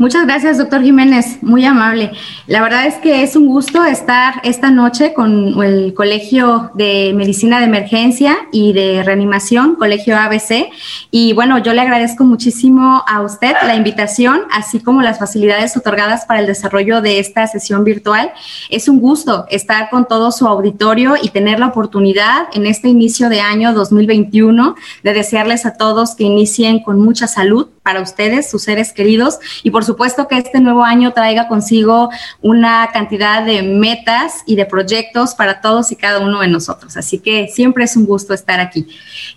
Muchas 0.00 0.26
gracias, 0.26 0.58
doctor 0.58 0.80
Jiménez, 0.80 1.42
muy 1.42 1.64
amable. 1.64 2.12
La 2.46 2.62
verdad 2.62 2.86
es 2.86 2.94
que 2.94 3.24
es 3.24 3.34
un 3.34 3.48
gusto 3.48 3.84
estar 3.84 4.34
esta 4.44 4.70
noche 4.70 5.12
con 5.12 5.60
el 5.60 5.92
Colegio 5.92 6.70
de 6.74 7.12
Medicina 7.16 7.58
de 7.58 7.64
Emergencia 7.64 8.36
y 8.52 8.72
de 8.72 9.02
Reanimación, 9.02 9.74
Colegio 9.74 10.16
ABC. 10.16 10.70
Y 11.10 11.32
bueno, 11.32 11.58
yo 11.58 11.72
le 11.72 11.80
agradezco 11.80 12.22
muchísimo 12.22 13.02
a 13.08 13.22
usted 13.22 13.54
la 13.66 13.74
invitación, 13.74 14.42
así 14.52 14.78
como 14.78 15.02
las 15.02 15.18
facilidades 15.18 15.76
otorgadas 15.76 16.26
para 16.26 16.38
el 16.38 16.46
desarrollo 16.46 17.00
de 17.00 17.18
esta 17.18 17.48
sesión 17.48 17.82
virtual. 17.82 18.30
Es 18.70 18.88
un 18.88 19.00
gusto 19.00 19.46
estar 19.50 19.90
con 19.90 20.06
todo 20.06 20.30
su 20.30 20.46
auditorio 20.46 21.14
y 21.20 21.30
tener 21.30 21.58
la 21.58 21.66
oportunidad 21.66 22.46
en 22.52 22.66
este 22.66 22.86
inicio 22.86 23.28
de 23.28 23.40
año 23.40 23.74
2021 23.74 24.76
de 25.02 25.12
desearles 25.12 25.66
a 25.66 25.76
todos 25.76 26.14
que 26.14 26.22
inicien 26.22 26.84
con 26.84 27.00
mucha 27.00 27.26
salud 27.26 27.66
para 27.88 28.02
ustedes, 28.02 28.50
sus 28.50 28.64
seres 28.64 28.92
queridos, 28.92 29.38
y 29.62 29.70
por 29.70 29.82
supuesto 29.82 30.28
que 30.28 30.36
este 30.36 30.60
nuevo 30.60 30.84
año 30.84 31.14
traiga 31.14 31.48
consigo 31.48 32.10
una 32.42 32.90
cantidad 32.92 33.42
de 33.42 33.62
metas 33.62 34.42
y 34.44 34.56
de 34.56 34.66
proyectos 34.66 35.34
para 35.34 35.62
todos 35.62 35.90
y 35.90 35.96
cada 35.96 36.18
uno 36.20 36.40
de 36.40 36.48
nosotros. 36.48 36.98
Así 36.98 37.18
que 37.18 37.48
siempre 37.48 37.84
es 37.84 37.96
un 37.96 38.04
gusto 38.04 38.34
estar 38.34 38.60
aquí. 38.60 38.86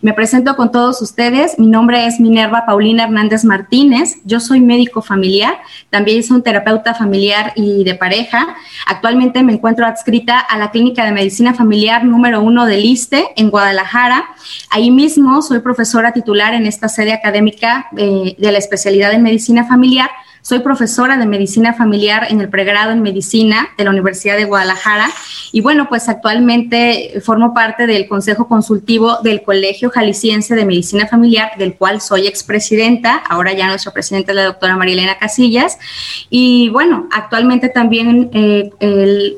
Me 0.02 0.12
presento 0.12 0.58
con 0.58 0.70
todos 0.70 1.02
ustedes. 1.02 1.58
Mi 1.60 1.68
nombre 1.68 2.06
es 2.06 2.20
Minerva 2.20 2.66
Paulina 2.66 3.04
Hernández 3.04 3.46
Martínez. 3.46 4.18
Yo 4.26 4.42
soy 4.42 4.60
médico 4.60 5.02
familiar, 5.02 5.58
también 5.90 6.22
soy 6.22 6.36
un 6.36 6.44
terapeuta 6.44 6.94
familiar 6.94 7.54
y 7.56 7.86
de 7.86 7.96
pareja. 7.96 8.58
Actualmente 8.86 9.44
me 9.44 9.54
encuentro 9.54 9.86
adscrita 9.86 10.40
a 10.40 10.58
la 10.58 10.72
Clínica 10.72 11.06
de 11.06 11.14
Medicina 11.14 11.54
Familiar 11.54 12.04
número 12.04 12.42
uno 12.42 12.66
del 12.66 12.84
ISTE 12.84 13.30
en 13.38 13.50
Guadalajara. 13.50 14.26
Ahí 14.70 14.92
mismo 14.92 15.42
soy 15.42 15.60
profesora 15.60 16.12
titular 16.12 16.54
en 16.54 16.66
esta 16.66 16.90
sede 16.90 17.14
académica 17.14 17.88
eh, 17.96 18.36
de 18.42 18.52
la 18.52 18.58
especialidad 18.58 19.14
en 19.14 19.22
medicina 19.22 19.66
familiar 19.66 20.10
soy 20.42 20.60
profesora 20.60 21.18
de 21.18 21.26
medicina 21.26 21.74
familiar 21.74 22.28
en 22.30 22.42
el 22.42 22.50
pregrado 22.50 22.92
en 22.92 23.02
medicina 23.02 23.70
de 23.78 23.84
la 23.84 23.92
Universidad 23.92 24.38
de 24.38 24.46
Guadalajara 24.46 25.10
y 25.52 25.62
bueno, 25.62 25.88
pues 25.90 26.08
actualmente 26.10 27.22
formo 27.24 27.54
parte 27.54 27.86
del 27.86 28.08
Consejo 28.08 28.48
Consultivo 28.48 29.18
del 29.22 29.44
Colegio 29.44 29.90
Jalisciense 29.90 30.56
de 30.56 30.66
Medicina 30.66 31.08
Familiar, 31.08 31.52
del 31.58 31.76
cual 31.76 32.00
soy 32.00 32.26
expresidenta, 32.26 33.18
ahora 33.30 33.54
ya 33.54 33.68
nuestra 33.68 33.92
presidenta 33.92 34.32
es 34.32 34.36
la 34.38 34.46
doctora 34.46 34.78
Marilena 34.78 35.18
Casillas. 35.18 35.78
Y 36.30 36.70
bueno, 36.70 37.08
actualmente 37.12 37.70
también 37.70 38.30
eh, 38.34 38.72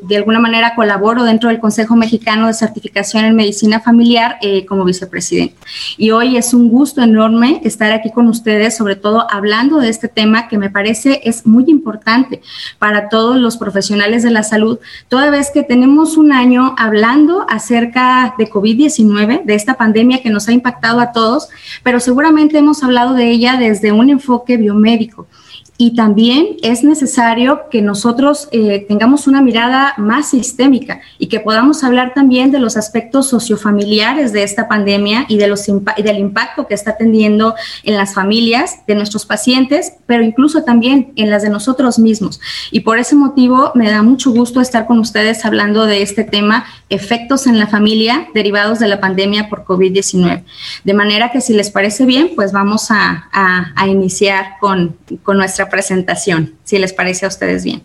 de 0.01 0.17
alguna 0.17 0.39
manera 0.39 0.75
colaboro 0.75 1.23
dentro 1.23 1.49
del 1.49 1.59
Consejo 1.59 1.95
Mexicano 1.95 2.47
de 2.47 2.53
Certificación 2.53 3.25
en 3.25 3.35
Medicina 3.35 3.79
Familiar 3.79 4.37
eh, 4.41 4.65
como 4.65 4.85
vicepresidenta. 4.85 5.55
Y 5.97 6.11
hoy 6.11 6.37
es 6.37 6.53
un 6.53 6.69
gusto 6.69 7.01
enorme 7.01 7.61
estar 7.63 7.91
aquí 7.91 8.11
con 8.11 8.27
ustedes, 8.27 8.77
sobre 8.77 8.95
todo 8.95 9.27
hablando 9.31 9.79
de 9.79 9.89
este 9.89 10.07
tema 10.07 10.47
que 10.47 10.57
me 10.57 10.69
parece 10.69 10.92
es 11.23 11.45
muy 11.45 11.65
importante 11.67 12.41
para 12.79 13.09
todos 13.09 13.37
los 13.37 13.57
profesionales 13.57 14.23
de 14.23 14.31
la 14.31 14.43
salud, 14.43 14.79
toda 15.09 15.29
vez 15.29 15.51
que 15.53 15.63
tenemos 15.63 16.17
un 16.17 16.31
año 16.31 16.75
hablando 16.77 17.45
acerca 17.49 18.35
de 18.37 18.49
COVID-19, 18.49 19.43
de 19.43 19.55
esta 19.55 19.75
pandemia 19.75 20.21
que 20.21 20.29
nos 20.29 20.47
ha 20.47 20.53
impactado 20.53 20.99
a 20.99 21.11
todos, 21.11 21.49
pero 21.83 21.99
seguramente 21.99 22.57
hemos 22.57 22.83
hablado 22.83 23.13
de 23.13 23.29
ella 23.29 23.57
desde 23.57 23.91
un 23.91 24.09
enfoque 24.09 24.57
biomédico. 24.57 25.27
Y 25.75 25.95
también 25.95 26.57
es 26.61 26.83
necesario 26.83 27.63
que 27.71 27.81
nosotros 27.81 28.47
eh, 28.51 28.85
tengamos 28.87 29.25
una 29.25 29.41
mirada 29.41 29.95
más 29.97 30.29
sistémica 30.29 31.01
y 31.17 31.27
que 31.27 31.39
podamos 31.39 31.83
hablar 31.83 32.13
también 32.13 32.51
de 32.51 32.59
los 32.59 32.77
aspectos 32.77 33.27
sociofamiliares 33.29 34.33
de 34.33 34.43
esta 34.43 34.67
pandemia 34.67 35.25
y 35.27 35.37
de 35.37 35.47
los 35.47 35.65
del 35.65 36.19
impacto 36.19 36.67
que 36.67 36.75
está 36.75 36.95
teniendo 36.95 37.55
en 37.83 37.97
las 37.97 38.13
familias 38.13 38.85
de 38.85 38.93
nuestros 38.93 39.25
pacientes, 39.25 39.93
pero 40.05 40.21
incluso 40.21 40.63
también 40.63 41.11
en 41.15 41.31
las 41.31 41.41
de 41.41 41.49
nosotros 41.49 41.97
mismos. 41.97 42.39
Y 42.69 42.81
por 42.81 42.99
ese 42.99 43.15
motivo 43.15 43.71
me 43.73 43.89
da 43.89 44.03
mucho 44.03 44.31
gusto 44.31 44.61
estar 44.61 44.85
con 44.85 44.99
ustedes 44.99 45.43
hablando 45.43 45.87
de 45.87 46.03
este 46.03 46.23
tema, 46.23 46.65
efectos 46.89 47.47
en 47.47 47.57
la 47.57 47.65
familia 47.65 48.27
derivados 48.35 48.77
de 48.77 48.87
la 48.87 48.99
pandemia 48.99 49.49
por 49.49 49.65
COVID-19. 49.65 50.43
De 50.83 50.93
manera 50.93 51.31
que 51.31 51.41
si 51.41 51.53
les 51.53 51.71
parece 51.71 52.05
bien, 52.05 52.31
pues 52.35 52.51
vamos 52.51 52.91
a, 52.91 53.29
a 53.33 53.87
iniciar 53.87 54.57
con, 54.59 54.95
con 55.23 55.37
nuestra 55.37 55.62
presentación, 55.69 56.55
si 56.63 56.77
les 56.79 56.93
parece 56.93 57.25
a 57.25 57.29
ustedes 57.29 57.63
bien. 57.63 57.83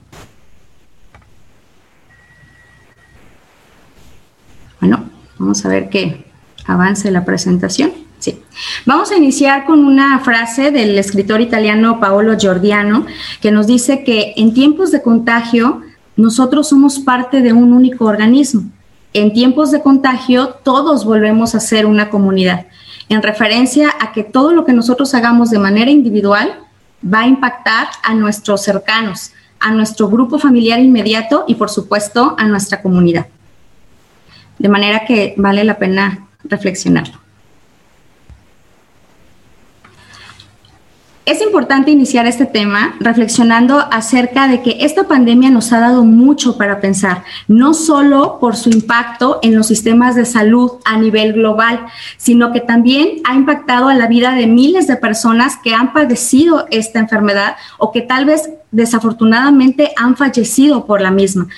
Bueno, 4.80 5.08
vamos 5.38 5.64
a 5.64 5.68
ver 5.68 5.88
que 5.88 6.24
avance 6.66 7.10
la 7.10 7.24
presentación. 7.24 7.92
Sí. 8.18 8.42
Vamos 8.84 9.12
a 9.12 9.16
iniciar 9.16 9.64
con 9.64 9.84
una 9.84 10.18
frase 10.20 10.72
del 10.72 10.98
escritor 10.98 11.40
italiano 11.40 12.00
Paolo 12.00 12.36
Giordiano 12.36 13.06
que 13.40 13.52
nos 13.52 13.66
dice 13.66 14.02
que 14.02 14.34
en 14.36 14.54
tiempos 14.54 14.90
de 14.90 15.02
contagio 15.02 15.82
nosotros 16.16 16.68
somos 16.68 16.98
parte 16.98 17.42
de 17.42 17.52
un 17.52 17.72
único 17.72 18.06
organismo. 18.06 18.64
En 19.14 19.32
tiempos 19.32 19.70
de 19.70 19.82
contagio 19.82 20.48
todos 20.64 21.04
volvemos 21.04 21.54
a 21.54 21.60
ser 21.60 21.86
una 21.86 22.10
comunidad, 22.10 22.66
en 23.08 23.22
referencia 23.22 23.94
a 24.00 24.12
que 24.12 24.24
todo 24.24 24.52
lo 24.52 24.64
que 24.64 24.72
nosotros 24.72 25.14
hagamos 25.14 25.50
de 25.50 25.60
manera 25.60 25.90
individual 25.90 26.58
va 27.02 27.20
a 27.20 27.26
impactar 27.26 27.88
a 28.02 28.14
nuestros 28.14 28.62
cercanos, 28.62 29.32
a 29.60 29.70
nuestro 29.70 30.08
grupo 30.08 30.38
familiar 30.38 30.80
inmediato 30.80 31.44
y 31.46 31.54
por 31.54 31.70
supuesto 31.70 32.34
a 32.38 32.44
nuestra 32.44 32.82
comunidad. 32.82 33.26
De 34.58 34.68
manera 34.68 35.04
que 35.06 35.34
vale 35.36 35.64
la 35.64 35.78
pena 35.78 36.28
reflexionarlo. 36.44 37.27
Es 41.28 41.42
importante 41.42 41.90
iniciar 41.90 42.26
este 42.26 42.46
tema 42.46 42.94
reflexionando 43.00 43.86
acerca 43.92 44.48
de 44.48 44.62
que 44.62 44.78
esta 44.80 45.04
pandemia 45.06 45.50
nos 45.50 45.74
ha 45.74 45.78
dado 45.78 46.02
mucho 46.02 46.56
para 46.56 46.80
pensar, 46.80 47.22
no 47.48 47.74
solo 47.74 48.38
por 48.40 48.56
su 48.56 48.70
impacto 48.70 49.38
en 49.42 49.54
los 49.54 49.66
sistemas 49.66 50.16
de 50.16 50.24
salud 50.24 50.70
a 50.86 50.96
nivel 50.96 51.34
global, 51.34 51.84
sino 52.16 52.50
que 52.50 52.62
también 52.62 53.20
ha 53.28 53.34
impactado 53.34 53.90
a 53.90 53.94
la 53.94 54.06
vida 54.06 54.34
de 54.34 54.46
miles 54.46 54.86
de 54.86 54.96
personas 54.96 55.58
que 55.62 55.74
han 55.74 55.92
padecido 55.92 56.66
esta 56.70 56.98
enfermedad 56.98 57.56
o 57.76 57.92
que 57.92 58.00
tal 58.00 58.24
vez 58.24 58.48
desafortunadamente 58.70 59.92
han 59.98 60.16
fallecido 60.16 60.86
por 60.86 61.02
la 61.02 61.10
misma. 61.10 61.48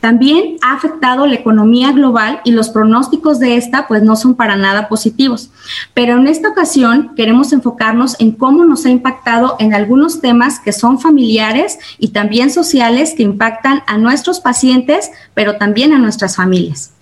También 0.00 0.58
ha 0.62 0.74
afectado 0.74 1.26
la 1.26 1.34
economía 1.34 1.90
global 1.90 2.40
y 2.44 2.52
los 2.52 2.68
pronósticos 2.68 3.40
de 3.40 3.56
esta 3.56 3.88
pues 3.88 4.02
no 4.02 4.14
son 4.14 4.36
para 4.36 4.56
nada 4.56 4.88
positivos. 4.88 5.50
Pero 5.92 6.16
en 6.16 6.28
esta 6.28 6.50
ocasión 6.50 7.14
queremos 7.16 7.52
enfocarnos 7.52 8.14
en 8.20 8.32
cómo 8.32 8.64
nos 8.64 8.86
ha 8.86 8.90
impactado 8.90 9.56
en 9.58 9.74
algunos 9.74 10.20
temas 10.20 10.60
que 10.60 10.72
son 10.72 11.00
familiares 11.00 11.78
y 11.98 12.08
también 12.08 12.50
sociales 12.50 13.14
que 13.16 13.24
impactan 13.24 13.82
a 13.88 13.98
nuestros 13.98 14.38
pacientes, 14.38 15.10
pero 15.34 15.56
también 15.56 15.92
a 15.92 15.98
nuestras 15.98 16.36
familias. 16.36 16.92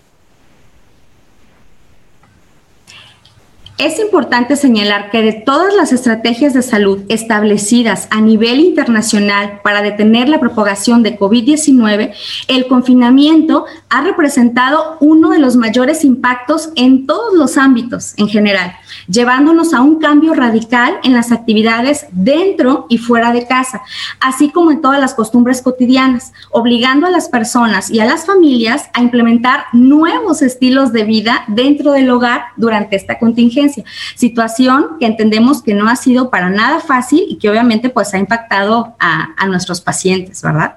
Es 3.79 3.99
importante 3.99 4.57
señalar 4.57 5.11
que 5.11 5.21
de 5.21 5.35
todas 5.35 5.75
las 5.75 5.93
estrategias 5.93 6.55
de 6.55 6.63
salud 6.63 7.01
establecidas 7.11 8.09
a 8.11 8.23
nivel 8.23 8.61
internacional 8.61 9.61
para 9.63 9.83
detener 9.83 10.31
la 10.31 10.41
propagación 10.41 11.03
de 11.03 11.19
COVID-19, 11.19 12.15
el 12.49 12.69
confinamiento 12.69 13.67
ha 13.91 14.01
representado 14.01 14.97
uno 15.01 15.29
de 15.29 15.41
los 15.41 15.57
mayores 15.57 16.05
impactos 16.05 16.71
en 16.75 17.07
todos 17.07 17.35
los 17.35 17.59
ámbitos 17.59 18.15
en 18.17 18.29
general, 18.29 18.73
llevándonos 19.09 19.75
a 19.75 19.81
un 19.81 19.99
cambio 19.99 20.35
radical 20.35 20.99
en 21.03 21.13
las 21.13 21.33
actividades 21.33 22.07
dentro 22.13 22.87
y 22.89 22.99
fuera 22.99 23.33
de 23.33 23.47
casa, 23.47 23.83
así 24.21 24.51
como 24.51 24.71
en 24.71 24.81
todas 24.81 25.01
las 25.01 25.15
costumbres 25.15 25.63
cotidianas, 25.63 26.33
obligando 26.51 27.07
a 27.07 27.11
las 27.11 27.29
personas 27.29 27.91
y 27.91 28.01
a 28.01 28.05
las 28.05 28.27
familias 28.27 28.91
a 28.93 29.03
implementar 29.03 29.65
nuevos 29.73 30.43
estilos 30.43 30.93
de 30.93 31.05
vida 31.05 31.45
dentro 31.49 31.93
del 31.93 32.11
hogar 32.11 32.47
durante 32.57 32.97
esta 32.97 33.19
contingencia 33.19 33.85
situación 34.15 34.99
que 34.99 35.07
entendemos 35.07 35.63
que 35.63 35.75
no 35.75 35.89
ha 35.89 35.97
sido 35.97 36.31
para 36.31 36.51
nada 36.51 36.81
fácil 36.81 37.25
y 37.29 37.37
que 37.37 37.51
obviamente 37.51 37.91
pues 37.91 38.13
ha 38.15 38.19
impactado 38.19 38.95
a, 38.99 39.29
a 39.37 39.47
nuestros 39.47 39.81
pacientes, 39.81 40.43
¿verdad? 40.43 40.77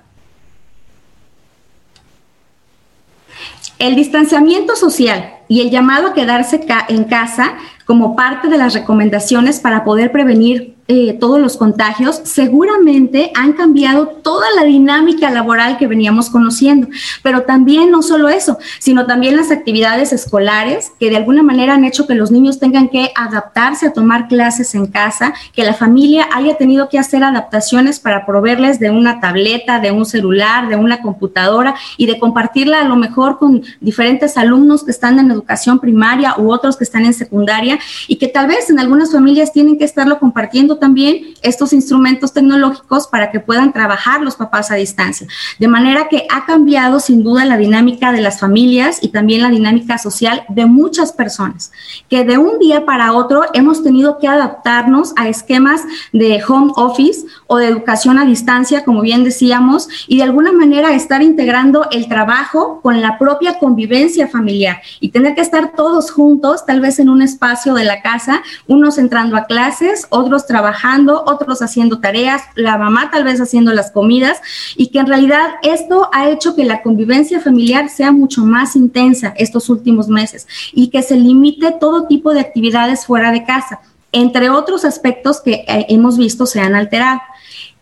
El 3.77 3.95
distanciamiento 3.95 4.75
social 4.75 5.35
y 5.47 5.61
el 5.61 5.69
llamado 5.69 6.09
a 6.09 6.13
quedarse 6.13 6.65
en 6.89 7.05
casa 7.05 7.55
como 7.89 8.15
parte 8.15 8.50
de 8.50 8.59
las 8.59 8.75
recomendaciones 8.75 9.59
para 9.59 9.83
poder 9.83 10.12
prevenir 10.12 10.75
eh, 10.91 11.15
todos 11.19 11.39
los 11.39 11.56
contagios, 11.56 12.19
seguramente 12.24 13.31
han 13.36 13.53
cambiado 13.53 14.07
toda 14.07 14.47
la 14.56 14.63
dinámica 14.63 15.30
laboral 15.30 15.77
que 15.77 15.86
veníamos 15.86 16.31
conociendo. 16.31 16.88
Pero 17.21 17.44
también 17.44 17.91
no 17.91 18.01
solo 18.01 18.27
eso, 18.27 18.57
sino 18.80 19.06
también 19.06 19.38
las 19.38 19.51
actividades 19.51 20.13
escolares 20.13 20.91
que 21.00 21.12
de 21.12 21.18
alguna 21.18 21.44
manera 21.44 21.75
han 21.75 21.86
hecho 21.86 22.07
que 22.07 22.15
los 22.15 22.31
niños 22.31 22.57
tengan 22.57 22.89
que 22.89 23.12
adaptarse 23.15 23.86
a 23.86 23.94
tomar 23.94 24.27
clases 24.27 24.74
en 24.74 24.88
casa, 24.88 25.36
que 25.53 25.63
la 25.63 25.75
familia 25.75 26.27
haya 26.33 26.57
tenido 26.57 26.89
que 26.89 26.97
hacer 26.97 27.24
adaptaciones 27.24 28.00
para 28.00 28.25
proveerles 28.25 28.80
de 28.80 28.89
una 28.89 29.19
tableta, 29.19 29.80
de 29.80 29.92
un 29.92 30.07
celular, 30.07 30.69
de 30.69 30.75
una 30.75 31.03
computadora 31.03 31.75
y 31.97 32.07
de 32.07 32.18
compartirla 32.18 32.81
a 32.81 32.85
lo 32.85 32.95
mejor 32.95 33.38
con 33.38 33.62
diferentes 33.80 34.38
alumnos 34.38 34.83
que 34.83 34.89
están 34.89 35.19
en 35.19 35.30
educación 35.30 35.77
primaria 35.77 36.33
u 36.39 36.51
otros 36.51 36.77
que 36.77 36.83
están 36.83 37.06
en 37.06 37.13
secundaria 37.13 37.77
y 38.07 38.15
que 38.15 38.27
tal 38.27 38.47
vez 38.47 38.71
en 38.71 38.80
algunas 38.80 39.12
familias 39.12 39.53
tienen 39.53 39.77
que 39.77 39.85
estarlo 39.85 40.18
compartiendo 40.18 40.78
también 40.79 41.35
estos 41.41 41.73
instrumentos 41.73 42.33
tecnológicos 42.33 43.07
para 43.07 43.31
que 43.31 43.39
puedan 43.39 43.73
trabajar 43.73 44.21
los 44.21 44.35
papás 44.35 44.71
a 44.71 44.75
distancia. 44.75 45.27
De 45.59 45.67
manera 45.67 46.07
que 46.09 46.25
ha 46.31 46.45
cambiado 46.45 46.99
sin 46.99 47.23
duda 47.23 47.45
la 47.45 47.57
dinámica 47.57 48.11
de 48.11 48.21
las 48.21 48.39
familias 48.39 48.99
y 49.01 49.09
también 49.09 49.41
la 49.41 49.49
dinámica 49.49 49.97
social 49.97 50.43
de 50.49 50.65
muchas 50.65 51.11
personas, 51.11 51.71
que 52.09 52.23
de 52.23 52.37
un 52.37 52.59
día 52.59 52.85
para 52.85 53.13
otro 53.13 53.43
hemos 53.53 53.83
tenido 53.83 54.17
que 54.19 54.27
adaptarnos 54.27 55.13
a 55.15 55.27
esquemas 55.27 55.81
de 56.13 56.41
home 56.47 56.71
office 56.75 57.25
o 57.47 57.57
de 57.57 57.67
educación 57.67 58.17
a 58.17 58.25
distancia, 58.25 58.83
como 58.83 59.01
bien 59.01 59.23
decíamos, 59.23 59.89
y 60.07 60.17
de 60.17 60.23
alguna 60.23 60.51
manera 60.51 60.93
estar 60.93 61.21
integrando 61.21 61.87
el 61.91 62.07
trabajo 62.07 62.79
con 62.81 63.01
la 63.01 63.17
propia 63.17 63.59
convivencia 63.59 64.27
familiar 64.27 64.81
y 64.99 65.09
tener 65.09 65.35
que 65.35 65.41
estar 65.41 65.73
todos 65.75 66.11
juntos, 66.11 66.65
tal 66.65 66.79
vez 66.79 66.99
en 66.99 67.09
un 67.09 67.21
espacio 67.21 67.73
de 67.73 67.83
la 67.83 68.01
casa, 68.01 68.41
unos 68.67 68.97
entrando 68.97 69.35
a 69.35 69.45
clases, 69.45 70.07
otros 70.09 70.47
trabajando 70.47 70.69
trabajando, 70.69 71.24
otros 71.25 71.62
haciendo 71.62 72.00
tareas, 72.00 72.44
la 72.56 72.77
mamá 72.77 73.10
tal 73.12 73.24
vez 73.24 73.42
haciendo 73.42 73.74
las 73.74 73.92
comidas 73.92 74.39
y 74.75 74.88
que 74.88 75.00
en 75.00 75.07
realidad 75.07 75.48
esto 75.63 76.10
ha 76.13 76.30
hecho 76.30 76.56
que 76.56 76.63
la 76.63 76.83
convivencia 76.83 77.39
familiar 77.39 77.89
sea 77.89 78.12
mucho 78.12 78.45
más 78.45 78.75
intensa 78.75 79.33
estos 79.38 79.69
últimos 79.69 80.10
meses 80.10 80.48
y 80.74 80.89
que 80.89 81.01
se 81.01 81.16
limite 81.16 81.71
todo 81.80 82.06
tipo 82.06 82.33
de 82.33 82.42
actividades 82.42 83.06
fuera 83.06 83.31
de 83.31 83.45
casa, 83.45 83.80
entre 84.12 84.51
otros 84.51 84.86
aspectos 84.86 85.42
que 85.42 85.66
eh, 85.68 85.86
hemos 85.89 86.18
visto 86.18 86.45
se 86.45 86.60
han 86.60 86.75
alterado. 86.75 87.19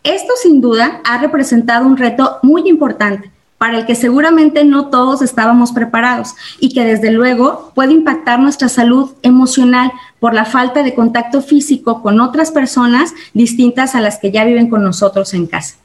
Esto 0.02 0.32
sin 0.42 0.62
duda 0.62 1.02
ha 1.04 1.18
representado 1.18 1.86
un 1.86 1.96
reto 1.96 2.38
muy 2.42 2.68
importante 2.68 3.30
para 3.58 3.78
el 3.78 3.86
que 3.86 3.96
seguramente 3.96 4.64
no 4.64 4.86
todos 4.86 5.20
estábamos 5.20 5.72
preparados 5.72 6.34
y 6.60 6.72
que 6.72 6.84
desde 6.84 7.10
luego 7.10 7.72
puede 7.74 7.92
impactar 7.92 8.38
nuestra 8.38 8.68
salud 8.68 9.10
emocional 9.22 9.92
por 10.20 10.32
la 10.32 10.44
falta 10.44 10.82
de 10.84 10.94
contacto 10.94 11.42
físico 11.42 12.00
con 12.00 12.20
otras 12.20 12.52
personas 12.52 13.12
distintas 13.34 13.96
a 13.96 14.00
las 14.00 14.18
que 14.18 14.30
ya 14.30 14.44
viven 14.44 14.70
con 14.70 14.84
nosotros 14.84 15.34
en 15.34 15.46
casa. 15.48 15.76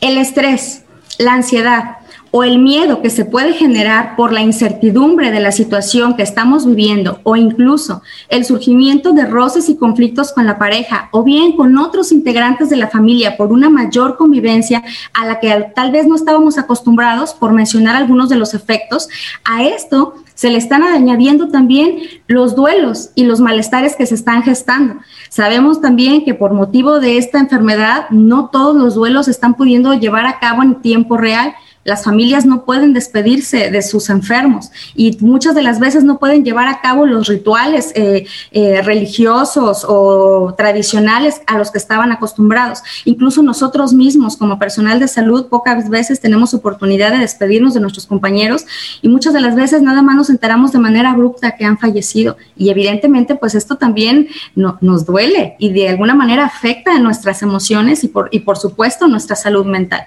El 0.00 0.16
estrés, 0.16 0.84
la 1.18 1.34
ansiedad, 1.34 1.98
o 2.30 2.44
el 2.44 2.58
miedo 2.58 3.02
que 3.02 3.10
se 3.10 3.24
puede 3.24 3.52
generar 3.52 4.14
por 4.16 4.32
la 4.32 4.40
incertidumbre 4.40 5.30
de 5.30 5.40
la 5.40 5.52
situación 5.52 6.14
que 6.14 6.22
estamos 6.22 6.66
viviendo 6.66 7.20
o 7.24 7.36
incluso 7.36 8.02
el 8.28 8.44
surgimiento 8.44 9.12
de 9.12 9.26
roces 9.26 9.68
y 9.68 9.76
conflictos 9.76 10.32
con 10.32 10.46
la 10.46 10.58
pareja 10.58 11.08
o 11.12 11.24
bien 11.24 11.56
con 11.56 11.76
otros 11.78 12.12
integrantes 12.12 12.70
de 12.70 12.76
la 12.76 12.88
familia 12.88 13.36
por 13.36 13.52
una 13.52 13.68
mayor 13.68 14.16
convivencia 14.16 14.82
a 15.12 15.26
la 15.26 15.40
que 15.40 15.70
tal 15.74 15.90
vez 15.90 16.06
no 16.06 16.14
estábamos 16.14 16.58
acostumbrados, 16.58 17.34
por 17.34 17.52
mencionar 17.52 17.96
algunos 17.96 18.28
de 18.28 18.36
los 18.36 18.54
efectos, 18.54 19.08
a 19.44 19.64
esto 19.64 20.14
se 20.34 20.50
le 20.50 20.56
están 20.56 20.82
añadiendo 20.82 21.48
también 21.48 21.98
los 22.26 22.54
duelos 22.54 23.10
y 23.14 23.24
los 23.24 23.40
malestares 23.40 23.94
que 23.94 24.06
se 24.06 24.14
están 24.14 24.42
gestando. 24.42 24.94
Sabemos 25.28 25.82
también 25.82 26.24
que 26.24 26.32
por 26.32 26.54
motivo 26.54 26.98
de 26.98 27.18
esta 27.18 27.38
enfermedad 27.38 28.08
no 28.08 28.48
todos 28.48 28.74
los 28.74 28.94
duelos 28.94 29.26
se 29.26 29.32
están 29.32 29.54
pudiendo 29.54 29.92
llevar 29.92 30.24
a 30.24 30.38
cabo 30.38 30.62
en 30.62 30.80
tiempo 30.80 31.18
real 31.18 31.54
las 31.90 32.04
familias 32.04 32.46
no 32.46 32.64
pueden 32.64 32.92
despedirse 32.92 33.68
de 33.72 33.82
sus 33.82 34.10
enfermos 34.10 34.70
y 34.94 35.18
muchas 35.18 35.56
de 35.56 35.62
las 35.64 35.80
veces 35.80 36.04
no 36.04 36.20
pueden 36.20 36.44
llevar 36.44 36.68
a 36.68 36.80
cabo 36.80 37.04
los 37.04 37.26
rituales 37.26 37.90
eh, 37.96 38.26
eh, 38.52 38.80
religiosos 38.82 39.84
o 39.88 40.54
tradicionales 40.56 41.42
a 41.48 41.58
los 41.58 41.72
que 41.72 41.78
estaban 41.78 42.12
acostumbrados. 42.12 42.78
Incluso 43.04 43.42
nosotros 43.42 43.92
mismos 43.92 44.36
como 44.36 44.56
personal 44.56 45.00
de 45.00 45.08
salud 45.08 45.46
pocas 45.46 45.88
veces 45.88 46.20
tenemos 46.20 46.54
oportunidad 46.54 47.10
de 47.10 47.18
despedirnos 47.18 47.74
de 47.74 47.80
nuestros 47.80 48.06
compañeros 48.06 48.66
y 49.02 49.08
muchas 49.08 49.34
de 49.34 49.40
las 49.40 49.56
veces 49.56 49.82
nada 49.82 50.00
más 50.00 50.14
nos 50.14 50.30
enteramos 50.30 50.70
de 50.70 50.78
manera 50.78 51.10
abrupta 51.10 51.56
que 51.56 51.64
han 51.64 51.76
fallecido 51.76 52.36
y 52.56 52.70
evidentemente 52.70 53.34
pues 53.34 53.56
esto 53.56 53.78
también 53.78 54.28
nos 54.54 55.06
duele 55.06 55.56
y 55.58 55.72
de 55.72 55.88
alguna 55.88 56.14
manera 56.14 56.44
afecta 56.44 56.94
a 56.94 57.00
nuestras 57.00 57.42
emociones 57.42 58.04
y 58.04 58.08
por, 58.08 58.28
y 58.30 58.38
por 58.38 58.58
supuesto 58.58 59.08
nuestra 59.08 59.34
salud 59.34 59.66
mental. 59.66 60.06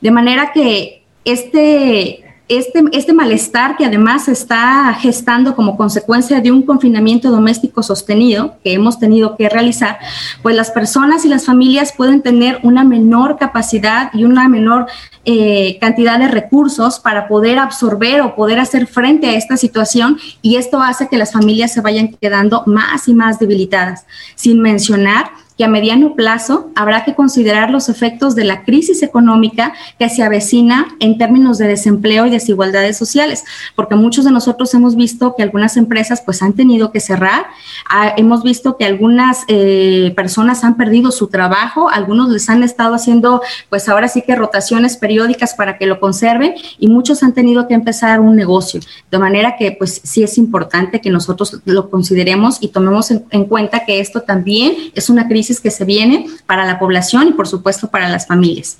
De 0.00 0.10
manera 0.10 0.50
que 0.52 0.99
este, 1.24 2.24
este, 2.50 2.82
este, 2.90 3.12
malestar 3.12 3.76
que 3.76 3.84
además 3.84 4.26
está 4.26 4.92
gestando 4.94 5.54
como 5.54 5.76
consecuencia 5.76 6.40
de 6.40 6.50
un 6.50 6.62
confinamiento 6.62 7.30
doméstico 7.30 7.82
sostenido 7.82 8.56
que 8.64 8.72
hemos 8.72 8.98
tenido 8.98 9.36
que 9.36 9.48
realizar, 9.48 9.98
pues 10.42 10.56
las 10.56 10.72
personas 10.72 11.24
y 11.24 11.28
las 11.28 11.46
familias 11.46 11.92
pueden 11.96 12.22
tener 12.22 12.58
una 12.64 12.82
menor 12.82 13.38
capacidad 13.38 14.10
y 14.14 14.24
una 14.24 14.48
menor 14.48 14.86
eh, 15.24 15.78
cantidad 15.80 16.18
de 16.18 16.26
recursos 16.26 16.98
para 16.98 17.28
poder 17.28 17.58
absorber 17.58 18.22
o 18.22 18.34
poder 18.34 18.58
hacer 18.58 18.88
frente 18.88 19.28
a 19.28 19.34
esta 19.34 19.56
situación 19.56 20.18
y 20.42 20.56
esto 20.56 20.82
hace 20.82 21.08
que 21.08 21.18
las 21.18 21.32
familias 21.32 21.72
se 21.72 21.82
vayan 21.82 22.08
quedando 22.20 22.64
más 22.66 23.06
y 23.06 23.14
más 23.14 23.38
debilitadas, 23.38 24.06
sin 24.34 24.60
mencionar 24.60 25.30
a 25.62 25.68
mediano 25.68 26.14
plazo 26.14 26.70
habrá 26.74 27.04
que 27.04 27.14
considerar 27.14 27.70
los 27.70 27.88
efectos 27.88 28.34
de 28.34 28.44
la 28.44 28.64
crisis 28.64 29.02
económica 29.02 29.72
que 29.98 30.08
se 30.08 30.22
avecina 30.22 30.88
en 31.00 31.18
términos 31.18 31.58
de 31.58 31.66
desempleo 31.66 32.26
y 32.26 32.30
desigualdades 32.30 32.96
sociales, 32.96 33.44
porque 33.74 33.94
muchos 33.94 34.24
de 34.24 34.30
nosotros 34.30 34.72
hemos 34.74 34.96
visto 34.96 35.34
que 35.36 35.42
algunas 35.42 35.76
empresas 35.76 36.22
pues 36.24 36.42
han 36.42 36.52
tenido 36.52 36.92
que 36.92 37.00
cerrar, 37.00 37.46
ah, 37.88 38.14
hemos 38.16 38.42
visto 38.42 38.76
que 38.76 38.84
algunas 38.84 39.44
eh, 39.48 40.12
personas 40.16 40.64
han 40.64 40.76
perdido 40.76 41.10
su 41.10 41.28
trabajo, 41.28 41.88
algunos 41.88 42.30
les 42.30 42.48
han 42.48 42.62
estado 42.62 42.94
haciendo 42.94 43.42
pues 43.68 43.88
ahora 43.88 44.08
sí 44.08 44.22
que 44.22 44.36
rotaciones 44.36 44.96
periódicas 44.96 45.54
para 45.54 45.78
que 45.78 45.86
lo 45.86 46.00
conserven 46.00 46.54
y 46.78 46.88
muchos 46.88 47.22
han 47.22 47.32
tenido 47.32 47.66
que 47.66 47.74
empezar 47.74 48.20
un 48.20 48.36
negocio, 48.36 48.80
de 49.10 49.18
manera 49.18 49.56
que 49.56 49.72
pues 49.72 50.00
sí 50.04 50.22
es 50.22 50.38
importante 50.38 51.00
que 51.00 51.10
nosotros 51.10 51.60
lo 51.64 51.90
consideremos 51.90 52.58
y 52.60 52.68
tomemos 52.68 53.10
en 53.10 53.44
cuenta 53.46 53.84
que 53.84 54.00
esto 54.00 54.22
también 54.22 54.74
es 54.94 55.10
una 55.10 55.28
crisis 55.28 55.49
que 55.58 55.72
se 55.72 55.84
viene 55.84 56.26
para 56.46 56.64
la 56.64 56.78
población 56.78 57.28
y 57.28 57.32
por 57.32 57.48
supuesto 57.48 57.88
para 57.90 58.08
las 58.08 58.26
familias. 58.26 58.76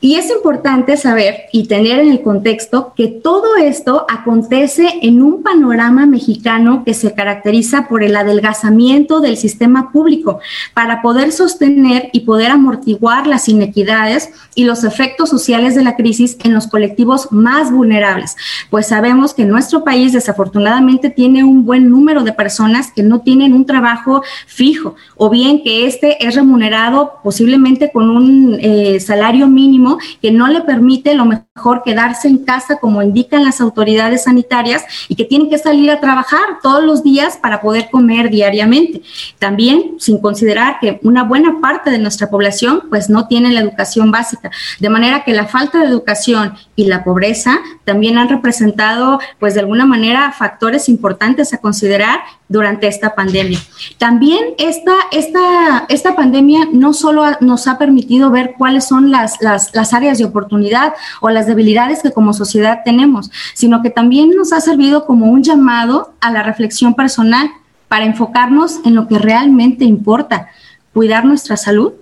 Y 0.00 0.14
es 0.14 0.30
importante 0.30 0.96
saber 0.96 1.46
y 1.52 1.66
tener 1.66 1.98
en 1.98 2.10
el 2.10 2.22
contexto 2.22 2.92
que 2.94 3.08
todo 3.08 3.56
esto 3.56 4.06
acontece 4.08 5.00
en 5.02 5.22
un 5.22 5.42
panorama 5.42 6.06
mexicano 6.06 6.84
que 6.84 6.94
se 6.94 7.14
caracteriza 7.14 7.88
por 7.88 8.04
el 8.04 8.14
adelgazamiento 8.14 9.20
del 9.20 9.36
sistema 9.36 9.90
público 9.90 10.40
para 10.74 11.02
poder 11.02 11.32
sostener 11.32 12.10
y 12.12 12.20
poder 12.20 12.50
amortiguar 12.50 13.26
las 13.26 13.48
inequidades 13.48 14.30
y 14.54 14.64
los 14.64 14.84
efectos 14.84 15.30
sociales 15.30 15.74
de 15.74 15.82
la 15.82 15.96
crisis 15.96 16.36
en 16.44 16.54
los 16.54 16.66
colectivos 16.66 17.32
más 17.32 17.72
vulnerables, 17.72 18.36
pues 18.70 18.88
sabemos 18.88 19.34
que 19.34 19.44
nuestro 19.44 19.84
país 19.84 20.12
desafortunadamente 20.12 21.10
tiene 21.10 21.44
un 21.44 21.64
buen 21.64 21.90
número 21.90 22.22
de 22.22 22.32
personas 22.32 22.92
que 22.92 23.02
no 23.02 23.20
tienen 23.20 23.52
un 23.52 23.66
trabajo 23.66 24.22
fijo 24.46 24.96
o 25.16 25.30
bien 25.30 25.62
que 25.62 25.77
este 25.84 26.26
es 26.26 26.34
remunerado 26.34 27.20
posiblemente 27.22 27.90
con 27.92 28.10
un 28.10 28.58
eh, 28.60 29.00
salario 29.00 29.46
mínimo 29.48 29.98
que 30.20 30.30
no 30.30 30.48
le 30.48 30.60
permite 30.62 31.14
lo 31.14 31.24
mejor 31.24 31.82
quedarse 31.84 32.28
en 32.28 32.44
casa 32.44 32.78
como 32.78 33.02
indican 33.02 33.44
las 33.44 33.60
autoridades 33.60 34.24
sanitarias 34.24 34.84
y 35.08 35.14
que 35.14 35.24
tienen 35.24 35.50
que 35.50 35.58
salir 35.58 35.90
a 35.90 36.00
trabajar 36.00 36.60
todos 36.62 36.84
los 36.84 37.02
días 37.02 37.36
para 37.36 37.60
poder 37.60 37.88
comer 37.90 38.30
diariamente. 38.30 39.02
También 39.38 39.96
sin 39.98 40.20
considerar 40.20 40.78
que 40.80 41.00
una 41.02 41.24
buena 41.24 41.60
parte 41.60 41.90
de 41.90 41.98
nuestra 41.98 42.30
población 42.30 42.82
pues 42.88 43.10
no 43.10 43.26
tiene 43.26 43.52
la 43.52 43.60
educación 43.60 44.10
básica, 44.10 44.50
de 44.78 44.88
manera 44.88 45.24
que 45.24 45.32
la 45.32 45.46
falta 45.46 45.78
de 45.78 45.86
educación 45.86 46.54
y 46.76 46.84
la 46.84 47.04
pobreza 47.04 47.58
también 47.84 48.18
han 48.18 48.28
representado 48.28 49.18
pues 49.38 49.54
de 49.54 49.60
alguna 49.60 49.86
manera 49.86 50.32
factores 50.32 50.88
importantes 50.88 51.52
a 51.52 51.58
considerar 51.58 52.20
durante 52.48 52.86
esta 52.86 53.14
pandemia. 53.14 53.58
También 53.98 54.54
esta, 54.58 54.92
esta, 55.12 55.40
esta 55.88 56.14
pandemia 56.14 56.68
no 56.72 56.92
solo 56.92 57.24
nos 57.40 57.66
ha 57.66 57.78
permitido 57.78 58.30
ver 58.30 58.54
cuáles 58.56 58.86
son 58.86 59.10
las, 59.10 59.40
las, 59.40 59.92
áreas 59.92 60.18
de 60.18 60.24
oportunidad 60.24 60.94
o 61.20 61.30
las 61.30 61.46
debilidades 61.46 62.02
que 62.02 62.12
como 62.12 62.32
sociedad 62.32 62.80
tenemos, 62.84 63.30
sino 63.54 63.82
que 63.82 63.90
también 63.90 64.30
nos 64.30 64.52
ha 64.52 64.60
servido 64.60 65.06
como 65.06 65.26
un 65.26 65.42
llamado 65.42 66.12
a 66.20 66.30
la 66.30 66.42
reflexión 66.42 66.94
personal 66.94 67.50
para 67.88 68.04
enfocarnos 68.04 68.80
en 68.84 68.94
lo 68.94 69.08
que 69.08 69.18
realmente 69.18 69.84
importa, 69.84 70.48
cuidar 70.92 71.24
nuestra 71.24 71.56
salud, 71.56 71.92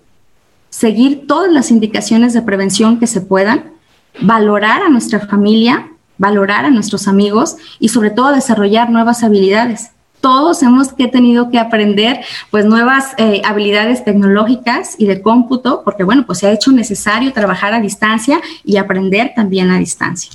seguir 0.70 1.26
todas 1.26 1.52
las 1.52 1.70
indicaciones 1.70 2.32
de 2.32 2.42
prevención 2.42 2.98
que 2.98 3.06
se 3.06 3.20
puedan, 3.20 3.72
valorar 4.20 4.82
a 4.82 4.88
nuestra 4.88 5.20
familia 5.20 5.90
valorar 6.18 6.64
a 6.64 6.70
nuestros 6.70 7.08
amigos 7.08 7.56
y 7.78 7.88
sobre 7.88 8.10
todo 8.10 8.32
desarrollar 8.32 8.90
nuevas 8.90 9.22
habilidades. 9.22 9.90
Todos 10.20 10.62
hemos 10.62 10.92
que 10.92 11.08
tenido 11.08 11.50
que 11.50 11.58
aprender 11.58 12.20
pues 12.50 12.64
nuevas 12.64 13.14
eh, 13.18 13.42
habilidades 13.44 14.04
tecnológicas 14.04 14.96
y 14.98 15.06
de 15.06 15.22
cómputo, 15.22 15.82
porque 15.84 16.04
bueno, 16.04 16.24
pues 16.26 16.38
se 16.38 16.48
ha 16.48 16.52
hecho 16.52 16.72
necesario 16.72 17.32
trabajar 17.32 17.74
a 17.74 17.80
distancia 17.80 18.40
y 18.64 18.76
aprender 18.76 19.32
también 19.34 19.70
a 19.70 19.78
distancia. 19.78 20.32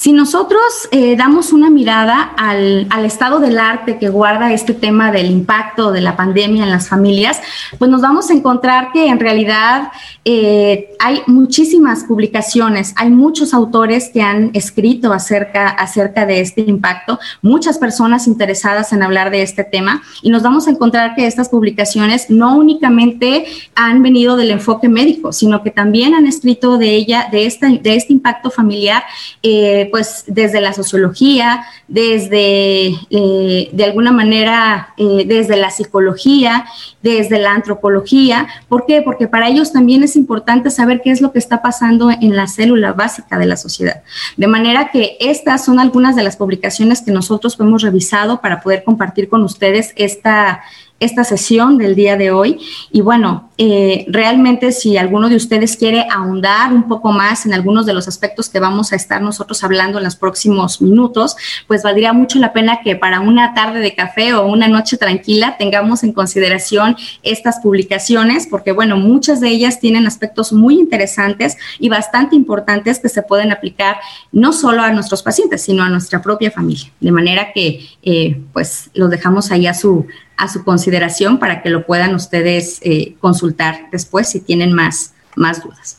Si 0.00 0.14
nosotros 0.14 0.62
eh, 0.92 1.14
damos 1.14 1.52
una 1.52 1.68
mirada 1.68 2.22
al, 2.22 2.88
estado 3.04 3.38
del 3.38 3.58
arte 3.58 3.98
que 3.98 4.08
guarda 4.08 4.50
este 4.50 4.72
tema 4.72 5.12
del 5.12 5.30
impacto 5.30 5.92
de 5.92 6.00
la 6.00 6.16
pandemia 6.16 6.64
en 6.64 6.70
las 6.70 6.88
familias, 6.88 7.38
pues 7.78 7.90
nos 7.90 8.00
vamos 8.00 8.30
a 8.30 8.32
encontrar 8.32 8.92
que 8.92 9.08
en 9.08 9.20
realidad 9.20 9.92
eh, 10.24 10.94
hay 11.00 11.20
muchísimas 11.26 12.04
publicaciones, 12.04 12.94
hay 12.96 13.10
muchos 13.10 13.52
autores 13.52 14.08
que 14.08 14.22
han 14.22 14.50
escrito 14.54 15.12
acerca, 15.12 15.68
acerca 15.68 16.24
de 16.24 16.40
este 16.40 16.62
impacto, 16.62 17.18
muchas 17.42 17.76
personas 17.76 18.26
interesadas 18.26 18.94
en 18.94 19.02
hablar 19.02 19.30
de 19.30 19.42
este 19.42 19.64
tema 19.64 20.00
y 20.22 20.30
nos 20.30 20.42
vamos 20.42 20.66
a 20.66 20.70
encontrar 20.70 21.14
que 21.14 21.26
estas 21.26 21.50
publicaciones 21.50 22.30
no 22.30 22.56
únicamente 22.56 23.44
han 23.74 24.02
venido 24.02 24.38
del 24.38 24.50
enfoque 24.50 24.88
médico, 24.88 25.34
sino 25.34 25.62
que 25.62 25.70
también 25.70 26.14
han 26.14 26.26
escrito 26.26 26.78
de 26.78 26.94
ella, 26.94 27.28
de, 27.30 27.44
esta, 27.44 27.68
de 27.68 27.96
este 27.96 28.14
impacto 28.14 28.50
familiar. 28.50 29.02
Eh, 29.42 29.88
pues 29.90 30.24
desde 30.26 30.60
la 30.60 30.72
sociología, 30.72 31.64
desde, 31.88 32.88
eh, 33.10 33.68
de 33.72 33.84
alguna 33.84 34.12
manera, 34.12 34.94
eh, 34.96 35.24
desde 35.26 35.56
la 35.56 35.70
psicología, 35.70 36.66
desde 37.02 37.38
la 37.38 37.52
antropología. 37.52 38.46
¿Por 38.68 38.86
qué? 38.86 39.02
Porque 39.02 39.28
para 39.28 39.48
ellos 39.48 39.72
también 39.72 40.02
es 40.02 40.16
importante 40.16 40.70
saber 40.70 41.00
qué 41.02 41.10
es 41.10 41.20
lo 41.20 41.32
que 41.32 41.38
está 41.38 41.62
pasando 41.62 42.10
en 42.10 42.36
la 42.36 42.46
célula 42.46 42.92
básica 42.92 43.38
de 43.38 43.46
la 43.46 43.56
sociedad. 43.56 44.02
De 44.36 44.46
manera 44.46 44.90
que 44.90 45.16
estas 45.20 45.64
son 45.64 45.80
algunas 45.80 46.16
de 46.16 46.22
las 46.22 46.36
publicaciones 46.36 47.02
que 47.02 47.12
nosotros 47.12 47.56
hemos 47.58 47.82
revisado 47.82 48.40
para 48.40 48.60
poder 48.60 48.84
compartir 48.84 49.28
con 49.28 49.42
ustedes 49.42 49.92
esta, 49.96 50.62
esta 51.00 51.24
sesión 51.24 51.78
del 51.78 51.94
día 51.96 52.16
de 52.16 52.30
hoy. 52.30 52.60
Y 52.92 53.00
bueno, 53.00 53.50
eh, 53.56 54.06
realmente 54.08 54.70
si 54.72 54.96
alguno 54.96 55.28
de 55.28 55.36
ustedes 55.36 55.76
quiere 55.76 56.06
ahondar 56.10 56.72
un 56.72 56.88
poco 56.88 57.10
más 57.10 57.46
en 57.46 57.54
algunos 57.54 57.86
de 57.86 57.94
los 57.94 58.06
aspectos 58.06 58.48
que 58.48 58.60
vamos 58.60 58.92
a 58.92 58.96
estar 58.96 59.20
nosotros 59.20 59.64
hablando 59.64 59.98
en 59.98 60.04
los 60.04 60.16
próximos 60.16 60.80
minutos, 60.80 61.36
pues 61.66 61.82
valdría 61.82 62.12
mucho 62.12 62.38
la 62.38 62.52
pena 62.52 62.80
que 62.84 62.96
para 62.96 63.20
una 63.20 63.54
tarde 63.54 63.80
de 63.80 63.94
café 63.94 64.34
o 64.34 64.46
una 64.46 64.68
noche 64.68 64.98
tranquila 64.98 65.56
tengamos 65.58 66.04
en 66.04 66.12
consideración 66.12 66.96
estas 67.22 67.60
publicaciones, 67.60 68.46
porque 68.46 68.72
bueno, 68.72 68.96
muchas 68.96 69.40
de 69.40 69.48
ellas 69.48 69.80
tienen 69.80 70.06
aspectos 70.06 70.52
muy 70.52 70.78
interesantes 70.78 71.56
y 71.78 71.88
bastante 71.88 72.36
importantes 72.36 72.98
que 72.98 73.08
se 73.08 73.22
pueden 73.22 73.52
aplicar 73.52 73.96
no 74.32 74.52
solo 74.52 74.82
a 74.82 74.90
nuestros 74.92 75.22
pacientes, 75.22 75.62
sino 75.62 75.82
a 75.82 75.88
nuestra 75.88 76.20
propia 76.20 76.50
familia. 76.50 76.90
De 77.00 77.12
manera 77.12 77.52
que 77.54 77.88
eh, 78.02 78.40
pues 78.52 78.90
los 78.94 79.10
dejamos 79.10 79.50
ahí 79.50 79.66
a 79.66 79.74
su 79.74 80.06
a 80.40 80.48
su 80.48 80.64
consideración 80.64 81.38
para 81.38 81.62
que 81.62 81.70
lo 81.70 81.86
puedan 81.86 82.14
ustedes 82.14 82.80
eh, 82.82 83.14
consultar 83.20 83.88
después 83.92 84.28
si 84.28 84.40
tienen 84.40 84.72
más, 84.72 85.12
más 85.36 85.62
dudas. 85.62 85.98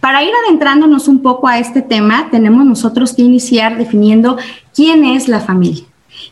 Para 0.00 0.22
ir 0.22 0.30
adentrándonos 0.44 1.08
un 1.08 1.22
poco 1.22 1.48
a 1.48 1.58
este 1.58 1.82
tema, 1.82 2.28
tenemos 2.30 2.64
nosotros 2.64 3.14
que 3.14 3.22
iniciar 3.22 3.78
definiendo 3.78 4.36
quién 4.74 5.04
es 5.04 5.26
la 5.26 5.40
familia. 5.40 5.84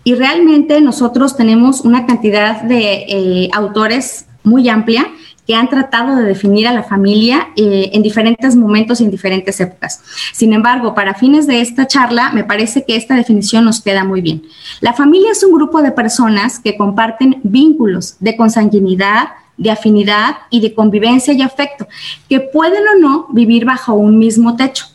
Y 0.04 0.14
realmente 0.14 0.80
nosotros 0.80 1.36
tenemos 1.36 1.80
una 1.80 2.06
cantidad 2.06 2.62
de 2.62 3.04
eh, 3.08 3.50
autores 3.52 4.26
muy 4.44 4.68
amplia 4.68 5.10
que 5.46 5.54
han 5.54 5.68
tratado 5.68 6.16
de 6.16 6.22
definir 6.22 6.66
a 6.66 6.72
la 6.72 6.82
familia 6.82 7.48
eh, 7.56 7.90
en 7.92 8.02
diferentes 8.02 8.56
momentos 8.56 9.00
y 9.00 9.04
en 9.04 9.10
diferentes 9.10 9.60
épocas. 9.60 10.00
Sin 10.32 10.52
embargo, 10.52 10.94
para 10.94 11.14
fines 11.14 11.46
de 11.46 11.60
esta 11.60 11.86
charla, 11.86 12.30
me 12.32 12.44
parece 12.44 12.84
que 12.84 12.96
esta 12.96 13.14
definición 13.14 13.64
nos 13.64 13.82
queda 13.82 14.04
muy 14.04 14.20
bien. 14.20 14.42
La 14.80 14.94
familia 14.94 15.32
es 15.32 15.44
un 15.44 15.52
grupo 15.52 15.82
de 15.82 15.92
personas 15.92 16.58
que 16.58 16.76
comparten 16.76 17.40
vínculos 17.42 18.16
de 18.20 18.36
consanguinidad, 18.36 19.28
de 19.56 19.70
afinidad 19.70 20.38
y 20.50 20.60
de 20.60 20.74
convivencia 20.74 21.32
y 21.34 21.42
afecto, 21.42 21.86
que 22.28 22.40
pueden 22.40 22.82
o 22.88 22.98
no 22.98 23.26
vivir 23.30 23.64
bajo 23.64 23.94
un 23.94 24.18
mismo 24.18 24.56
techo. 24.56 24.93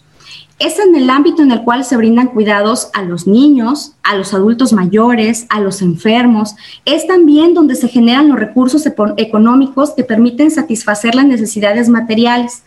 Es 0.60 0.78
en 0.78 0.94
el 0.94 1.10
ámbito 1.10 1.42
en 1.42 1.52
el 1.52 1.64
cual 1.64 1.86
se 1.86 1.96
brindan 1.96 2.28
cuidados 2.28 2.90
a 2.94 3.02
los 3.02 3.28
niños, 3.28 3.94
a 4.04 4.18
los 4.18 4.34
adultos 4.34 4.74
mayores, 4.74 5.46
a 5.48 5.62
los 5.62 5.82
enfermos. 5.82 6.56
Es 6.84 7.08
también 7.08 7.54
donde 7.54 7.76
se 7.76 7.88
generan 7.88 8.28
los 8.28 8.38
recursos 8.38 8.86
económicos 9.16 9.92
que 9.92 10.04
permiten 10.04 10.52
satisfacer 10.52 11.16
las 11.16 11.26
necesidades 11.26 11.88
materiales. 11.88 12.64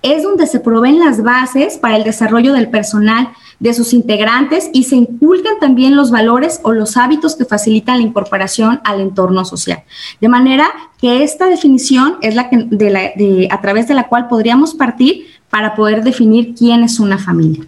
Es 0.00 0.22
donde 0.22 0.46
se 0.46 0.58
proveen 0.58 0.98
las 0.98 1.22
bases 1.22 1.76
para 1.76 1.98
el 1.98 2.04
desarrollo 2.04 2.54
del 2.54 2.70
personal, 2.70 3.28
de 3.60 3.74
sus 3.74 3.92
integrantes 3.92 4.68
y 4.72 4.84
se 4.84 4.96
inculcan 4.96 5.58
también 5.60 5.96
los 5.96 6.10
valores 6.10 6.60
o 6.62 6.72
los 6.72 6.96
hábitos 6.96 7.36
que 7.36 7.44
facilitan 7.44 7.98
la 7.98 8.06
incorporación 8.06 8.80
al 8.84 9.00
entorno 9.00 9.44
social. 9.44 9.84
De 10.20 10.28
manera 10.28 10.68
que 10.98 11.22
esta 11.22 11.46
definición 11.46 12.16
es 12.20 12.34
la 12.34 12.50
que, 12.50 13.48
a 13.50 13.60
través 13.60 13.88
de 13.88 13.94
la 13.94 14.08
cual 14.08 14.28
podríamos 14.28 14.74
partir 14.74 15.26
para 15.54 15.76
poder 15.76 16.02
definir 16.02 16.52
quién 16.52 16.82
es 16.82 16.98
una 16.98 17.16
familia. 17.16 17.64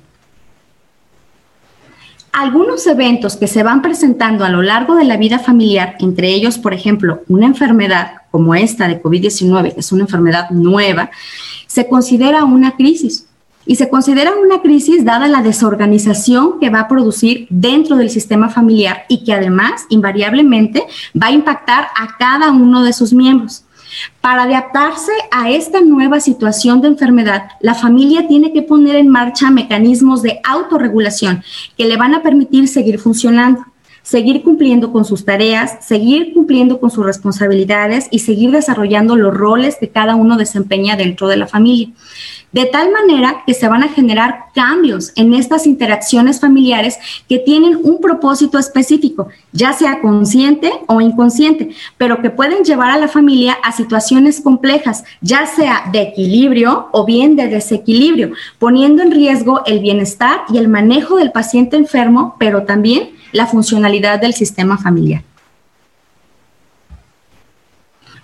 Algunos 2.32 2.84
eventos 2.88 3.36
que 3.36 3.46
se 3.46 3.62
van 3.62 3.80
presentando 3.80 4.44
a 4.44 4.48
lo 4.48 4.60
largo 4.60 4.96
de 4.96 5.04
la 5.04 5.16
vida 5.16 5.38
familiar, 5.38 5.94
entre 6.00 6.34
ellos, 6.34 6.58
por 6.58 6.74
ejemplo, 6.74 7.22
una 7.28 7.46
enfermedad 7.46 8.22
como 8.32 8.56
esta 8.56 8.88
de 8.88 9.00
COVID-19, 9.00 9.74
que 9.74 9.78
es 9.78 9.92
una 9.92 10.02
enfermedad 10.02 10.50
nueva, 10.50 11.12
se 11.68 11.86
considera 11.86 12.42
una 12.42 12.74
crisis. 12.74 13.28
Y 13.66 13.76
se 13.76 13.88
considera 13.88 14.32
una 14.34 14.62
crisis 14.62 15.04
dada 15.04 15.28
la 15.28 15.42
desorganización 15.42 16.58
que 16.58 16.70
va 16.70 16.80
a 16.80 16.88
producir 16.88 17.46
dentro 17.50 17.94
del 17.94 18.10
sistema 18.10 18.48
familiar 18.48 19.04
y 19.08 19.22
que 19.22 19.32
además 19.32 19.86
invariablemente 19.90 20.82
va 21.14 21.28
a 21.28 21.32
impactar 21.32 21.86
a 21.96 22.16
cada 22.18 22.50
uno 22.50 22.82
de 22.82 22.92
sus 22.92 23.12
miembros. 23.12 23.62
Para 24.20 24.44
adaptarse 24.44 25.12
a 25.30 25.50
esta 25.50 25.80
nueva 25.80 26.20
situación 26.20 26.80
de 26.80 26.88
enfermedad, 26.88 27.48
la 27.60 27.74
familia 27.74 28.26
tiene 28.26 28.52
que 28.52 28.62
poner 28.62 28.96
en 28.96 29.08
marcha 29.08 29.50
mecanismos 29.50 30.22
de 30.22 30.40
autorregulación 30.44 31.42
que 31.76 31.86
le 31.86 31.96
van 31.96 32.14
a 32.14 32.22
permitir 32.22 32.68
seguir 32.68 32.98
funcionando 32.98 33.64
seguir 34.06 34.44
cumpliendo 34.44 34.92
con 34.92 35.04
sus 35.04 35.24
tareas, 35.24 35.84
seguir 35.84 36.32
cumpliendo 36.32 36.78
con 36.78 36.92
sus 36.92 37.04
responsabilidades 37.04 38.06
y 38.12 38.20
seguir 38.20 38.52
desarrollando 38.52 39.16
los 39.16 39.36
roles 39.36 39.78
que 39.80 39.88
cada 39.88 40.14
uno 40.14 40.36
desempeña 40.36 40.96
dentro 40.96 41.26
de 41.26 41.36
la 41.36 41.48
familia. 41.48 41.88
De 42.52 42.66
tal 42.66 42.92
manera 42.92 43.42
que 43.44 43.52
se 43.52 43.66
van 43.66 43.82
a 43.82 43.88
generar 43.88 44.44
cambios 44.54 45.12
en 45.16 45.34
estas 45.34 45.66
interacciones 45.66 46.40
familiares 46.40 46.98
que 47.28 47.40
tienen 47.40 47.80
un 47.82 48.00
propósito 48.00 48.60
específico, 48.60 49.26
ya 49.50 49.72
sea 49.72 50.00
consciente 50.00 50.70
o 50.86 51.00
inconsciente, 51.00 51.70
pero 51.98 52.22
que 52.22 52.30
pueden 52.30 52.62
llevar 52.62 52.92
a 52.92 52.98
la 52.98 53.08
familia 53.08 53.58
a 53.64 53.72
situaciones 53.72 54.40
complejas, 54.40 55.02
ya 55.20 55.46
sea 55.46 55.90
de 55.90 56.02
equilibrio 56.02 56.90
o 56.92 57.04
bien 57.04 57.34
de 57.34 57.48
desequilibrio, 57.48 58.30
poniendo 58.60 59.02
en 59.02 59.10
riesgo 59.10 59.62
el 59.66 59.80
bienestar 59.80 60.42
y 60.48 60.58
el 60.58 60.68
manejo 60.68 61.16
del 61.16 61.32
paciente 61.32 61.76
enfermo, 61.76 62.36
pero 62.38 62.62
también 62.62 63.15
la 63.32 63.46
funcionalidad 63.46 64.20
del 64.20 64.34
sistema 64.34 64.78
familiar. 64.78 65.22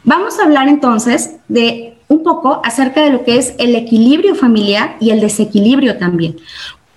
Vamos 0.04 0.38
a 0.38 0.44
hablar 0.44 0.68
entonces 0.68 1.36
de 1.48 1.94
un 2.08 2.22
poco 2.22 2.60
acerca 2.64 3.02
de 3.02 3.10
lo 3.10 3.24
que 3.24 3.36
es 3.36 3.54
el 3.58 3.74
equilibrio 3.76 4.34
familiar 4.34 4.96
y 5.00 5.10
el 5.10 5.20
desequilibrio 5.20 5.96
también. 5.98 6.36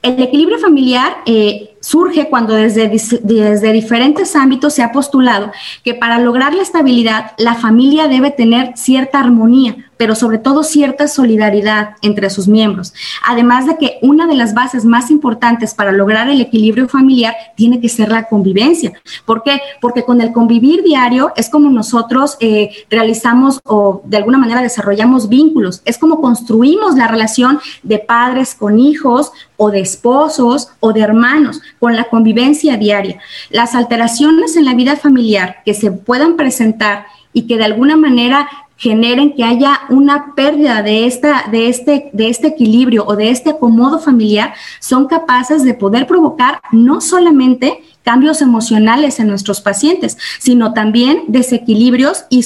El 0.01 0.21
equilibrio 0.21 0.59
familiar 0.59 1.17
eh, 1.25 1.75
surge 1.85 2.29
cuando 2.29 2.55
desde, 2.55 2.89
desde 3.21 3.71
diferentes 3.71 4.35
ámbitos 4.35 4.73
se 4.73 4.81
ha 4.81 4.91
postulado 4.91 5.51
que 5.83 5.93
para 5.93 6.17
lograr 6.17 6.51
la 6.55 6.63
estabilidad 6.63 7.33
la 7.37 7.53
familia 7.53 8.07
debe 8.07 8.31
tener 8.31 8.73
cierta 8.75 9.19
armonía, 9.19 9.75
pero 9.95 10.15
sobre 10.15 10.39
todo 10.39 10.63
cierta 10.63 11.07
solidaridad 11.07 11.91
entre 12.01 12.31
sus 12.31 12.47
miembros. 12.47 12.91
Además 13.23 13.67
de 13.67 13.77
que 13.77 13.99
una 14.01 14.25
de 14.25 14.33
las 14.33 14.55
bases 14.55 14.83
más 14.83 15.11
importantes 15.11 15.75
para 15.75 15.91
lograr 15.91 16.27
el 16.27 16.41
equilibrio 16.41 16.89
familiar 16.89 17.35
tiene 17.55 17.79
que 17.79 17.87
ser 17.87 18.09
la 18.09 18.23
convivencia. 18.23 18.93
¿Por 19.23 19.43
qué? 19.43 19.61
Porque 19.79 20.03
con 20.03 20.21
el 20.21 20.33
convivir 20.33 20.83
diario 20.83 21.33
es 21.35 21.49
como 21.49 21.69
nosotros 21.69 22.35
eh, 22.39 22.71
realizamos 22.89 23.59
o 23.63 24.01
de 24.05 24.17
alguna 24.17 24.39
manera 24.39 24.63
desarrollamos 24.63 25.29
vínculos, 25.29 25.83
es 25.85 25.99
como 25.99 26.19
construimos 26.19 26.95
la 26.95 27.07
relación 27.07 27.59
de 27.83 27.99
padres 27.99 28.55
con 28.55 28.79
hijos 28.79 29.31
o 29.57 29.69
de 29.69 29.81
esposos 29.81 30.69
o 30.79 30.91
de 30.91 31.01
hermanos 31.01 31.61
con 31.79 31.96
la 31.96 32.05
convivencia 32.05 32.77
diaria. 32.77 33.20
Las 33.50 33.75
alteraciones 33.75 34.55
en 34.55 34.65
la 34.65 34.74
vida 34.74 34.96
familiar 34.96 35.58
que 35.65 35.74
se 35.74 35.91
puedan 35.91 36.36
presentar 36.36 37.08
y 37.34 37.48
que 37.48 37.58
de 37.58 37.65
alguna 37.65 37.98
manera 37.98 38.48
generen 38.77 39.34
que 39.36 39.44
haya 39.44 39.82
una 39.89 40.36
pérdida 40.36 40.82
de, 40.82 41.05
esta, 41.05 41.46
de, 41.51 41.70
este, 41.70 42.10
de 42.13 42.29
este 42.29 42.48
equilibrio 42.48 43.05
o 43.08 43.15
de 43.15 43.29
este 43.29 43.51
acomodo 43.51 44.00
familiar, 44.00 44.53
son 44.79 45.08
capaces 45.08 45.63
de 45.63 45.74
poder 45.74 46.08
provocar 46.08 46.60
no 46.72 47.00
solamente 47.00 47.82
cambios 48.05 48.41
emocionales 48.41 49.19
en 49.19 49.27
nuestros 49.27 49.59
pacientes, 49.59 50.17
sino 50.39 50.74
también 50.74 51.24
desequilibrios 51.27 52.25
y, 52.29 52.45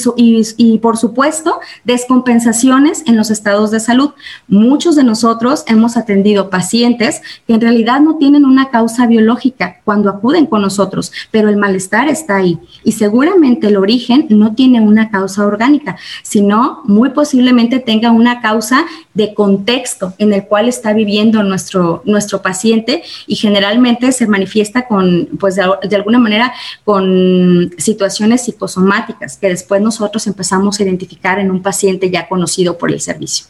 y, 0.57 0.77
por 0.79 0.97
supuesto, 0.97 1.59
descompensaciones 1.83 3.03
en 3.05 3.17
los 3.17 3.29
estados 3.29 3.69
de 3.69 3.79
salud. 3.79 4.11
Muchos 4.47 4.95
de 4.95 5.03
nosotros 5.03 5.65
hemos 5.67 5.97
atendido 5.97 6.49
pacientes 6.49 7.21
que 7.45 7.53
en 7.53 7.61
realidad 7.61 7.99
no 7.99 8.15
tienen 8.15 8.45
una 8.45 8.69
causa 8.69 9.05
biológica 9.05 9.81
cuando 9.83 10.09
acuden 10.09 10.45
con 10.45 10.61
nosotros, 10.61 11.11
pero 11.29 11.49
el 11.49 11.57
malestar 11.57 12.07
está 12.07 12.37
ahí 12.37 12.57
y 12.83 12.93
seguramente 12.93 13.67
el 13.67 13.77
origen 13.77 14.27
no 14.29 14.55
tiene 14.55 14.79
una 14.79 15.09
causa 15.11 15.45
orgánica, 15.45 15.97
sino 16.23 16.81
muy 16.85 17.09
posiblemente 17.09 17.79
tenga 17.79 18.11
una 18.11 18.41
causa 18.41 18.85
de 19.13 19.33
contexto 19.33 20.13
en 20.17 20.31
el 20.31 20.45
cual 20.45 20.69
está 20.69 20.93
viviendo 20.93 21.43
nuestro, 21.43 22.01
nuestro 22.05 22.41
paciente 22.41 23.03
y 23.27 23.35
generalmente 23.35 24.11
se 24.13 24.27
manifiesta 24.27 24.87
con, 24.87 25.27
pues 25.39 25.48
de, 25.55 25.63
de 25.87 25.95
alguna 25.95 26.19
manera, 26.19 26.53
con 26.83 27.71
situaciones 27.77 28.43
psicosomáticas 28.45 29.37
que 29.37 29.49
después 29.49 29.81
nosotros 29.81 30.25
empezamos 30.27 30.79
a 30.79 30.83
identificar 30.83 31.39
en 31.39 31.51
un 31.51 31.61
paciente 31.61 32.09
ya 32.09 32.27
conocido 32.27 32.77
por 32.77 32.91
el 32.91 32.99
servicio. 32.99 33.47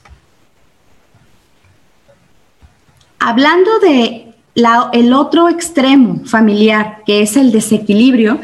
Hablando 3.19 3.79
de 3.79 4.29
el 4.93 5.13
otro 5.13 5.49
extremo 5.49 6.21
familiar, 6.25 7.03
que 7.05 7.21
es 7.21 7.37
el 7.37 7.51
desequilibrio, 7.51 8.39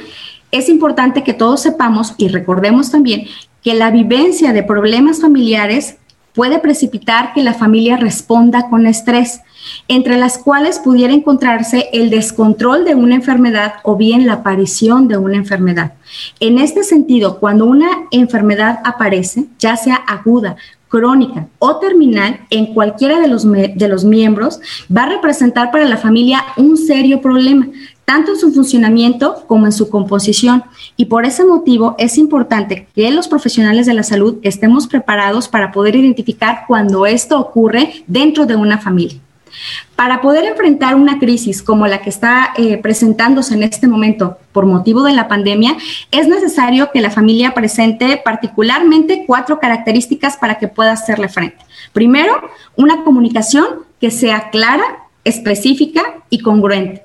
es 0.51 0.69
importante 0.69 1.24
que 1.24 1.33
todos 1.33 1.62
sepamos 1.62 2.13
y 2.17 2.29
recordemos 2.29 2.91
también 2.91 3.27
que 3.62 3.74
la 3.74 3.91
vivencia 3.91 4.53
de 4.53 4.63
problemas 4.63 5.21
familiares 5.21 5.97
puede 6.36 6.60
precipitar 6.60 7.34
que 7.34 7.42
la 7.42 7.54
familia 7.54 7.98
responda 7.98 8.70
con 8.70 8.86
estrés, 8.86 9.42
entre 9.88 10.18
las 10.18 10.38
cuales 10.38 10.80
pudiera 10.80 11.13
encontrarse 11.13 11.89
el 11.94 12.10
descontrol 12.10 12.86
de 12.86 12.94
una 12.94 13.15
enfermedad 13.15 13.75
o 13.84 13.96
bien 13.96 14.27
la 14.27 14.34
aparición 14.34 15.08
de 15.08 15.18
una 15.18 15.38
enfermedad. 15.38 15.94
En 16.39 16.60
este 16.60 16.84
sentido, 16.84 17.39
cuando 17.39 17.65
una 17.65 17.89
enfermedad 18.12 18.80
aparece, 18.84 19.46
ya 19.58 19.75
sea 19.75 19.96
aguda, 19.96 20.58
crónica 20.88 21.48
o 21.60 21.77
terminal 21.77 22.42
en 22.50 22.74
cualquiera 22.74 23.20
de 23.20 23.27
los, 23.27 23.50
de 23.51 23.88
los 23.89 24.06
miembros, 24.06 24.60
va 24.96 25.04
a 25.04 25.10
representar 25.10 25.72
para 25.72 25.86
la 25.86 25.98
familia 25.98 26.44
un 26.58 26.77
serio 26.77 27.22
problema, 27.22 27.68
tanto 28.05 28.31
en 28.31 28.39
su 28.39 28.53
funcionamiento 28.53 29.43
como 29.47 29.65
en 29.65 29.71
su 29.71 29.89
composición. 29.89 30.63
Y 30.95 31.05
por 31.05 31.25
ese 31.25 31.43
motivo 31.43 31.95
es 31.97 32.17
importante 32.17 32.88
que 32.95 33.12
los 33.12 33.27
profesionales 33.27 33.85
de 33.85 33.93
la 33.93 34.03
salud 34.03 34.38
estemos 34.43 34.88
preparados 34.88 35.47
para 35.47 35.71
poder 35.71 35.95
identificar 35.95 36.63
cuando 36.67 37.05
esto 37.05 37.39
ocurre 37.39 38.03
dentro 38.07 38.45
de 38.45 38.55
una 38.55 38.77
familia. 38.77 39.19
Para 39.95 40.21
poder 40.21 40.43
enfrentar 40.45 40.95
una 40.95 41.17
crisis 41.17 41.63
como 41.63 41.88
la 41.88 42.01
que 42.01 42.09
está 42.09 42.53
eh, 42.57 42.77
presentándose 42.77 43.53
en 43.53 43.63
este 43.63 43.88
momento 43.88 44.38
por 44.51 44.65
motivo 44.65 45.03
de 45.03 45.13
la 45.13 45.29
pandemia, 45.29 45.77
es 46.12 46.27
necesario 46.27 46.91
que 46.91 47.01
la 47.01 47.09
familia 47.09 47.53
presente 47.53 48.21
particularmente 48.24 49.24
cuatro 49.25 49.59
características 49.59 50.35
para 50.38 50.55
que 50.55 50.67
pueda 50.67 50.91
hacerle 50.91 51.29
frente. 51.29 51.57
Primero, 51.93 52.33
una 52.75 53.03
comunicación 53.03 53.65
que 54.01 54.12
sea 54.12 54.50
clara, 54.50 55.07
específica 55.24 56.03
y 56.29 56.39
congruente. 56.39 57.04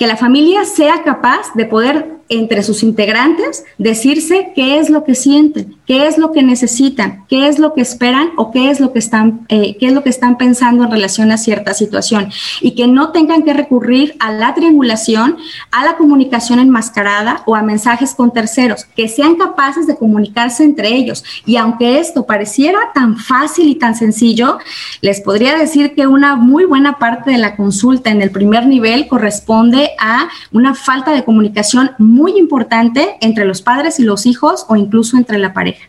Que 0.00 0.06
la 0.06 0.16
familia 0.16 0.64
sea 0.64 1.02
capaz 1.04 1.52
de 1.52 1.66
poder 1.66 2.19
entre 2.30 2.62
sus 2.62 2.82
integrantes 2.82 3.64
decirse 3.76 4.52
qué 4.54 4.78
es 4.78 4.88
lo 4.88 5.04
que 5.04 5.14
sienten, 5.14 5.76
qué 5.84 6.06
es 6.06 6.16
lo 6.16 6.30
que 6.30 6.42
necesitan, 6.42 7.24
qué 7.28 7.48
es 7.48 7.58
lo 7.58 7.74
que 7.74 7.80
esperan 7.80 8.30
o 8.36 8.52
qué 8.52 8.70
es 8.70 8.78
lo 8.78 8.92
que 8.92 9.00
están, 9.00 9.44
eh, 9.48 9.76
qué 9.78 9.86
es 9.86 9.92
lo 9.92 10.04
que 10.04 10.10
están 10.10 10.38
pensando 10.38 10.84
en 10.84 10.90
relación 10.90 11.32
a 11.32 11.38
cierta 11.38 11.74
situación 11.74 12.30
y 12.60 12.76
que 12.76 12.86
no 12.86 13.10
tengan 13.10 13.42
que 13.42 13.52
recurrir 13.52 14.14
a 14.20 14.30
la 14.30 14.54
triangulación, 14.54 15.36
a 15.72 15.84
la 15.84 15.96
comunicación 15.96 16.60
enmascarada 16.60 17.42
o 17.46 17.56
a 17.56 17.62
mensajes 17.62 18.14
con 18.14 18.32
terceros, 18.32 18.84
que 18.84 19.08
sean 19.08 19.34
capaces 19.34 19.88
de 19.88 19.96
comunicarse 19.96 20.62
entre 20.62 20.94
ellos. 20.94 21.24
Y 21.46 21.56
aunque 21.56 21.98
esto 21.98 22.26
pareciera 22.26 22.78
tan 22.94 23.16
fácil 23.16 23.68
y 23.68 23.74
tan 23.74 23.96
sencillo, 23.96 24.58
les 25.00 25.20
podría 25.20 25.56
decir 25.56 25.94
que 25.96 26.06
una 26.06 26.36
muy 26.36 26.64
buena 26.64 26.98
parte 26.98 27.32
de 27.32 27.38
la 27.38 27.56
consulta 27.56 28.10
en 28.10 28.22
el 28.22 28.30
primer 28.30 28.66
nivel 28.66 29.08
corresponde 29.08 29.90
a 29.98 30.28
una 30.52 30.74
falta 30.74 31.10
de 31.10 31.24
comunicación 31.24 31.90
muy 31.98 32.19
muy 32.20 32.38
importante 32.38 33.16
entre 33.20 33.46
los 33.46 33.62
padres 33.62 33.98
y 33.98 34.04
los 34.04 34.26
hijos 34.26 34.66
o 34.68 34.76
incluso 34.76 35.16
entre 35.16 35.38
la 35.38 35.52
pareja. 35.54 35.88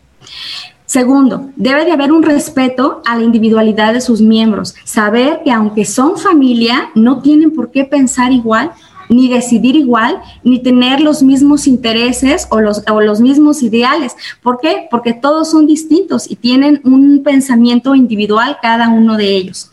Segundo, 0.86 1.50
debe 1.56 1.84
de 1.84 1.92
haber 1.92 2.12
un 2.12 2.22
respeto 2.22 3.02
a 3.06 3.16
la 3.16 3.22
individualidad 3.22 3.94
de 3.94 4.00
sus 4.00 4.20
miembros, 4.20 4.74
saber 4.84 5.40
que 5.44 5.50
aunque 5.50 5.84
son 5.84 6.18
familia, 6.18 6.90
no 6.94 7.22
tienen 7.22 7.50
por 7.50 7.70
qué 7.70 7.84
pensar 7.84 8.32
igual, 8.32 8.72
ni 9.08 9.28
decidir 9.28 9.76
igual, 9.76 10.20
ni 10.42 10.58
tener 10.58 11.00
los 11.00 11.22
mismos 11.22 11.66
intereses 11.66 12.46
o 12.50 12.60
los, 12.60 12.82
o 12.90 13.00
los 13.00 13.20
mismos 13.20 13.62
ideales. 13.62 14.16
¿Por 14.42 14.58
qué? 14.60 14.86
Porque 14.90 15.12
todos 15.12 15.50
son 15.50 15.66
distintos 15.66 16.30
y 16.30 16.36
tienen 16.36 16.80
un 16.84 17.22
pensamiento 17.22 17.94
individual 17.94 18.58
cada 18.60 18.88
uno 18.88 19.16
de 19.16 19.34
ellos. 19.34 19.70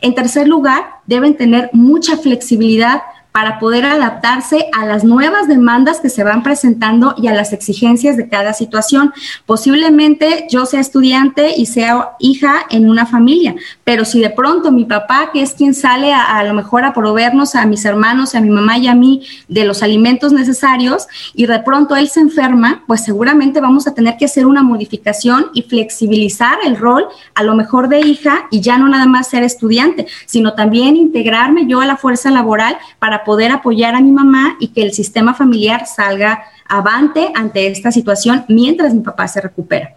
En 0.00 0.14
tercer 0.14 0.48
lugar, 0.48 0.84
deben 1.06 1.36
tener 1.36 1.70
mucha 1.72 2.16
flexibilidad 2.16 3.02
para 3.38 3.60
poder 3.60 3.84
adaptarse 3.84 4.66
a 4.72 4.84
las 4.84 5.04
nuevas 5.04 5.46
demandas 5.46 6.00
que 6.00 6.08
se 6.08 6.24
van 6.24 6.42
presentando 6.42 7.14
y 7.16 7.28
a 7.28 7.34
las 7.34 7.52
exigencias 7.52 8.16
de 8.16 8.28
cada 8.28 8.52
situación. 8.52 9.12
Posiblemente 9.46 10.48
yo 10.50 10.66
sea 10.66 10.80
estudiante 10.80 11.54
y 11.56 11.66
sea 11.66 12.16
hija 12.18 12.66
en 12.68 12.90
una 12.90 13.06
familia, 13.06 13.54
pero 13.84 14.04
si 14.04 14.20
de 14.20 14.30
pronto 14.30 14.72
mi 14.72 14.86
papá, 14.86 15.30
que 15.32 15.40
es 15.40 15.52
quien 15.52 15.72
sale 15.72 16.12
a, 16.12 16.42
lo 16.42 16.52
mejor 16.52 16.84
a 16.84 16.92
proveernos 16.92 17.54
a 17.54 17.64
mis 17.64 17.84
hermanos, 17.84 18.34
a 18.34 18.40
mi 18.40 18.50
mamá 18.50 18.76
y 18.76 18.88
a 18.88 18.96
mí 18.96 19.22
de 19.46 19.64
los 19.64 19.84
alimentos 19.84 20.32
necesarios, 20.32 21.06
y 21.32 21.46
de 21.46 21.60
pronto 21.60 21.94
él 21.94 22.08
se 22.08 22.18
enferma, 22.18 22.82
pues 22.88 23.04
seguramente 23.04 23.60
vamos 23.60 23.86
a 23.86 23.94
tener 23.94 24.16
que 24.16 24.24
hacer 24.24 24.46
una 24.46 24.64
modificación 24.64 25.46
y 25.54 25.62
flexibilizar 25.62 26.58
el 26.64 26.76
rol 26.76 27.06
a 27.36 27.44
lo 27.44 27.54
mejor 27.54 27.88
de 27.88 28.00
hija 28.00 28.48
y 28.50 28.62
ya 28.62 28.78
no 28.78 28.88
nada 28.88 29.06
más 29.06 29.28
ser 29.28 29.44
estudiante, 29.44 30.08
sino 30.26 30.54
también 30.54 30.96
integrarme 30.96 31.68
yo 31.68 31.80
a 31.80 31.86
la 31.86 31.96
fuerza 31.96 32.32
laboral 32.32 32.76
para 32.98 33.27
poder 33.28 33.52
apoyar 33.52 33.94
a 33.94 34.00
mi 34.00 34.10
mamá 34.10 34.56
y 34.58 34.68
que 34.68 34.80
el 34.80 34.94
sistema 34.94 35.34
familiar 35.34 35.86
salga 35.86 36.44
avante 36.66 37.30
ante 37.34 37.66
esta 37.66 37.92
situación 37.92 38.46
mientras 38.48 38.94
mi 38.94 39.02
papá 39.02 39.28
se 39.28 39.42
recupera. 39.42 39.96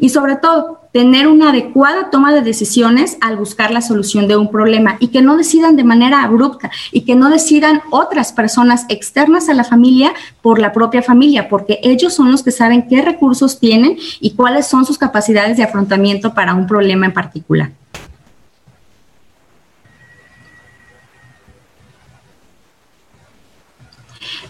Y 0.00 0.08
sobre 0.08 0.34
todo, 0.34 0.80
tener 0.92 1.28
una 1.28 1.50
adecuada 1.50 2.10
toma 2.10 2.34
de 2.34 2.40
decisiones 2.40 3.18
al 3.20 3.36
buscar 3.36 3.70
la 3.70 3.82
solución 3.82 4.26
de 4.26 4.36
un 4.36 4.50
problema 4.50 4.96
y 4.98 5.08
que 5.08 5.22
no 5.22 5.36
decidan 5.36 5.76
de 5.76 5.84
manera 5.84 6.24
abrupta 6.24 6.72
y 6.90 7.02
que 7.02 7.14
no 7.14 7.30
decidan 7.30 7.82
otras 7.92 8.32
personas 8.32 8.84
externas 8.88 9.48
a 9.48 9.54
la 9.54 9.62
familia 9.62 10.12
por 10.42 10.58
la 10.58 10.72
propia 10.72 11.02
familia, 11.02 11.48
porque 11.48 11.78
ellos 11.84 12.12
son 12.14 12.32
los 12.32 12.42
que 12.42 12.50
saben 12.50 12.88
qué 12.88 13.00
recursos 13.00 13.60
tienen 13.60 13.96
y 14.20 14.32
cuáles 14.32 14.66
son 14.66 14.84
sus 14.84 14.98
capacidades 14.98 15.56
de 15.56 15.62
afrontamiento 15.62 16.34
para 16.34 16.52
un 16.52 16.66
problema 16.66 17.06
en 17.06 17.12
particular. 17.12 17.70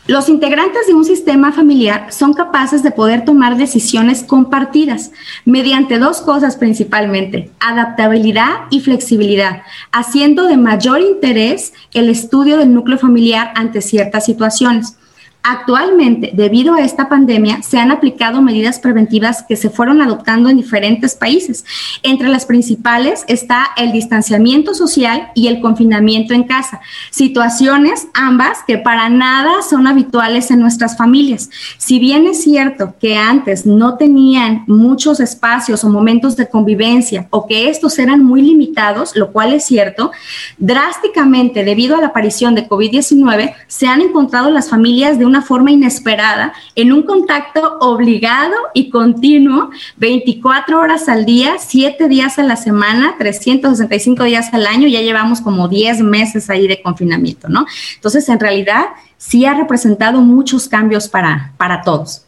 Los 0.08 0.28
integrantes 0.28 0.88
de 0.88 0.94
un 0.94 1.04
sistema 1.04 1.52
familiar 1.52 2.12
son 2.12 2.34
capaces 2.34 2.82
de 2.82 2.90
poder 2.90 3.24
tomar 3.24 3.56
decisiones 3.56 4.24
compartidas 4.24 5.12
mediante 5.44 6.00
dos 6.00 6.20
cosas 6.20 6.56
principalmente, 6.56 7.52
adaptabilidad 7.60 8.66
y 8.70 8.80
flexibilidad, 8.80 9.62
haciendo 9.92 10.48
de 10.48 10.56
mayor 10.56 11.00
interés 11.00 11.72
el 11.94 12.08
estudio 12.08 12.56
del 12.56 12.74
núcleo 12.74 12.98
familiar 12.98 13.52
ante 13.54 13.80
ciertas 13.80 14.24
situaciones. 14.24 14.96
Actualmente, 15.44 16.30
debido 16.32 16.74
a 16.74 16.82
esta 16.82 17.08
pandemia, 17.08 17.62
se 17.62 17.76
han 17.76 17.90
aplicado 17.90 18.40
medidas 18.42 18.78
preventivas 18.78 19.42
que 19.42 19.56
se 19.56 19.70
fueron 19.70 20.00
adoptando 20.00 20.48
en 20.48 20.56
diferentes 20.56 21.16
países. 21.16 21.64
Entre 22.04 22.28
las 22.28 22.46
principales 22.46 23.24
está 23.26 23.70
el 23.76 23.90
distanciamiento 23.90 24.72
social 24.72 25.32
y 25.34 25.48
el 25.48 25.60
confinamiento 25.60 26.32
en 26.32 26.44
casa, 26.44 26.80
situaciones 27.10 28.06
ambas 28.14 28.58
que 28.68 28.78
para 28.78 29.08
nada 29.08 29.62
son 29.68 29.88
habituales 29.88 30.52
en 30.52 30.60
nuestras 30.60 30.96
familias. 30.96 31.50
Si 31.76 31.98
bien 31.98 32.28
es 32.28 32.44
cierto 32.44 32.94
que 33.00 33.16
antes 33.16 33.66
no 33.66 33.96
tenían 33.96 34.62
muchos 34.68 35.18
espacios 35.18 35.82
o 35.82 35.88
momentos 35.88 36.36
de 36.36 36.48
convivencia 36.48 37.26
o 37.30 37.48
que 37.48 37.68
estos 37.68 37.98
eran 37.98 38.24
muy 38.24 38.42
limitados, 38.42 39.16
lo 39.16 39.32
cual 39.32 39.52
es 39.52 39.64
cierto, 39.64 40.12
drásticamente 40.58 41.64
debido 41.64 41.96
a 41.96 42.00
la 42.00 42.08
aparición 42.08 42.54
de 42.54 42.68
COVID-19 42.68 43.54
se 43.66 43.88
han 43.88 44.02
encontrado 44.02 44.48
las 44.48 44.70
familias 44.70 45.18
de 45.18 45.31
una 45.32 45.40
forma 45.40 45.70
inesperada 45.70 46.52
en 46.74 46.92
un 46.92 47.04
contacto 47.04 47.78
obligado 47.80 48.54
y 48.74 48.90
continuo 48.90 49.70
24 49.96 50.78
horas 50.78 51.08
al 51.08 51.24
día, 51.24 51.54
7 51.58 52.06
días 52.08 52.38
a 52.38 52.42
la 52.42 52.56
semana, 52.56 53.14
365 53.18 54.24
días 54.24 54.52
al 54.52 54.66
año, 54.66 54.88
ya 54.88 55.00
llevamos 55.00 55.40
como 55.40 55.68
10 55.68 56.02
meses 56.02 56.50
ahí 56.50 56.68
de 56.68 56.82
confinamiento, 56.82 57.48
¿no? 57.48 57.64
Entonces, 57.94 58.28
en 58.28 58.38
realidad, 58.38 58.88
sí 59.16 59.46
ha 59.46 59.54
representado 59.54 60.20
muchos 60.20 60.68
cambios 60.68 61.08
para, 61.08 61.52
para 61.56 61.80
todos. 61.80 62.26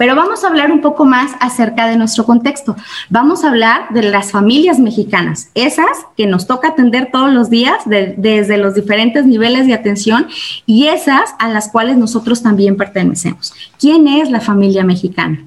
Pero 0.00 0.16
vamos 0.16 0.42
a 0.42 0.46
hablar 0.48 0.72
un 0.72 0.80
poco 0.80 1.04
más 1.04 1.32
acerca 1.40 1.86
de 1.86 1.98
nuestro 1.98 2.24
contexto. 2.24 2.74
Vamos 3.10 3.44
a 3.44 3.50
hablar 3.50 3.90
de 3.90 4.02
las 4.02 4.30
familias 4.30 4.78
mexicanas, 4.78 5.50
esas 5.54 5.90
que 6.16 6.26
nos 6.26 6.46
toca 6.46 6.68
atender 6.68 7.10
todos 7.12 7.30
los 7.30 7.50
días 7.50 7.82
desde 7.84 8.56
los 8.56 8.74
diferentes 8.74 9.26
niveles 9.26 9.66
de 9.66 9.74
atención 9.74 10.26
y 10.64 10.86
esas 10.86 11.34
a 11.38 11.50
las 11.50 11.68
cuales 11.68 11.98
nosotros 11.98 12.42
también 12.42 12.78
pertenecemos. 12.78 13.52
¿Quién 13.78 14.08
es 14.08 14.30
la 14.30 14.40
familia 14.40 14.84
mexicana? 14.84 15.44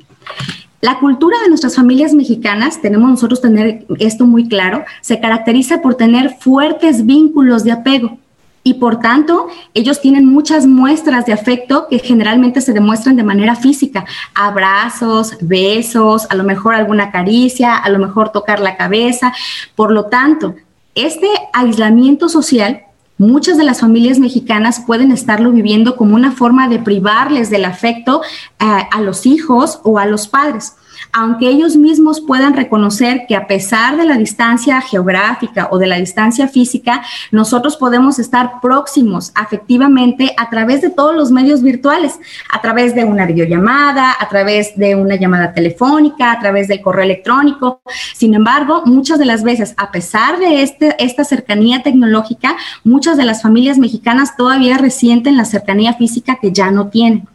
La 0.82 1.00
cultura 1.00 1.36
de 1.42 1.50
nuestras 1.50 1.76
familias 1.76 2.14
mexicanas, 2.14 2.80
tenemos 2.80 3.10
nosotros 3.10 3.42
tener 3.42 3.88
esto 3.98 4.28
muy 4.28 4.48
claro, 4.48 4.86
se 5.02 5.20
caracteriza 5.20 5.82
por 5.82 5.96
tener 5.96 6.36
fuertes 6.40 7.08
vínculos 7.08 7.64
de 7.64 7.72
apego 7.72 8.20
y 8.64 8.76
por 8.76 9.00
tanto 9.00 9.48
ellos 9.74 10.02
tienen 10.02 10.26
muchas 10.26 10.66
muestras 10.66 11.26
de 11.26 11.34
afecto 11.34 11.88
que 11.90 12.00
generalmente 12.00 12.62
se 12.62 12.74
demuestran 12.74 13.16
de 13.16 13.24
manera 13.24 13.56
física, 13.56 14.06
abrazos, 14.34 15.38
besos, 15.42 16.28
a 16.30 16.36
lo 16.36 16.44
mejor 16.44 16.76
alguna 16.76 17.12
caricia, 17.12 17.76
a 17.76 17.90
lo 17.90 18.00
mejor 18.00 18.32
tocar 18.32 18.60
la 18.60 18.78
cabeza. 18.78 19.34
Por 19.76 19.92
lo 19.92 20.06
tanto, 20.06 20.56
este 20.96 21.28
aislamiento 21.54 22.30
social 22.30 22.84
Muchas 23.20 23.58
de 23.58 23.64
las 23.64 23.80
familias 23.80 24.18
mexicanas 24.18 24.82
pueden 24.88 25.12
estarlo 25.12 25.52
viviendo 25.52 25.96
como 25.96 26.16
una 26.16 26.32
forma 26.32 26.68
de 26.68 26.80
privarles 26.80 27.52
del 27.52 27.64
afecto 27.64 28.24
eh, 28.60 28.66
a 28.92 29.02
los 29.02 29.28
hijos 29.28 29.80
o 29.84 30.00
a 30.00 30.08
los 30.08 30.28
padres 30.28 30.74
aunque 31.14 31.48
ellos 31.48 31.78
mismos 31.78 32.20
puedan 32.20 32.56
reconocer 32.56 33.26
que 33.28 33.36
a 33.36 33.46
pesar 33.46 33.98
de 33.98 34.06
la 34.06 34.18
distancia 34.18 34.82
geográfica 34.82 35.68
o 35.72 35.78
de 35.78 35.86
la 35.86 35.98
distancia 35.98 36.48
física, 36.48 37.04
nosotros 37.32 37.78
podemos 37.78 38.18
estar 38.18 38.60
próximos 38.62 39.32
afectivamente 39.36 40.34
a 40.38 40.50
través 40.50 40.82
de 40.82 40.90
todos 40.90 41.16
los 41.16 41.32
medios 41.32 41.62
virtuales, 41.62 42.20
a 42.52 42.62
través 42.62 42.96
de 42.96 43.04
una 43.04 43.28
videollamada, 43.28 44.16
a 44.20 44.28
través 44.28 44.76
de 44.76 44.96
una 44.96 45.16
llamada 45.16 45.54
telefónica, 45.54 46.32
a 46.32 46.40
través 46.40 46.68
del 46.68 46.82
correo 46.82 47.06
electrónico. 47.06 47.82
Sin 48.16 48.34
embargo, 48.34 48.82
muchas 48.86 49.20
de 49.20 49.26
las 49.26 49.44
veces, 49.44 49.76
a 49.78 49.92
pesar 49.92 50.40
de 50.40 50.64
este, 50.64 50.96
esta 50.98 51.24
cercanía 51.24 51.84
tecnológica, 51.84 52.58
muchas 52.84 53.18
de 53.18 53.26
las 53.26 53.44
familias 53.44 53.78
mexicanas 53.78 54.36
todavía 54.36 54.80
resienten 54.80 55.38
la 55.38 55.46
cercanía 55.46 55.94
física 55.94 56.40
que 56.42 56.52
ya 56.52 56.72
no 56.72 56.88
tienen. 56.88 57.28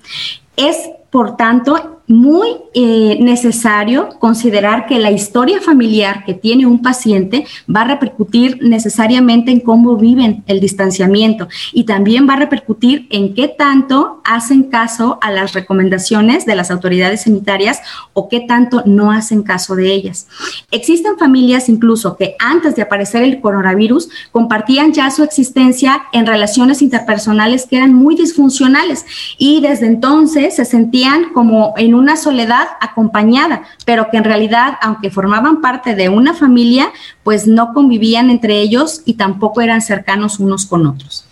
Es, 0.57 0.77
por 1.11 1.37
tanto, 1.37 1.98
muy 2.09 2.49
eh, 2.73 3.19
necesario 3.21 4.09
considerar 4.19 4.87
que 4.87 4.99
la 4.99 5.11
historia 5.11 5.61
familiar 5.61 6.25
que 6.25 6.33
tiene 6.33 6.67
un 6.67 6.81
paciente 6.81 7.47
va 7.75 7.83
a 7.83 7.89
repercutir 7.89 8.59
necesariamente 8.63 9.51
en 9.51 9.61
cómo 9.61 9.97
viven 9.97 10.43
el 10.47 10.59
distanciamiento 10.59 11.49
y 11.73 11.85
también 11.85 12.27
va 12.29 12.35
a 12.35 12.39
repercutir 12.39 13.07
en 13.11 13.35
qué 13.35 13.49
tanto 13.49 14.23
hacen 14.25 14.65
caso 14.65 15.19
a 15.21 15.31
las 15.31 15.53
recomendaciones 15.53 16.47
de 16.47 16.57
las 16.57 16.71
autoridades 16.71 17.23
sanitarias 17.23 17.81
o 18.15 18.29
qué 18.29 18.41
tanto 18.41 18.83
no 18.87 19.13
hacen 19.13 19.43
caso 19.43 19.75
de 19.75 19.93
ellas. 19.93 20.29
Existen 20.71 21.19
familias 21.19 21.69
incluso 21.69 22.17
que 22.17 22.37
antes 22.39 22.75
de 22.75 22.83
aparecer 22.83 23.23
el 23.23 23.41
coronavirus 23.41 24.09
compartían 24.33 24.93
ya 24.93 25.11
su 25.11 25.23
existencia 25.23 26.03
en 26.13 26.27
relaciones 26.27 26.81
interpersonales 26.81 27.67
que 27.67 27.77
eran 27.77 27.93
muy 27.93 28.17
disfuncionales 28.17 29.05
y 29.37 29.61
desde 29.61 29.87
entonces 29.87 30.57
se 30.57 30.65
sentían 30.65 31.35
como 31.35 31.75
en 31.77 31.98
una 31.99 32.17
soledad 32.17 32.69
acompañada, 32.81 33.63
pero 33.85 34.11
que 34.11 34.17
en 34.17 34.25
realidad, 34.25 34.79
aunque 34.81 35.11
formaban 35.11 35.61
parte 35.61 35.95
de 35.95 36.09
una 36.09 36.35
familia, 36.35 36.89
pues 37.23 37.47
no 37.47 37.75
convivían 37.75 38.31
entre 38.31 38.61
ellos 38.61 39.03
y 39.05 39.15
tampoco 39.15 39.61
eran 39.61 39.83
cercanos 39.83 40.39
unos 40.39 40.67
con 40.67 40.87
otros. 40.87 41.27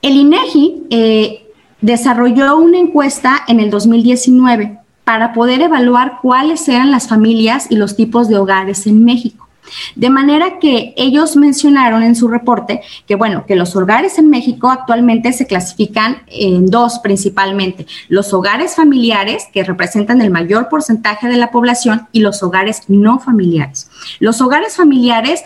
El 0.00 0.16
INEGI 0.16 0.86
eh, 0.90 1.46
desarrolló 1.80 2.56
una 2.56 2.78
encuesta 2.78 3.42
en 3.48 3.60
el 3.60 3.70
2019 3.70 4.78
para 5.04 5.32
poder 5.32 5.62
evaluar 5.62 6.18
cuáles 6.22 6.68
eran 6.68 6.90
las 6.90 7.08
familias 7.08 7.66
y 7.70 7.76
los 7.76 7.96
tipos 7.96 8.28
de 8.28 8.36
hogares 8.36 8.86
en 8.86 9.04
México. 9.04 9.47
De 9.94 10.10
manera 10.10 10.58
que 10.58 10.94
ellos 10.96 11.36
mencionaron 11.36 12.02
en 12.02 12.14
su 12.14 12.28
reporte 12.28 12.82
que, 13.06 13.14
bueno, 13.14 13.44
que 13.46 13.56
los 13.56 13.74
hogares 13.76 14.18
en 14.18 14.30
México 14.30 14.70
actualmente 14.70 15.32
se 15.32 15.46
clasifican 15.46 16.22
en 16.28 16.66
dos 16.66 16.98
principalmente, 17.00 17.86
los 18.08 18.32
hogares 18.32 18.76
familiares, 18.76 19.48
que 19.52 19.64
representan 19.64 20.20
el 20.20 20.30
mayor 20.30 20.68
porcentaje 20.68 21.28
de 21.28 21.36
la 21.36 21.50
población, 21.50 22.08
y 22.12 22.20
los 22.20 22.42
hogares 22.42 22.82
no 22.88 23.18
familiares. 23.18 23.90
Los 24.20 24.40
hogares 24.40 24.76
familiares 24.76 25.42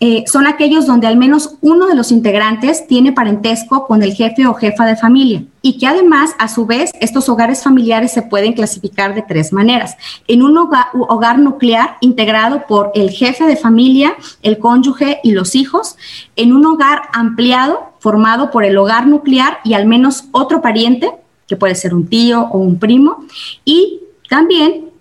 eh, 0.00 0.24
son 0.26 0.46
aquellos 0.46 0.86
donde 0.86 1.06
al 1.06 1.16
menos 1.16 1.56
uno 1.60 1.86
de 1.86 1.94
los 1.94 2.12
integrantes 2.12 2.86
tiene 2.86 3.12
parentesco 3.12 3.86
con 3.86 4.02
el 4.02 4.14
jefe 4.14 4.46
o 4.46 4.54
jefa 4.54 4.86
de 4.86 4.96
familia 4.96 5.44
y 5.62 5.78
que 5.78 5.86
además, 5.86 6.34
a 6.38 6.48
su 6.48 6.66
vez, 6.66 6.90
estos 7.00 7.28
hogares 7.28 7.62
familiares 7.62 8.12
se 8.12 8.22
pueden 8.22 8.52
clasificar 8.52 9.14
de 9.14 9.22
tres 9.22 9.52
maneras. 9.52 9.96
En 10.26 10.42
un 10.42 10.58
hogar, 10.58 11.38
nuclear 11.38 11.96
integrado 12.00 12.66
por 12.66 12.90
el 12.94 13.10
jefe 13.10 13.44
de 13.46 13.56
familia, 13.56 14.16
el 14.42 14.58
cónyuge 14.58 15.20
y 15.22 15.30
los 15.32 15.54
hijos, 15.54 15.96
en 16.36 16.52
un 16.52 16.66
hogar 16.66 17.02
ampliado 17.12 17.92
formado 18.00 18.50
por 18.50 18.64
el 18.64 18.76
hogar 18.76 19.06
nuclear 19.06 19.58
y 19.64 19.74
al 19.74 19.86
menos 19.86 20.24
otro 20.32 20.60
pariente, 20.60 21.12
que 21.46 21.56
puede 21.56 21.76
ser 21.76 21.94
un 21.94 22.08
tío 22.08 22.48
o 22.50 22.58
un 22.58 22.78
primo, 22.78 23.24
y 23.64 24.00
también 24.28 24.91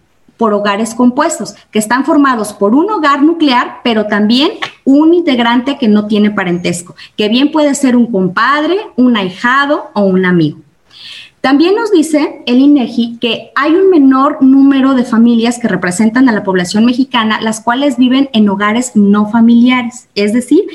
por 0.42 0.56
hogares 0.56 0.96
compuestos, 0.96 1.54
que 1.70 1.78
están 1.78 2.04
formados 2.04 2.52
por 2.52 2.74
un 2.74 2.90
hogar 2.90 3.22
nuclear, 3.22 3.82
pero 3.84 4.08
también 4.08 4.54
un 4.86 5.14
integrante 5.14 5.78
que 5.78 5.88
no 5.88 6.08
tiene 6.08 6.32
parentesco, 6.32 6.96
que 7.16 7.30
bien 7.30 7.52
puede 7.52 7.76
ser 7.76 7.96
un 7.96 8.08
compadre, 8.08 8.76
un 8.96 9.18
ahijado 9.18 9.92
o 9.94 10.02
un 10.02 10.26
amigo. 10.26 10.58
También 11.42 11.74
nos 11.74 11.92
dice 11.92 12.44
el 12.46 12.60
INEGI 12.60 13.18
que 13.20 13.52
hay 13.56 13.74
un 13.74 13.90
menor 13.90 14.44
número 14.44 14.94
de 14.94 15.04
familias 15.04 15.58
que 15.58 15.68
representan 15.68 16.30
a 16.30 16.34
la 16.34 16.44
población 16.44 16.86
mexicana, 16.86 17.42
las 17.42 17.62
cuales 17.62 17.98
viven 17.98 18.30
en 18.34 18.48
hogares 18.48 18.92
no 18.94 19.28
familiares, 19.28 20.08
es 20.14 20.34
decir, 20.34 20.66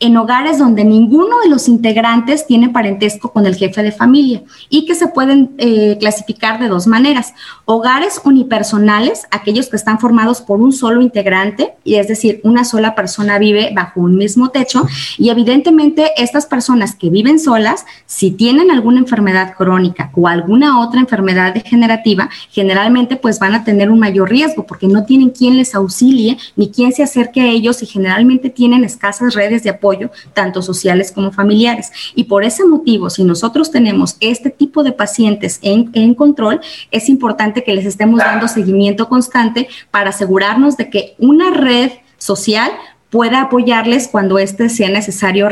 en 0.00 0.16
hogares 0.16 0.58
donde 0.58 0.84
ninguno 0.84 1.38
de 1.44 1.48
los 1.48 1.68
integrantes 1.68 2.44
tiene 2.44 2.70
parentesco 2.70 3.32
con 3.32 3.46
el 3.46 3.54
jefe 3.54 3.84
de 3.84 3.92
familia 3.92 4.42
y 4.68 4.84
que 4.84 4.96
se 4.96 5.06
pueden 5.06 5.52
eh, 5.58 5.96
clasificar 6.00 6.58
de 6.58 6.66
dos 6.66 6.88
maneras. 6.88 7.32
Hogares 7.64 8.20
unipersonales, 8.24 9.28
aquellos 9.30 9.68
que 9.68 9.76
están 9.76 10.00
formados 10.00 10.40
por 10.40 10.60
un 10.60 10.72
solo 10.72 11.02
integrante, 11.02 11.74
y 11.84 11.94
es 11.94 12.08
decir, 12.08 12.40
una 12.42 12.64
sola 12.64 12.96
persona 12.96 13.38
vive 13.38 13.70
bajo 13.72 14.00
un 14.00 14.16
mismo 14.16 14.48
techo, 14.48 14.88
y 15.18 15.30
evidentemente 15.30 16.10
estas 16.16 16.46
personas 16.46 16.96
que 16.96 17.10
viven 17.10 17.38
solas, 17.38 17.86
si 18.06 18.32
tienen 18.32 18.72
alguna 18.72 18.98
enfermedad 18.98 19.54
crónica, 19.56 20.10
o 20.16 20.26
alguna 20.26 20.80
otra 20.80 21.00
enfermedad 21.00 21.54
degenerativa, 21.54 22.28
generalmente 22.50 23.16
pues 23.16 23.38
van 23.38 23.54
a 23.54 23.64
tener 23.64 23.90
un 23.90 24.00
mayor 24.00 24.30
riesgo 24.30 24.66
porque 24.66 24.88
no 24.88 25.04
tienen 25.04 25.30
quien 25.30 25.56
les 25.56 25.74
auxilie 25.74 26.38
ni 26.56 26.70
quien 26.70 26.92
se 26.92 27.02
acerque 27.02 27.40
a 27.40 27.46
ellos 27.46 27.82
y 27.82 27.86
generalmente 27.86 28.50
tienen 28.50 28.82
escasas 28.82 29.34
redes 29.34 29.62
de 29.62 29.70
apoyo, 29.70 30.10
tanto 30.32 30.62
sociales 30.62 31.12
como 31.12 31.30
familiares. 31.30 31.92
Y 32.14 32.24
por 32.24 32.44
ese 32.44 32.64
motivo, 32.64 33.10
si 33.10 33.22
nosotros 33.22 33.70
tenemos 33.70 34.16
este 34.20 34.50
tipo 34.50 34.82
de 34.82 34.92
pacientes 34.92 35.58
en, 35.62 35.90
en 35.92 36.14
control, 36.14 36.60
es 36.90 37.08
importante 37.08 37.62
que 37.62 37.74
les 37.74 37.84
estemos 37.84 38.18
dando 38.18 38.48
seguimiento 38.48 39.08
constante 39.08 39.68
para 39.90 40.10
asegurarnos 40.10 40.76
de 40.76 40.90
que 40.90 41.14
una 41.18 41.50
red 41.50 41.90
social 42.18 42.70
pueda 43.16 43.40
apoyarles 43.40 44.08
cuando 44.08 44.38
éste 44.38 44.68
sea 44.68 44.90
necesario, 44.90 45.48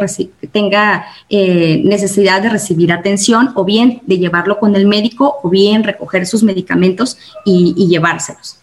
tenga 0.52 1.06
eh, 1.30 1.80
necesidad 1.82 2.42
de 2.42 2.50
recibir 2.50 2.92
atención 2.92 3.52
o 3.54 3.64
bien 3.64 4.02
de 4.04 4.18
llevarlo 4.18 4.58
con 4.58 4.76
el 4.76 4.86
médico 4.86 5.38
o 5.42 5.48
bien 5.48 5.82
recoger 5.82 6.26
sus 6.26 6.42
medicamentos 6.42 7.16
y, 7.46 7.72
y 7.74 7.88
llevárselos. 7.88 8.58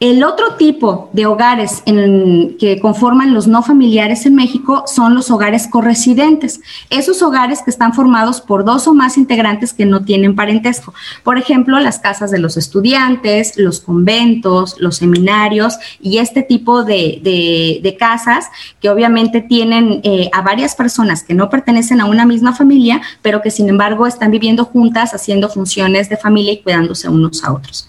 El 0.00 0.22
otro 0.22 0.54
tipo 0.54 1.10
de 1.12 1.26
hogares 1.26 1.82
que 1.84 2.78
conforman 2.80 3.34
los 3.34 3.48
no 3.48 3.64
familiares 3.64 4.26
en 4.26 4.36
México 4.36 4.84
son 4.86 5.16
los 5.16 5.28
hogares 5.28 5.66
corresidentes, 5.66 6.60
esos 6.88 7.20
hogares 7.20 7.62
que 7.62 7.70
están 7.70 7.92
formados 7.92 8.40
por 8.40 8.64
dos 8.64 8.86
o 8.86 8.94
más 8.94 9.18
integrantes 9.18 9.72
que 9.72 9.86
no 9.86 10.04
tienen 10.04 10.36
parentesco. 10.36 10.94
Por 11.24 11.36
ejemplo, 11.36 11.80
las 11.80 11.98
casas 11.98 12.30
de 12.30 12.38
los 12.38 12.56
estudiantes, 12.56 13.58
los 13.58 13.80
conventos, 13.80 14.76
los 14.78 14.98
seminarios 14.98 15.78
y 16.00 16.18
este 16.18 16.42
tipo 16.42 16.84
de, 16.84 17.96
casas 17.98 18.46
que 18.80 18.90
obviamente 18.90 19.40
tienen 19.40 20.00
eh, 20.04 20.30
a 20.32 20.42
varias 20.42 20.76
personas 20.76 21.24
que 21.24 21.34
no 21.34 21.50
pertenecen 21.50 22.00
a 22.00 22.04
una 22.04 22.24
misma 22.24 22.54
familia, 22.54 23.02
pero 23.20 23.42
que 23.42 23.50
sin 23.50 23.68
embargo 23.68 24.06
están 24.06 24.30
viviendo 24.30 24.64
juntas, 24.64 25.12
haciendo 25.12 25.48
funciones 25.48 26.08
de 26.08 26.16
familia 26.16 26.52
y 26.52 26.62
cuidándose 26.62 27.08
unos 27.08 27.42
a 27.42 27.52
otros. 27.52 27.88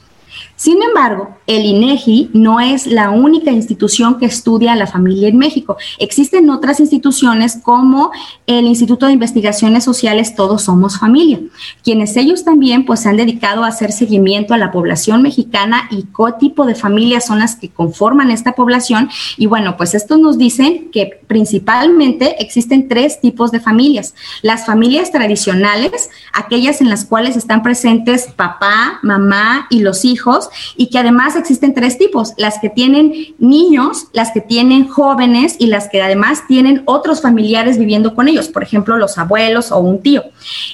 Sin 0.59 0.83
embargo, 0.83 1.37
el 1.47 1.65
INEGI 1.65 2.31
no 2.33 2.59
es 2.59 2.85
la 2.85 3.11
única 3.11 3.49
institución 3.49 4.19
que 4.19 4.25
estudia 4.25 4.73
a 4.73 4.75
la 4.75 4.87
familia 4.87 5.29
en 5.29 5.37
México. 5.37 5.77
Existen 5.99 6.49
otras 6.49 6.81
instituciones 6.81 7.57
como 7.63 8.11
el 8.45 8.65
Instituto 8.65 9.05
de 9.05 9.13
Investigaciones 9.13 9.85
Sociales 9.85 10.35
Todos 10.35 10.63
Somos 10.63 10.99
Familia, 10.99 11.39
quienes 11.81 12.17
ellos 12.17 12.43
también 12.43 12.85
pues 12.85 12.99
se 12.99 13.07
han 13.07 13.15
dedicado 13.15 13.63
a 13.63 13.69
hacer 13.69 13.93
seguimiento 13.93 14.53
a 14.53 14.57
la 14.57 14.73
población 14.73 15.21
mexicana 15.21 15.87
y 15.91 16.03
qué 16.03 16.33
tipo 16.41 16.65
de 16.65 16.75
familias 16.75 17.25
son 17.25 17.39
las 17.39 17.55
que 17.55 17.69
conforman 17.69 18.29
esta 18.29 18.51
población. 18.51 19.09
Y 19.37 19.45
bueno, 19.45 19.77
pues 19.77 19.95
esto 19.95 20.17
nos 20.17 20.37
dicen 20.37 20.91
que 20.91 21.21
principalmente 21.27 22.35
existen 22.43 22.89
tres 22.89 23.21
tipos 23.21 23.53
de 23.53 23.61
familias. 23.61 24.13
Las 24.41 24.65
familias 24.65 25.09
tradicionales, 25.09 26.09
aquellas 26.33 26.81
en 26.81 26.89
las 26.89 27.05
cuales 27.05 27.37
están 27.37 27.63
presentes 27.63 28.27
papá, 28.35 28.99
mamá 29.03 29.67
y 29.69 29.79
los 29.79 30.03
hijos, 30.03 30.48
y 30.75 30.89
que 30.89 30.99
además 30.99 31.35
existen 31.35 31.73
tres 31.73 31.97
tipos, 31.97 32.33
las 32.37 32.59
que 32.59 32.69
tienen 32.69 33.35
niños, 33.37 34.07
las 34.13 34.31
que 34.31 34.41
tienen 34.41 34.87
jóvenes 34.87 35.55
y 35.59 35.67
las 35.67 35.89
que 35.89 36.01
además 36.01 36.43
tienen 36.47 36.83
otros 36.85 37.21
familiares 37.21 37.77
viviendo 37.77 38.15
con 38.15 38.27
ellos, 38.27 38.47
por 38.47 38.63
ejemplo, 38.63 38.97
los 38.97 39.17
abuelos 39.17 39.71
o 39.71 39.79
un 39.79 40.01
tío. 40.01 40.23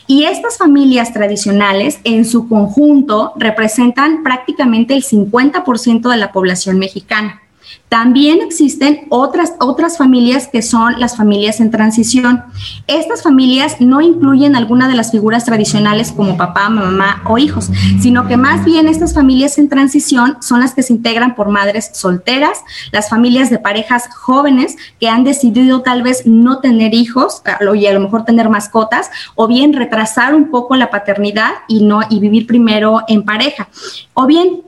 Y 0.08 0.24
estas 0.24 0.58
familias 0.58 1.14
tradicionales 1.14 2.00
en 2.04 2.26
su 2.26 2.48
conjunto 2.48 3.34
representan 3.38 4.24
prácticamente 4.24 4.94
el 4.94 5.04
50% 5.04 6.10
de 6.10 6.18
la 6.18 6.32
población 6.32 6.78
mexicana. 6.80 7.42
También 7.90 8.42
existen 8.42 9.06
otras, 9.10 9.54
otras 9.60 9.98
familias 9.98 10.48
que 10.48 10.62
son 10.62 11.00
las 11.00 11.16
familias 11.16 11.60
en 11.60 11.72
transición. 11.72 12.44
Estas 12.88 13.22
familias 13.22 13.80
no 13.80 14.02
incluyen 14.02 14.56
alguna 14.56 14.88
de 14.88 14.96
las 14.96 15.12
figuras 15.12 15.46
tradicionales 15.46 16.12
como 16.12 16.36
papá, 16.36 16.70
mamá 16.70 17.22
o 17.26 17.38
hijos, 17.38 17.70
sino 18.02 18.28
que 18.28 18.38
más 18.38 18.66
bien 18.66 18.88
estas 18.88 19.14
familias 19.14 19.58
en 19.58 19.70
transición 19.70 20.38
son 20.42 20.60
las 20.60 20.74
que 20.74 20.84
se 20.84 20.94
integran 20.94 21.36
por 21.36 21.50
madres 21.50 21.92
solteras, 21.94 22.60
las 22.92 23.10
familias 23.10 23.50
de 23.50 23.60
parejas 23.60 24.10
jóvenes 24.14 24.76
que 25.00 25.08
han 25.08 25.24
decidido 25.24 25.82
tal 25.82 26.02
vez 26.02 26.26
no 26.26 26.60
tener 26.60 26.94
hijos 26.94 27.44
y 27.76 27.86
a 27.86 27.94
lo 27.94 28.00
mejor 28.00 28.26
tener 28.26 28.50
mascotas, 28.50 29.10
o 29.36 29.48
bien 29.48 29.74
retrasar 29.74 30.34
un 30.34 30.50
poco 30.50 30.76
la 30.76 30.90
paternidad 30.90 31.52
y 31.68 31.84
no 31.84 32.02
y 32.10 32.20
vivir 32.20 32.48
primero 32.48 33.02
en 33.08 33.24
pareja, 33.24 33.70
o 34.14 34.26
bien 34.26 34.64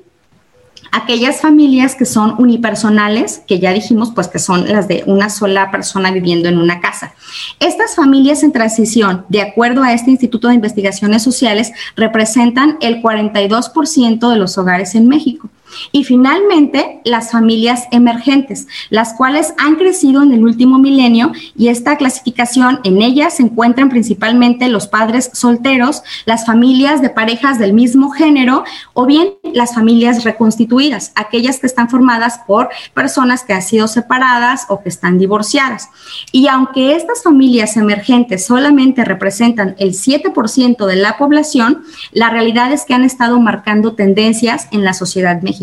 aquellas 0.91 1.41
familias 1.41 1.95
que 1.95 2.05
son 2.05 2.35
unipersonales, 2.37 3.41
que 3.47 3.59
ya 3.59 3.73
dijimos, 3.73 4.11
pues 4.13 4.27
que 4.27 4.39
son 4.39 4.67
las 4.67 4.87
de 4.87 5.03
una 5.05 5.29
sola 5.29 5.71
persona 5.71 6.11
viviendo 6.11 6.49
en 6.49 6.57
una 6.57 6.79
casa. 6.79 7.13
Estas 7.59 7.95
familias 7.95 8.43
en 8.43 8.51
transición, 8.51 9.25
de 9.29 9.41
acuerdo 9.41 9.83
a 9.83 9.93
este 9.93 10.11
Instituto 10.11 10.47
de 10.47 10.55
Investigaciones 10.55 11.23
Sociales, 11.23 11.71
representan 11.95 12.77
el 12.81 13.01
42% 13.01 14.29
de 14.29 14.37
los 14.37 14.57
hogares 14.57 14.95
en 14.95 15.07
México. 15.07 15.49
Y 15.91 16.03
finalmente, 16.03 17.01
las 17.03 17.31
familias 17.31 17.85
emergentes, 17.91 18.67
las 18.89 19.13
cuales 19.13 19.53
han 19.57 19.75
crecido 19.75 20.23
en 20.23 20.33
el 20.33 20.43
último 20.43 20.79
milenio 20.79 21.31
y 21.55 21.69
esta 21.69 21.97
clasificación 21.97 22.79
en 22.83 23.01
ellas 23.01 23.35
se 23.35 23.43
encuentran 23.43 23.89
principalmente 23.89 24.69
los 24.69 24.87
padres 24.87 25.29
solteros, 25.33 26.03
las 26.25 26.45
familias 26.45 27.01
de 27.01 27.09
parejas 27.09 27.59
del 27.59 27.73
mismo 27.73 28.11
género 28.11 28.63
o 28.93 29.05
bien 29.05 29.29
las 29.53 29.75
familias 29.75 30.23
reconstituidas, 30.23 31.11
aquellas 31.15 31.59
que 31.59 31.67
están 31.67 31.89
formadas 31.89 32.39
por 32.45 32.69
personas 32.93 33.43
que 33.43 33.53
han 33.53 33.61
sido 33.61 33.87
separadas 33.87 34.65
o 34.69 34.81
que 34.81 34.89
están 34.89 35.17
divorciadas. 35.17 35.89
Y 36.31 36.47
aunque 36.47 36.95
estas 36.95 37.23
familias 37.23 37.77
emergentes 37.77 38.45
solamente 38.45 39.05
representan 39.05 39.75
el 39.79 39.93
7% 39.93 40.85
de 40.85 40.95
la 40.95 41.17
población, 41.17 41.83
la 42.11 42.29
realidad 42.29 42.71
es 42.71 42.85
que 42.85 42.93
han 42.93 43.03
estado 43.03 43.39
marcando 43.39 43.93
tendencias 43.93 44.67
en 44.71 44.83
la 44.83 44.93
sociedad 44.93 45.41
mexicana. 45.41 45.56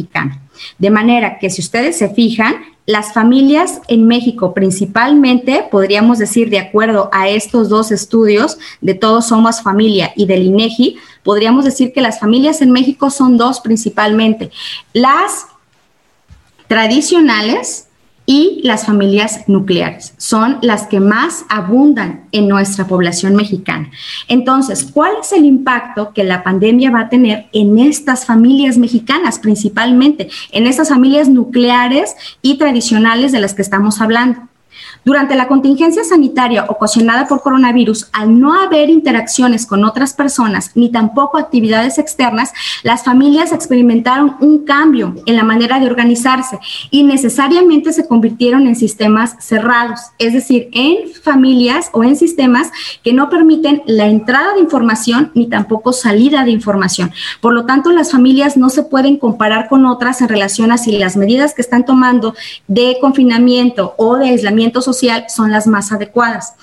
De 0.79 0.91
manera 0.91 1.39
que 1.39 1.51
si 1.51 1.61
ustedes 1.61 1.99
se 1.99 2.09
fijan, 2.09 2.55
las 2.87 3.15
familias 3.15 3.81
en 3.89 4.07
México 4.07 4.53
principalmente, 4.53 5.65
podríamos 5.71 6.19
decir, 6.19 6.51
de 6.51 6.59
acuerdo 6.59 7.09
a 7.13 7.29
estos 7.29 7.69
dos 7.69 7.91
estudios 7.91 8.59
de 8.83 8.95
Todos 8.95 9.29
Somos 9.29 9.63
Familia 9.63 10.13
y 10.17 10.27
del 10.27 10.43
INEGI, 10.43 10.99
podríamos 11.23 11.65
decir 11.65 11.93
que 11.93 12.03
las 12.03 12.21
familias 12.21 12.61
en 12.61 12.73
México 12.73 13.11
son 13.11 13.39
dos 13.39 13.61
principalmente. 13.61 14.51
Las 14.93 15.47
tradicionales, 16.69 17.89
y 18.27 18.61
las 18.65 18.87
familias 18.87 19.45
nucleares. 19.49 20.15
Son 20.17 20.59
las 20.63 20.87
que 20.87 21.01
más 21.01 21.45
abundan 21.49 22.25
en 22.33 22.49
nuestra 22.49 22.87
población 22.87 23.37
mexicana. 23.37 23.91
Entonces, 24.29 24.85
¿cuál 24.85 25.13
es 25.21 25.33
el 25.33 25.45
impacto 25.45 26.13
que 26.13 26.25
la 26.25 26.43
pandemia 26.43 26.91
va 26.91 27.01
a 27.01 27.09
tener 27.09 27.47
en 27.53 27.79
estas 27.79 28.25
familias 28.25 28.79
mexicanas, 28.79 29.39
principalmente 29.39 30.29
en 30.53 30.67
estas 30.67 30.89
familias 30.89 31.29
nucleares 31.29 32.17
y 32.41 32.57
tradicionales 32.57 33.33
de 33.33 33.41
las 33.41 33.55
que 33.55 33.63
estamos 33.63 34.01
hablando? 34.01 34.54
Durante 35.05 35.35
la 35.35 35.49
contingencia 35.49 36.03
sanitaria 36.03 36.65
ocasionada 36.67 37.29
por 37.29 37.43
coronavirus, 37.43 38.09
al 38.13 38.41
no 38.41 38.59
haber 38.59 38.89
interacciones 38.89 39.67
con 39.67 39.85
otras 39.85 40.15
personas 40.15 40.71
ni 40.75 40.91
tampoco 40.91 41.37
actividades 41.37 41.99
externas, 41.99 42.55
las 42.83 43.05
familias 43.05 43.53
experimentaron 43.53 44.37
un 44.41 44.65
cambio 44.65 45.15
en 45.27 45.37
la 45.37 45.45
manera 45.45 45.79
de 45.79 45.87
organizarse 45.87 46.59
y 46.91 47.03
necesariamente 47.03 47.93
se 47.93 48.09
convirtieron 48.09 48.67
en 48.67 48.77
sistemas 48.77 49.37
cerrados, 49.41 50.01
es 50.19 50.33
decir, 50.33 50.71
en 50.73 51.13
familias 51.13 51.91
o 51.93 52.03
en 52.03 52.17
sistemas 52.17 52.71
que 53.03 53.13
no 53.13 53.29
permiten 53.29 53.83
la 53.87 54.07
entrada 54.07 54.55
de 54.55 54.61
información 54.61 55.33
ni 55.35 55.49
tampoco 55.49 55.93
salida 55.93 56.47
de 56.47 56.51
información. 56.51 57.13
Por 57.43 57.53
lo 57.53 57.67
tanto, 57.67 57.91
las 57.91 58.11
familias 58.11 58.57
no 58.57 58.71
se 58.71 58.83
pueden 58.83 59.19
comparar 59.19 59.69
con 59.69 59.85
otras 59.85 60.23
en 60.23 60.31
relación 60.31 60.73
a 60.73 60.79
si 60.79 60.93
las 60.97 61.15
medidas 61.19 61.53
que 61.53 61.61
están 61.61 61.85
tomando 61.85 62.35
de 62.69 62.97
confinamiento 63.03 63.95
o 63.99 64.17
de 64.17 64.31
aislamiento 64.31 64.81
social 64.81 64.94
son 65.29 65.51
las 65.51 65.67
más 65.67 65.93
adecuadas. 65.93 66.55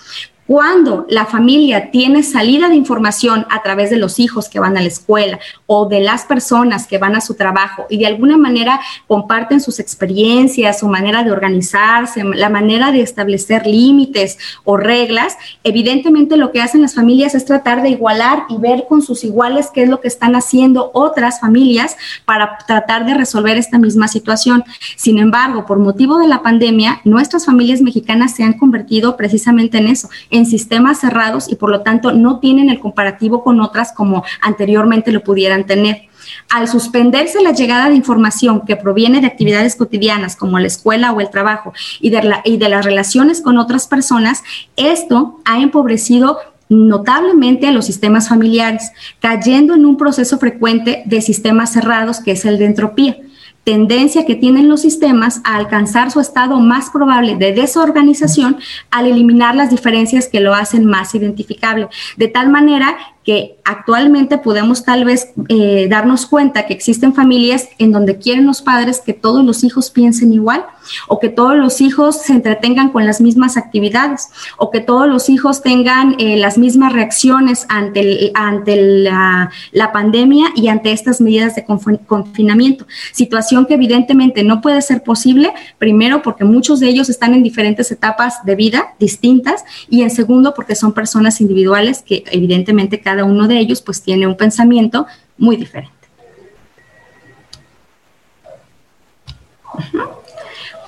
Cuando 0.51 1.05
la 1.07 1.25
familia 1.25 1.91
tiene 1.91 2.23
salida 2.23 2.67
de 2.67 2.75
información 2.75 3.45
a 3.49 3.63
través 3.63 3.89
de 3.89 3.95
los 3.95 4.19
hijos 4.19 4.49
que 4.49 4.59
van 4.59 4.75
a 4.75 4.81
la 4.81 4.87
escuela 4.89 5.39
o 5.65 5.87
de 5.87 6.01
las 6.01 6.25
personas 6.25 6.87
que 6.87 6.97
van 6.97 7.15
a 7.15 7.21
su 7.21 7.35
trabajo 7.35 7.85
y 7.89 7.97
de 7.99 8.07
alguna 8.07 8.35
manera 8.35 8.81
comparten 9.07 9.61
sus 9.61 9.79
experiencias, 9.79 10.79
su 10.79 10.89
manera 10.89 11.23
de 11.23 11.31
organizarse, 11.31 12.25
la 12.25 12.49
manera 12.49 12.91
de 12.91 12.99
establecer 12.99 13.65
límites 13.65 14.37
o 14.65 14.75
reglas, 14.75 15.37
evidentemente 15.63 16.35
lo 16.35 16.51
que 16.51 16.59
hacen 16.59 16.81
las 16.81 16.95
familias 16.95 17.33
es 17.33 17.45
tratar 17.45 17.81
de 17.81 17.91
igualar 17.91 18.43
y 18.49 18.57
ver 18.57 18.87
con 18.89 19.01
sus 19.01 19.23
iguales 19.23 19.69
qué 19.73 19.83
es 19.83 19.89
lo 19.89 20.01
que 20.01 20.09
están 20.09 20.35
haciendo 20.35 20.91
otras 20.93 21.39
familias 21.39 21.95
para 22.25 22.57
tratar 22.67 23.05
de 23.05 23.13
resolver 23.13 23.55
esta 23.55 23.79
misma 23.79 24.09
situación. 24.09 24.65
Sin 24.97 25.17
embargo, 25.17 25.65
por 25.65 25.79
motivo 25.79 26.17
de 26.17 26.27
la 26.27 26.41
pandemia, 26.41 26.99
nuestras 27.05 27.45
familias 27.45 27.79
mexicanas 27.79 28.35
se 28.35 28.43
han 28.43 28.57
convertido 28.57 29.15
precisamente 29.15 29.77
en 29.77 29.87
eso, 29.87 30.09
en 30.29 30.40
sistemas 30.45 30.99
cerrados 30.99 31.49
y 31.49 31.55
por 31.55 31.69
lo 31.69 31.81
tanto 31.81 32.11
no 32.11 32.39
tienen 32.39 32.69
el 32.69 32.79
comparativo 32.79 33.43
con 33.43 33.61
otras 33.61 33.93
como 33.93 34.23
anteriormente 34.41 35.11
lo 35.11 35.23
pudieran 35.23 35.65
tener. 35.65 36.03
Al 36.49 36.67
suspenderse 36.67 37.41
la 37.41 37.51
llegada 37.51 37.89
de 37.89 37.95
información 37.95 38.61
que 38.65 38.75
proviene 38.75 39.21
de 39.21 39.27
actividades 39.27 39.75
cotidianas 39.75 40.35
como 40.35 40.59
la 40.59 40.67
escuela 40.67 41.11
o 41.11 41.19
el 41.19 41.29
trabajo 41.29 41.73
y 41.99 42.09
de, 42.09 42.35
y 42.45 42.57
de 42.57 42.69
las 42.69 42.85
relaciones 42.85 43.41
con 43.41 43.57
otras 43.57 43.87
personas, 43.87 44.43
esto 44.75 45.39
ha 45.45 45.59
empobrecido 45.59 46.37
notablemente 46.69 47.67
a 47.67 47.71
los 47.71 47.85
sistemas 47.85 48.29
familiares, 48.29 48.91
cayendo 49.19 49.73
en 49.73 49.85
un 49.85 49.97
proceso 49.97 50.37
frecuente 50.37 51.03
de 51.05 51.21
sistemas 51.21 51.73
cerrados 51.73 52.21
que 52.21 52.31
es 52.31 52.45
el 52.45 52.57
de 52.57 52.65
entropía 52.65 53.17
tendencia 53.63 54.25
que 54.25 54.35
tienen 54.35 54.69
los 54.69 54.81
sistemas 54.81 55.41
a 55.43 55.55
alcanzar 55.55 56.11
su 56.11 56.19
estado 56.19 56.59
más 56.59 56.89
probable 56.89 57.35
de 57.35 57.53
desorganización 57.53 58.57
al 58.89 59.07
eliminar 59.07 59.55
las 59.55 59.69
diferencias 59.69 60.27
que 60.27 60.39
lo 60.39 60.53
hacen 60.53 60.85
más 60.85 61.13
identificable, 61.13 61.87
de 62.17 62.27
tal 62.27 62.49
manera 62.49 62.97
que 63.23 63.57
actualmente 63.63 64.37
podemos 64.37 64.83
tal 64.83 65.05
vez 65.05 65.29
eh, 65.47 65.87
darnos 65.89 66.25
cuenta 66.25 66.65
que 66.65 66.73
existen 66.73 67.13
familias 67.13 67.69
en 67.77 67.91
donde 67.91 68.17
quieren 68.17 68.47
los 68.47 68.61
padres 68.61 68.99
que 68.99 69.13
todos 69.13 69.45
los 69.45 69.63
hijos 69.63 69.91
piensen 69.91 70.33
igual 70.33 70.65
o 71.07 71.19
que 71.19 71.29
todos 71.29 71.55
los 71.55 71.81
hijos 71.81 72.21
se 72.21 72.33
entretengan 72.33 72.89
con 72.89 73.05
las 73.05 73.21
mismas 73.21 73.57
actividades 73.57 74.29
o 74.57 74.71
que 74.71 74.79
todos 74.79 75.07
los 75.07 75.29
hijos 75.29 75.61
tengan 75.61 76.15
eh, 76.19 76.37
las 76.37 76.57
mismas 76.57 76.93
reacciones 76.93 77.65
ante, 77.69 78.31
ante 78.33 78.75
la, 78.75 79.51
la, 79.71 79.91
pandemia 79.91 80.47
y 80.55 80.69
ante 80.69 80.91
estas 80.91 81.21
medidas 81.21 81.55
de 81.55 81.65
confinamiento. 82.07 82.87
Situación 83.11 83.65
que 83.65 83.75
evidentemente 83.75 84.43
no 84.43 84.61
puede 84.61 84.81
ser 84.81 85.03
posible, 85.03 85.53
primero 85.77 86.21
porque 86.21 86.45
muchos 86.45 86.79
de 86.79 86.87
ellos 86.87 87.09
están 87.09 87.33
en 87.33 87.43
diferentes 87.43 87.91
etapas 87.91 88.43
de 88.45 88.55
vida 88.55 88.95
distintas 88.99 89.63
y 89.89 90.01
en 90.01 90.09
segundo 90.09 90.53
porque 90.55 90.75
son 90.75 90.93
personas 90.93 91.41
individuales 91.41 92.01
que 92.01 92.23
evidentemente 92.31 93.01
cada 93.01 93.10
uno 93.19 93.47
de 93.47 93.59
ellos 93.59 93.81
pues 93.81 94.01
tiene 94.01 94.27
un 94.27 94.37
pensamiento 94.37 95.07
muy 95.37 95.57
diferente. 95.57 95.91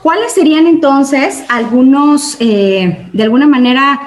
¿Cuáles 0.02 0.34
serían 0.34 0.68
entonces 0.68 1.44
algunos, 1.48 2.36
eh, 2.42 3.08
de 3.14 3.24
alguna 3.24 3.48
manera, 3.48 4.02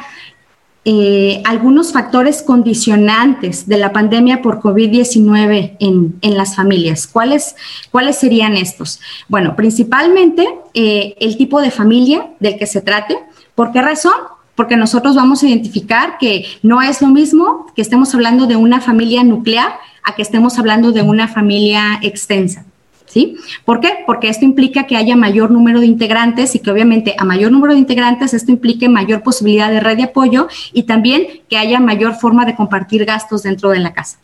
eh, 0.89 1.43
algunos 1.45 1.93
factores 1.93 2.43
condicionantes 2.43 3.67
de 3.67 3.77
la 3.77 3.93
pandemia 3.93 4.41
por 4.41 4.61
COVID-19 4.61 5.77
en, 5.81 6.37
las 6.37 6.55
familias. 6.55 7.09
¿Cuáles, 7.09 7.57
¿Cuáles 7.91 8.17
serían 8.19 8.57
estos? 8.57 9.01
Bueno, 9.27 9.57
principalmente 9.57 10.47
eh, 10.75 11.17
el 11.19 11.37
tipo 11.37 11.61
de 11.61 11.73
familia 11.73 12.31
del 12.39 12.57
que 12.57 12.67
se 12.67 12.83
trate. 12.83 13.19
¿Por 13.57 13.73
qué 13.73 13.83
razón? 13.83 14.13
Porque 14.57 14.77
nosotros 14.77 15.15
vamos 15.15 15.43
a 15.43 15.49
identificar 15.49 16.19
que 16.19 16.47
no 16.63 16.83
es 16.83 17.01
lo 17.01 17.09
mismo 17.09 17.67
que 17.77 17.83
estemos 17.83 18.13
hablando 18.15 18.47
de 18.47 18.57
una 18.57 18.81
familia 18.81 19.23
nuclear 19.23 19.79
a 20.03 20.15
que 20.17 20.23
estemos 20.23 20.59
hablando 20.59 20.91
de 20.91 21.03
una 21.03 21.29
familia 21.29 22.01
extensa. 22.03 22.65
¿Sí? 23.07 23.37
¿Por 23.65 23.79
qué? 23.79 23.99
Porque 24.05 24.29
esto 24.29 24.45
implica 24.45 24.85
que 24.85 24.97
haya 24.97 25.15
mayor 25.15 25.53
número 25.53 25.79
de 25.79 25.87
integrantes 25.87 26.57
y 26.57 26.59
que 26.59 26.73
obviamente 26.73 27.15
a 27.17 27.25
mayor 27.25 27.53
número 27.53 27.73
de 27.73 27.79
integrantes 27.79 28.35
esto 28.35 28.51
implique 28.51 28.89
mayor 28.89 29.23
posibilidad 29.23 29.71
de 29.71 29.79
red 29.79 29.97
de 29.97 30.03
apoyo 30.03 30.49
y 30.73 30.83
también 30.83 31.27
que 31.49 31.57
haya 31.57 31.79
mayor 31.79 32.17
forma 32.17 32.45
de 32.45 32.57
compartir 32.57 33.05
gastos 33.05 33.45
dentro 33.45 33.71
de 33.71 33.79
la 33.79 33.95
casa 33.95 34.19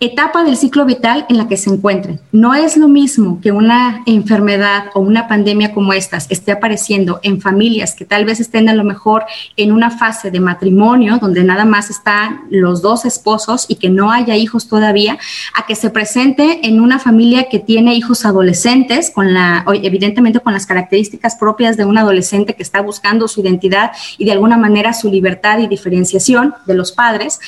etapa 0.00 0.44
del 0.44 0.56
ciclo 0.56 0.86
vital 0.86 1.26
en 1.28 1.36
la 1.36 1.46
que 1.46 1.58
se 1.58 1.68
encuentren. 1.68 2.20
No 2.32 2.54
es 2.54 2.78
lo 2.78 2.88
mismo 2.88 3.38
que 3.42 3.52
una 3.52 4.02
enfermedad 4.06 4.86
o 4.94 5.00
una 5.00 5.28
pandemia 5.28 5.72
como 5.74 5.92
estas 5.92 6.26
esté 6.30 6.52
apareciendo 6.52 7.20
en 7.22 7.42
familias 7.42 7.94
que 7.94 8.06
tal 8.06 8.24
vez 8.24 8.40
estén 8.40 8.70
a 8.70 8.74
lo 8.74 8.82
mejor 8.82 9.24
en 9.58 9.72
una 9.72 9.90
fase 9.90 10.30
de 10.30 10.40
matrimonio 10.40 11.18
donde 11.18 11.44
nada 11.44 11.66
más 11.66 11.90
están 11.90 12.46
los 12.50 12.80
dos 12.80 13.04
esposos 13.04 13.66
y 13.68 13.74
que 13.74 13.90
no 13.90 14.10
haya 14.10 14.36
hijos 14.36 14.68
todavía, 14.68 15.18
a 15.54 15.66
que 15.66 15.76
se 15.76 15.90
presente 15.90 16.66
en 16.66 16.80
una 16.80 16.98
familia 16.98 17.50
que 17.50 17.58
tiene 17.58 17.94
hijos 17.94 18.24
adolescentes 18.24 19.10
con 19.10 19.34
la 19.34 19.66
evidentemente 19.82 20.40
con 20.40 20.54
las 20.54 20.64
características 20.64 21.36
propias 21.36 21.76
de 21.76 21.84
un 21.84 21.98
adolescente 21.98 22.54
que 22.54 22.62
está 22.62 22.80
buscando 22.80 23.28
su 23.28 23.42
identidad 23.42 23.92
y 24.16 24.24
de 24.24 24.32
alguna 24.32 24.56
manera 24.56 24.94
su 24.94 25.10
libertad 25.10 25.58
y 25.58 25.68
diferenciación 25.68 26.54
de 26.64 26.74
los 26.74 26.92
padres, 26.92 27.38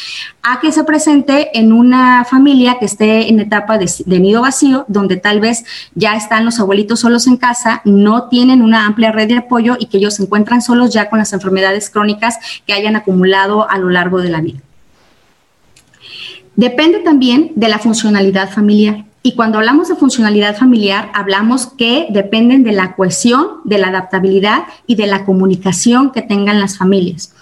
a 0.43 0.61
que 0.61 0.71
se 0.71 0.85
presente 0.85 1.59
en 1.59 1.73
una 1.73 2.27
familia 2.27 2.42
que 2.79 2.85
esté 2.85 3.29
en 3.29 3.41
etapa 3.41 3.79
de, 3.79 4.21
nido 4.21 4.43
vacío, 4.43 4.85
donde 4.89 5.17
tal 5.17 5.41
vez 5.41 5.65
ya 5.95 6.15
están 6.17 6.45
los 6.45 6.61
abuelitos 6.61 7.01
solos 7.01 7.27
en 7.27 7.37
casa, 7.37 7.81
no 7.85 8.29
tienen 8.29 8.63
una 8.63 8.87
amplia 8.87 9.13
red 9.13 9.29
de 9.29 9.39
apoyo 9.39 9.77
y 9.79 9.87
que 9.87 9.99
ellos 9.99 10.15
se 10.15 10.23
encuentran 10.23 10.63
solos 10.63 10.93
ya 10.93 11.09
con 11.09 11.19
las 11.19 11.33
enfermedades 11.33 11.91
crónicas 11.91 12.37
que 12.67 12.73
hayan 12.73 12.97
acumulado 12.97 13.69
a 13.69 13.79
lo 13.79 13.91
largo 13.91 14.21
de 14.21 14.29
la 14.29 14.41
vida. 14.41 14.61
Depende 16.57 16.99
también 16.99 17.53
de 17.55 17.69
la 17.69 17.79
funcionalidad 17.79 18.51
familiar. 18.51 19.05
Y 19.25 19.37
cuando 19.37 19.59
hablamos 19.59 19.89
de 19.89 19.95
funcionalidad 19.95 20.57
familiar, 20.57 21.11
hablamos 21.15 21.67
que 21.67 22.09
dependen 22.11 22.65
de 22.65 22.73
la 22.73 22.97
cohesión, 22.97 23.61
de 23.65 23.79
la 23.79 23.89
adaptabilidad 23.89 24.65
y 24.87 24.97
de 24.97 25.07
la 25.07 25.25
comunicación 25.25 26.11
que 26.11 26.23
tengan 26.23 26.61
las 26.61 26.77
familias. 26.77 27.33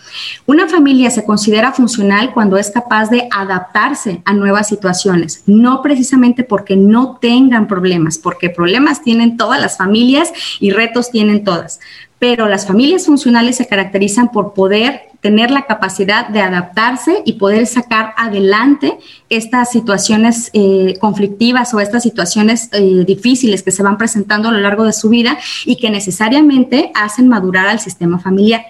Una 0.45 0.69
familia 0.69 1.11
se 1.11 1.25
considera 1.25 1.73
funcional 1.73 2.35
cuando 2.35 2.59
es 2.59 2.71
capaz 2.71 3.09
de 3.09 3.29
adaptarse 3.31 4.21
a 4.25 4.35
nuevas 4.35 4.69
situaciones, 4.69 5.43
no 5.47 5.81
precisamente 5.81 6.45
porque 6.45 6.77
no 6.77 7.16
tengan 7.21 7.66
problemas, 7.66 8.19
porque 8.19 8.51
problemas 8.51 9.03
tienen 9.03 9.37
todas 9.37 9.61
las 9.61 9.79
familias 9.79 10.33
y 10.59 10.73
retos 10.73 11.11
tienen 11.11 11.45
todas, 11.45 11.81
pero 12.19 12.49
las 12.49 12.66
familias 12.66 13.07
funcionales 13.07 13.57
se 13.57 13.66
caracterizan 13.66 14.31
por 14.31 14.53
poder 14.53 15.10
tener 15.20 15.50
la 15.50 15.66
capacidad 15.66 16.28
de 16.28 16.40
adaptarse 16.40 17.22
y 17.24 17.35
poder 17.35 17.66
sacar 17.66 18.14
adelante 18.16 18.98
estas 19.28 19.70
situaciones 19.70 20.50
eh, 20.52 20.96
conflictivas 21.00 21.72
o 21.74 21.80
estas 21.80 22.02
situaciones 22.02 22.68
eh, 22.72 23.04
difíciles 23.06 23.62
que 23.62 23.70
se 23.70 23.83
van 23.83 23.98
presentando 23.98 24.48
a 24.48 24.52
lo 24.52 24.61
largo 24.61 24.85
de 24.85 24.92
su 24.92 25.09
vida 25.09 25.38
y 25.64 25.76
que 25.76 25.90
necesariamente 25.90 26.90
hacen 26.94 27.28
madurar 27.28 27.66
al 27.66 27.80
sistema 27.80 28.18
familiar. 28.18 28.62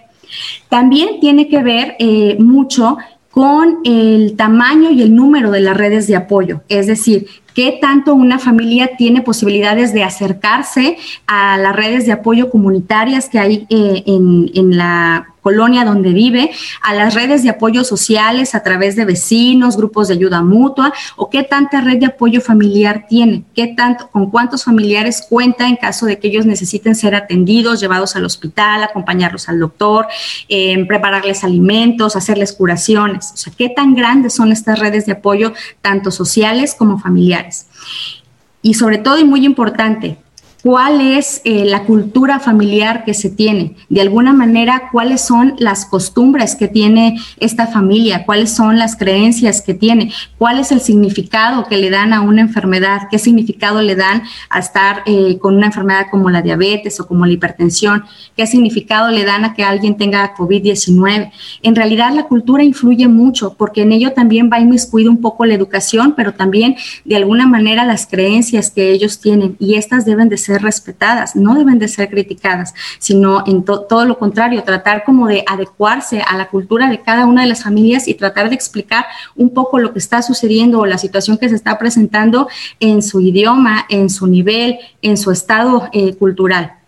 También 0.69 1.21
tiene 1.21 1.49
que 1.49 1.63
ver 1.63 1.97
eh, 1.99 2.37
mucho 2.39 2.99
con 3.31 3.79
el 3.85 4.35
tamaño 4.37 4.91
y 4.91 5.03
el 5.03 5.15
número 5.15 5.53
de 5.53 5.61
las 5.61 5.77
redes 5.77 6.09
de 6.09 6.17
apoyo, 6.17 6.63
es 6.69 6.89
decir, 6.89 7.29
qué 7.55 7.79
tanto 7.81 8.15
una 8.15 8.41
familia 8.41 8.97
tiene 8.97 9.23
posibilidades 9.23 9.93
de 9.93 10.03
acercarse 10.03 10.97
a 11.29 11.57
las 11.57 11.75
redes 11.77 12.07
de 12.07 12.13
apoyo 12.13 12.51
comunitarias 12.51 13.29
que 13.29 13.39
hay 13.39 13.67
en, 13.71 14.51
en, 14.53 14.77
la 14.77 15.30
colonia 15.41 15.85
donde 15.85 16.13
vive, 16.13 16.51
a 16.83 16.95
las 16.95 17.15
redes 17.15 17.43
de 17.43 17.51
apoyo 17.51 17.85
sociales 17.85 18.55
a 18.55 18.63
través 18.63 18.97
de 18.97 19.05
vecinos, 19.05 19.77
grupos 19.77 20.09
de 20.09 20.15
ayuda 20.15 20.43
mutua, 20.43 20.93
o 21.17 21.31
qué 21.31 21.43
tanta 21.43 21.81
red 21.81 21.99
de 21.99 22.07
apoyo 22.07 22.41
familiar 22.41 23.07
tiene, 23.09 23.45
qué 23.55 23.69
tanto, 23.69 24.09
con 24.09 24.31
cuántos 24.31 24.65
familiares 24.65 25.25
cuenta 25.29 25.69
en 25.69 25.77
caso 25.77 26.07
de 26.07 26.19
que 26.19 26.29
ellos 26.29 26.47
necesiten 26.47 26.95
ser 26.95 27.15
atendidos, 27.15 27.81
llevados 27.81 28.17
al 28.17 28.25
hospital, 28.25 28.83
acompañarlos 28.83 29.49
al 29.49 29.59
doctor, 29.59 30.07
eh, 30.49 30.85
prepararles 30.87 31.45
alimentos, 31.45 32.17
hacerles 32.17 32.53
curaciones, 32.53 33.31
o 33.35 33.37
sea, 33.37 33.53
qué 33.57 33.69
tan 33.69 33.95
grandes 33.95 34.35
son 34.35 34.53
estas 34.53 34.79
redes 34.79 35.07
de 35.07 35.13
apoyo, 35.13 35.53
tanto 35.81 36.11
sociales 36.11 36.75
como 36.79 36.99
familiares. 36.99 37.67
Y 38.63 38.75
sobre 38.75 38.99
todo 38.99 39.19
y 39.19 39.25
muy 39.25 39.47
importante, 39.47 40.19
cuál 40.63 41.01
es 41.01 41.41
eh, 41.45 41.65
la 41.65 41.85
cultura 41.85 42.39
familiar 42.39 43.05
que 43.05 43.15
se 43.15 43.31
tiene, 43.31 43.77
de 43.89 44.01
alguna 44.01 44.33
manera 44.33 44.91
cuáles 44.93 45.21
son 45.21 45.55
las 45.59 45.87
costumbres 45.87 46.55
que 46.55 46.69
tiene 46.69 47.19
esta 47.39 47.67
familia, 47.67 48.25
cuáles 48.27 48.51
son 48.51 48.79
las 48.79 48.97
creencias 48.97 49.63
que 49.63 49.75
tiene, 49.75 50.13
cuál 50.39 50.59
es 50.59 50.73
el 50.73 50.81
significado 50.81 51.65
que 51.65 51.77
le 51.77 51.91
dan 51.91 52.13
a 52.13 52.21
una 52.21 52.43
enfermedad, 52.43 53.03
qué 53.11 53.19
significado 53.19 53.81
le 53.83 53.97
dan 53.97 54.23
a 54.51 54.59
estar 54.59 55.03
eh, 55.07 55.39
con 55.39 55.57
una 55.57 55.67
enfermedad 55.67 56.07
como 56.11 56.31
la 56.31 56.43
diabetes 56.43 57.01
o 57.01 57.07
como 57.07 57.27
la 57.27 57.33
hipertensión, 57.33 58.05
qué 58.37 58.47
significado 58.47 59.11
le 59.11 59.25
dan 59.25 59.45
a 59.45 59.55
que 59.55 59.65
alguien 59.65 59.97
tenga 59.97 60.35
COVID-19. 60.35 61.31
En 61.63 61.77
realidad 61.77 62.13
la 62.13 62.25
cultura 62.25 62.63
influye 62.63 63.09
mucho 63.09 63.55
porque 63.55 63.83
en 63.83 63.93
ello 63.93 64.13
también 64.13 64.51
va 64.53 64.61
inmiscuido 64.61 65.11
un 65.11 65.21
poco 65.21 65.47
la 65.47 65.55
educación, 65.55 66.15
pero 66.17 66.35
también 66.35 66.77
de 67.05 67.17
alguna 67.17 67.47
manera 67.47 67.85
las 67.85 68.07
creencias 68.07 68.71
que 68.71 68.91
ellos 68.91 69.21
tienen 69.21 69.57
y 69.59 69.75
estas 69.75 70.05
deben 70.05 70.29
de 70.29 70.37
ser 70.37 70.50
respetadas, 70.59 71.37
no 71.37 71.55
deben 71.55 71.79
de 71.79 71.89
ser 71.89 72.09
criticadas, 72.09 72.75
sino 72.99 73.45
en 73.47 73.65
todo 73.65 74.05
lo 74.05 74.19
contrario, 74.19 74.63
tratar 74.63 75.05
como 75.05 75.27
de 75.27 75.45
adecuarse 75.47 76.23
a 76.23 76.37
la 76.37 76.49
cultura 76.49 76.89
de 76.89 77.01
cada 77.01 77.27
una 77.27 77.43
de 77.43 77.49
las 77.49 77.63
familias 77.63 78.09
y 78.09 78.15
tratar 78.15 78.49
de 78.49 78.55
explicar 78.55 79.05
un 79.37 79.53
poco 79.55 79.79
lo 79.79 79.93
que 79.93 79.99
está 79.99 80.23
sucediendo 80.23 80.81
o 80.81 80.87
la 80.87 80.99
situación 80.99 81.39
que 81.39 81.49
se 81.49 81.55
está 81.55 81.79
presentando 81.79 82.49
en 82.81 83.03
su 83.03 83.21
idioma, 83.21 83.87
en 83.89 84.11
su 84.11 84.27
nivel, 84.27 84.79
en 85.03 85.17
su 85.17 85.31
estado 85.31 85.89
eh, 85.93 86.15
cultural. 86.15 86.80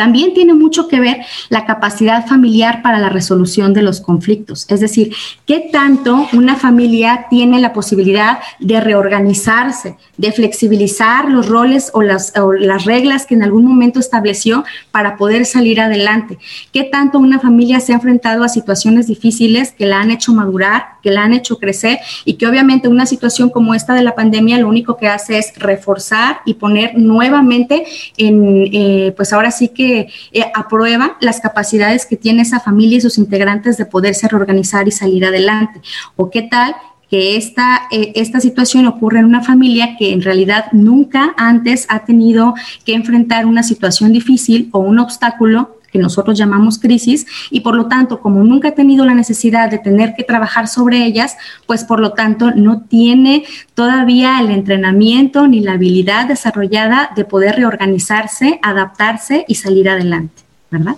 También 0.00 0.32
tiene 0.32 0.54
mucho 0.54 0.88
que 0.88 0.98
ver 0.98 1.18
la 1.50 1.66
capacidad 1.66 2.26
familiar 2.26 2.80
para 2.80 2.98
la 2.98 3.10
resolución 3.10 3.74
de 3.74 3.82
los 3.82 4.00
conflictos, 4.00 4.64
es 4.70 4.80
decir, 4.80 5.12
qué 5.44 5.68
tanto 5.70 6.26
una 6.32 6.56
familia 6.56 7.26
tiene 7.28 7.60
la 7.60 7.74
posibilidad 7.74 8.38
de 8.60 8.80
reorganizarse, 8.80 9.98
de 10.16 10.32
flexibilizar 10.32 11.28
los 11.28 11.50
roles 11.50 11.90
o 11.92 12.00
las, 12.00 12.32
las 12.60 12.86
reglas 12.86 13.26
que 13.26 13.34
en 13.34 13.42
algún 13.42 13.66
momento 13.66 14.00
estableció 14.00 14.64
para 14.90 15.18
poder 15.18 15.44
salir 15.44 15.82
adelante, 15.82 16.38
qué 16.72 16.84
tanto 16.84 17.18
una 17.18 17.38
familia 17.38 17.78
se 17.80 17.92
ha 17.92 17.96
enfrentado 17.96 18.42
a 18.42 18.48
situaciones 18.48 19.06
difíciles 19.06 19.72
que 19.72 19.84
la 19.84 20.00
han 20.00 20.10
hecho 20.10 20.32
madurar, 20.32 20.92
que 21.02 21.10
la 21.10 21.24
han 21.24 21.34
hecho 21.34 21.58
crecer 21.58 21.98
y 22.24 22.34
que 22.34 22.46
obviamente 22.46 22.88
una 22.88 23.04
situación 23.04 23.50
como 23.50 23.74
esta 23.74 23.92
de 23.92 24.02
la 24.02 24.14
pandemia 24.14 24.56
lo 24.56 24.68
único 24.68 24.96
que 24.96 25.08
hace 25.08 25.36
es 25.36 25.52
reforzar 25.58 26.40
y 26.46 26.54
poner 26.54 26.96
nuevamente 26.96 27.84
en, 28.16 28.66
eh, 28.72 29.12
pues 29.14 29.34
ahora 29.34 29.50
sí 29.50 29.68
que 29.90 30.08
eh, 30.40 30.52
aprueba 30.54 31.16
las 31.20 31.40
capacidades 31.40 32.06
que 32.06 32.16
tiene 32.16 32.42
esa 32.42 32.60
familia 32.60 32.98
y 32.98 33.00
sus 33.00 33.18
integrantes 33.18 33.76
de 33.76 33.86
poderse 33.86 34.28
reorganizar 34.28 34.86
y 34.88 34.92
salir 34.92 35.24
adelante. 35.24 35.80
¿O 36.16 36.30
qué 36.30 36.42
tal 36.42 36.74
que 37.10 37.36
esta, 37.36 37.88
eh, 37.90 38.12
esta 38.14 38.40
situación 38.40 38.86
ocurre 38.86 39.18
en 39.18 39.24
una 39.24 39.42
familia 39.42 39.96
que 39.98 40.12
en 40.12 40.22
realidad 40.22 40.66
nunca 40.72 41.34
antes 41.36 41.86
ha 41.88 42.04
tenido 42.04 42.54
que 42.84 42.94
enfrentar 42.94 43.46
una 43.46 43.64
situación 43.64 44.12
difícil 44.12 44.68
o 44.72 44.78
un 44.78 45.00
obstáculo 45.00 45.79
que 45.90 45.98
nosotros 45.98 46.38
llamamos 46.38 46.78
crisis 46.78 47.26
y 47.50 47.60
por 47.60 47.74
lo 47.74 47.86
tanto, 47.86 48.20
como 48.20 48.42
nunca 48.44 48.68
ha 48.68 48.72
tenido 48.72 49.04
la 49.04 49.14
necesidad 49.14 49.70
de 49.70 49.78
tener 49.78 50.14
que 50.16 50.24
trabajar 50.24 50.68
sobre 50.68 51.04
ellas, 51.04 51.36
pues 51.66 51.84
por 51.84 52.00
lo 52.00 52.12
tanto 52.12 52.50
no 52.52 52.82
tiene 52.82 53.44
todavía 53.74 54.40
el 54.40 54.50
entrenamiento 54.50 55.46
ni 55.46 55.60
la 55.60 55.72
habilidad 55.72 56.26
desarrollada 56.26 57.10
de 57.16 57.24
poder 57.24 57.56
reorganizarse, 57.56 58.58
adaptarse 58.62 59.44
y 59.48 59.56
salir 59.56 59.88
adelante, 59.88 60.42
¿verdad? 60.70 60.96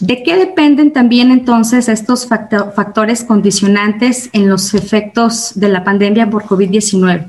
¿De 0.00 0.22
qué 0.24 0.36
dependen 0.36 0.92
también 0.92 1.30
entonces 1.30 1.88
estos 1.88 2.26
factores 2.26 3.22
condicionantes 3.22 4.28
en 4.32 4.48
los 4.48 4.74
efectos 4.74 5.52
de 5.54 5.68
la 5.68 5.84
pandemia 5.84 6.28
por 6.28 6.44
COVID-19? 6.44 7.26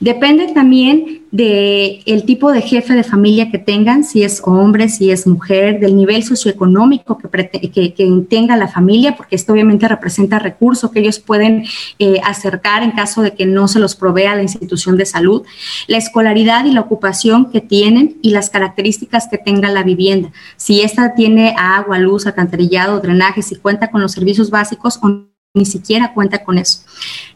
Depende 0.00 0.52
también 0.52 1.22
del 1.30 2.02
el 2.06 2.24
tipo 2.24 2.50
de 2.50 2.60
jefe 2.60 2.94
de 2.94 3.04
familia 3.04 3.50
que 3.50 3.58
tengan, 3.58 4.02
si 4.02 4.22
es 4.22 4.42
hombre, 4.44 4.88
si 4.88 5.10
es 5.10 5.26
mujer, 5.26 5.78
del 5.78 5.96
nivel 5.96 6.22
socioeconómico 6.24 7.18
que, 7.18 8.24
tenga 8.28 8.56
la 8.56 8.68
familia, 8.68 9.16
porque 9.16 9.36
esto 9.36 9.52
obviamente 9.52 9.86
representa 9.86 10.38
recursos 10.38 10.90
que 10.90 11.00
ellos 11.00 11.18
pueden 11.18 11.64
eh, 11.98 12.20
acercar 12.24 12.82
en 12.82 12.92
caso 12.92 13.22
de 13.22 13.34
que 13.34 13.46
no 13.46 13.68
se 13.68 13.78
los 13.78 13.94
provea 13.94 14.34
la 14.34 14.42
institución 14.42 14.96
de 14.96 15.06
salud, 15.06 15.42
la 15.86 15.98
escolaridad 15.98 16.64
y 16.64 16.72
la 16.72 16.80
ocupación 16.80 17.50
que 17.50 17.60
tienen 17.60 18.18
y 18.22 18.30
las 18.30 18.50
características 18.50 19.28
que 19.30 19.38
tenga 19.38 19.70
la 19.70 19.82
vivienda. 19.82 20.32
Si 20.56 20.80
esta 20.80 21.14
tiene 21.14 21.54
agua, 21.56 21.98
luz, 21.98 22.26
alcantarillado, 22.26 23.00
drenaje, 23.00 23.42
si 23.42 23.56
cuenta 23.56 23.90
con 23.90 24.00
los 24.00 24.12
servicios 24.12 24.50
básicos 24.50 24.98
o 25.02 25.30
ni 25.54 25.66
siquiera 25.66 26.14
cuenta 26.14 26.44
con 26.44 26.58
eso. 26.58 26.80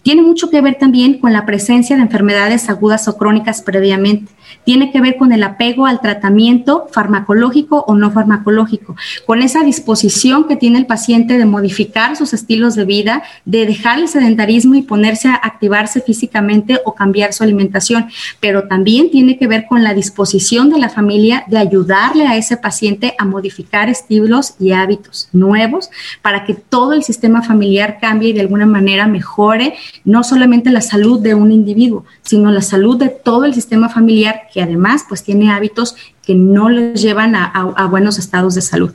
Tiene 0.05 0.21
mucho 0.21 0.51
que 0.51 0.61
ver 0.61 0.75
también 0.75 1.19
con 1.19 1.33
la 1.33 1.47
presencia 1.47 1.97
de 1.97 2.03
enfermedades 2.03 2.69
agudas 2.69 3.09
o 3.09 3.17
crónicas 3.17 3.63
previamente. 3.63 4.31
Tiene 4.63 4.93
que 4.93 5.01
ver 5.01 5.17
con 5.17 5.33
el 5.33 5.43
apego 5.43 5.87
al 5.87 6.03
tratamiento 6.03 6.89
farmacológico 6.93 7.85
o 7.89 7.95
no 7.95 8.11
farmacológico, 8.11 8.97
con 9.25 9.41
esa 9.41 9.63
disposición 9.63 10.47
que 10.47 10.57
tiene 10.57 10.79
el 10.79 10.85
paciente 10.85 11.39
de 11.39 11.47
modificar 11.47 12.17
sus 12.17 12.35
estilos 12.35 12.75
de 12.75 12.85
vida, 12.85 13.23
de 13.47 13.65
dejar 13.65 13.99
el 13.99 14.09
sedentarismo 14.09 14.75
y 14.75 14.83
ponerse 14.83 15.29
a 15.29 15.37
activarse 15.37 16.03
físicamente 16.03 16.81
o 16.85 16.95
cambiar 16.95 17.33
su 17.33 17.43
alimentación, 17.43 18.09
pero 18.41 18.69
también 18.69 19.11
tiene 19.11 19.39
que 19.39 19.47
ver 19.47 19.65
con 19.67 19.83
la 19.83 19.95
disposición 19.95 20.69
de 20.69 20.81
la 20.81 20.91
familia 20.91 21.45
de 21.47 21.57
ayudarle 21.57 22.27
a 22.27 22.37
ese 22.37 22.59
paciente 22.59 23.15
a 23.19 23.25
modificar 23.25 23.89
estilos 23.89 24.55
y 24.61 24.73
hábitos 24.73 25.31
nuevos 25.33 25.89
para 26.21 26.45
que 26.45 26.53
todo 26.53 26.93
el 26.93 27.03
sistema 27.03 27.43
familiar 27.43 27.99
cambie 28.01 28.31
y 28.31 28.33
de 28.35 28.43
alguna 28.43 28.67
manera 28.67 29.07
mejore 29.07 29.75
no 30.05 30.25
solamente 30.25 30.71
la 30.71 30.81
salud 30.81 31.21
de 31.21 31.35
un 31.35 31.53
individuo, 31.53 32.05
sino 32.23 32.51
la 32.51 32.63
salud 32.63 32.99
de 32.99 33.09
todo 33.09 33.45
el 33.45 33.55
sistema 33.55 33.89
familiar 33.89 34.43
que 34.53 34.63
además 34.63 35.05
pues 35.09 35.23
tiene 35.23 35.51
hábitos 35.51 35.97
que 36.25 36.35
no 36.35 36.69
les 36.69 37.01
llevan 37.01 37.35
a, 37.35 37.87
buenos 37.91 38.19
estados 38.19 38.55
de 38.55 38.63
salud. 38.63 38.93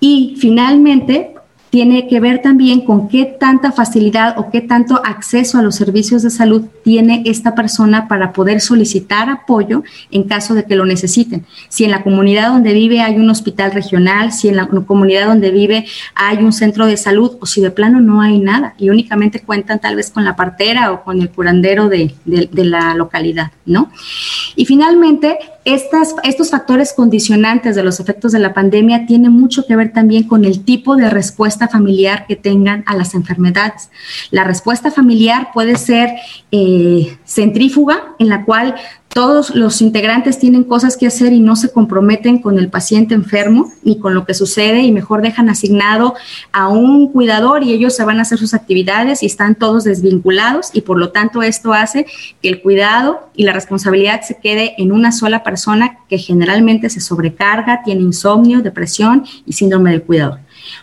Y 0.00 0.36
finalmente, 0.38 1.34
tiene 1.70 2.08
que 2.08 2.20
ver 2.20 2.40
también 2.40 2.80
con 2.82 3.08
qué 3.08 3.24
tanta 3.24 3.72
facilidad 3.72 4.38
o 4.38 4.50
qué 4.50 4.60
tanto 4.60 5.02
acceso 5.04 5.58
a 5.58 5.62
los 5.62 5.74
servicios 5.74 6.22
de 6.22 6.30
salud 6.30 6.66
tiene 6.88 7.22
esta 7.26 7.54
persona 7.54 8.08
para 8.08 8.32
poder 8.32 8.62
solicitar 8.62 9.28
apoyo 9.28 9.82
en 10.10 10.22
caso 10.22 10.54
de 10.54 10.64
que 10.64 10.74
lo 10.74 10.86
necesiten. 10.86 11.44
Si 11.68 11.84
en 11.84 11.90
la 11.90 12.02
comunidad 12.02 12.48
donde 12.48 12.72
vive 12.72 13.02
hay 13.02 13.16
un 13.16 13.28
hospital 13.28 13.72
regional, 13.72 14.32
si 14.32 14.48
en 14.48 14.56
la 14.56 14.68
comunidad 14.68 15.26
donde 15.26 15.50
vive 15.50 15.84
hay 16.14 16.38
un 16.38 16.50
centro 16.50 16.86
de 16.86 16.96
salud 16.96 17.36
o 17.40 17.44
si 17.44 17.60
de 17.60 17.70
plano 17.70 18.00
no 18.00 18.22
hay 18.22 18.38
nada 18.38 18.72
y 18.78 18.88
únicamente 18.88 19.40
cuentan 19.40 19.80
tal 19.80 19.96
vez 19.96 20.10
con 20.10 20.24
la 20.24 20.34
partera 20.34 20.90
o 20.92 21.04
con 21.04 21.20
el 21.20 21.28
curandero 21.28 21.90
de, 21.90 22.14
de 22.24 22.64
la 22.64 22.94
localidad, 22.94 23.50
¿no? 23.66 23.92
Y 24.56 24.64
finalmente, 24.64 25.38
estas, 25.64 26.14
estos 26.24 26.50
factores 26.50 26.94
condicionantes 26.94 27.76
de 27.76 27.84
los 27.84 28.00
efectos 28.00 28.32
de 28.32 28.38
la 28.38 28.54
pandemia 28.54 29.06
tienen 29.06 29.32
mucho 29.32 29.66
que 29.66 29.76
ver 29.76 29.92
también 29.92 30.24
con 30.24 30.44
el 30.44 30.64
tipo 30.64 30.96
de 30.96 31.10
respuesta 31.10 31.68
familiar 31.68 32.24
que 32.26 32.36
tengan 32.36 32.82
a 32.86 32.96
las 32.96 33.14
enfermedades. 33.14 33.90
La 34.30 34.44
respuesta 34.44 34.90
familiar 34.90 35.50
puede 35.52 35.76
ser 35.76 36.10
eh, 36.50 36.77
centrífuga, 37.24 38.14
en 38.18 38.28
la 38.28 38.44
cual 38.44 38.74
todos 39.08 39.54
los 39.54 39.80
integrantes 39.80 40.38
tienen 40.38 40.64
cosas 40.64 40.96
que 40.96 41.06
hacer 41.06 41.32
y 41.32 41.40
no 41.40 41.56
se 41.56 41.72
comprometen 41.72 42.38
con 42.38 42.58
el 42.58 42.68
paciente 42.68 43.14
enfermo 43.14 43.72
ni 43.82 43.98
con 43.98 44.14
lo 44.14 44.24
que 44.24 44.34
sucede 44.34 44.82
y 44.82 44.92
mejor 44.92 45.22
dejan 45.22 45.48
asignado 45.48 46.14
a 46.52 46.68
un 46.68 47.10
cuidador 47.10 47.64
y 47.64 47.72
ellos 47.72 47.96
se 47.96 48.04
van 48.04 48.18
a 48.18 48.22
hacer 48.22 48.38
sus 48.38 48.54
actividades 48.54 49.22
y 49.22 49.26
están 49.26 49.54
todos 49.54 49.84
desvinculados 49.84 50.70
y 50.72 50.82
por 50.82 50.98
lo 50.98 51.10
tanto 51.10 51.42
esto 51.42 51.72
hace 51.72 52.06
que 52.40 52.48
el 52.48 52.62
cuidado 52.62 53.28
y 53.34 53.44
la 53.44 53.52
responsabilidad 53.52 54.22
se 54.22 54.38
quede 54.38 54.74
en 54.78 54.92
una 54.92 55.10
sola 55.10 55.42
persona 55.42 55.98
que 56.08 56.18
generalmente 56.18 56.90
se 56.90 57.00
sobrecarga, 57.00 57.82
tiene 57.82 58.02
insomnio, 58.02 58.60
depresión 58.60 59.24
y 59.46 59.54
síndrome 59.54 59.90
del 59.90 60.02
cuidador. 60.02 60.38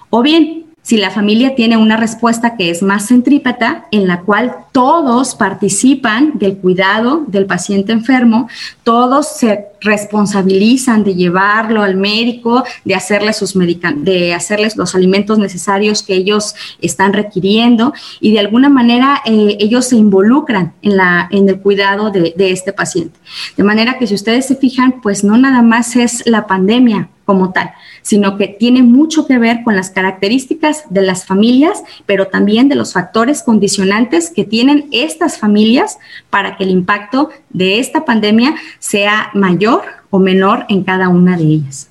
O 0.10 0.22
bien 0.22 0.64
si 0.86 0.98
la 0.98 1.10
familia 1.10 1.56
tiene 1.56 1.78
una 1.78 1.98
respuesta 1.98 2.56
que 2.56 2.70
es 2.70 2.84
más 2.84 3.08
centrípeta, 3.08 3.88
en 3.90 4.08
la 4.08 4.20
cual 4.20 4.56
todos 4.72 5.34
participan 5.34 6.34
del 6.36 6.60
cuidado 6.60 7.24
del 7.26 7.48
paciente 7.48 7.92
enfermo, 7.92 8.48
todos 8.84 9.28
se 9.36 9.66
responsabilizan 9.82 11.04
de 11.04 11.16
llevarlo 11.16 11.82
al 11.82 11.96
médico, 11.96 12.64
de 12.84 13.34
sus 13.34 13.56
de 13.96 14.36
hacerles 14.36 14.78
los 14.78 14.94
alimentos 14.94 15.40
necesarios 15.40 16.04
que 16.04 16.14
ellos 16.14 16.54
están 16.80 17.14
requiriendo 17.14 17.92
y 18.20 18.34
de 18.34 18.42
alguna 18.42 18.70
manera 18.70 19.24
eh, 19.26 19.58
ellos 19.60 19.86
se 19.86 19.96
involucran 19.96 20.74
en, 20.84 20.98
la, 20.98 21.28
en 21.32 21.50
el 21.50 21.62
cuidado 21.62 22.12
de 22.12 22.52
este 22.52 22.74
paciente. 22.74 23.20
De 23.58 23.64
manera 23.64 23.98
que 23.98 24.06
si 24.06 24.14
ustedes 24.14 24.46
se 24.46 24.56
fijan, 24.56 25.02
pues 25.02 25.24
no 25.24 25.36
nada 25.36 25.64
más 25.64 25.96
es 25.96 26.22
la 26.28 26.46
pandemia 26.46 27.10
como 27.26 27.52
tal, 27.52 27.72
sino 28.06 28.38
que 28.38 28.47
tiene 28.47 28.84
mucho 28.84 29.26
que 29.26 29.39
ver 29.39 29.64
con 29.64 29.76
las 29.76 29.89
características 29.89 30.84
de 30.91 31.01
las 31.01 31.26
familias, 31.26 31.84
pero 32.06 32.28
también 32.28 32.70
de 32.70 32.76
los 32.76 32.93
factores 32.93 33.41
condicionantes 33.41 34.30
que 34.30 34.43
tienen 34.43 34.88
estas 34.91 35.39
familias 35.39 35.97
para 36.30 36.56
que 36.56 36.66
el 36.66 36.70
impacto 36.70 37.32
de 37.49 37.80
esta 37.80 38.06
pandemia 38.06 38.53
sea 38.78 39.32
mayor 39.34 39.82
o 40.12 40.20
menor 40.20 40.68
en 40.70 40.84
cada 40.84 41.10
una 41.10 41.36
de 41.36 41.45
ellas. 41.45 41.88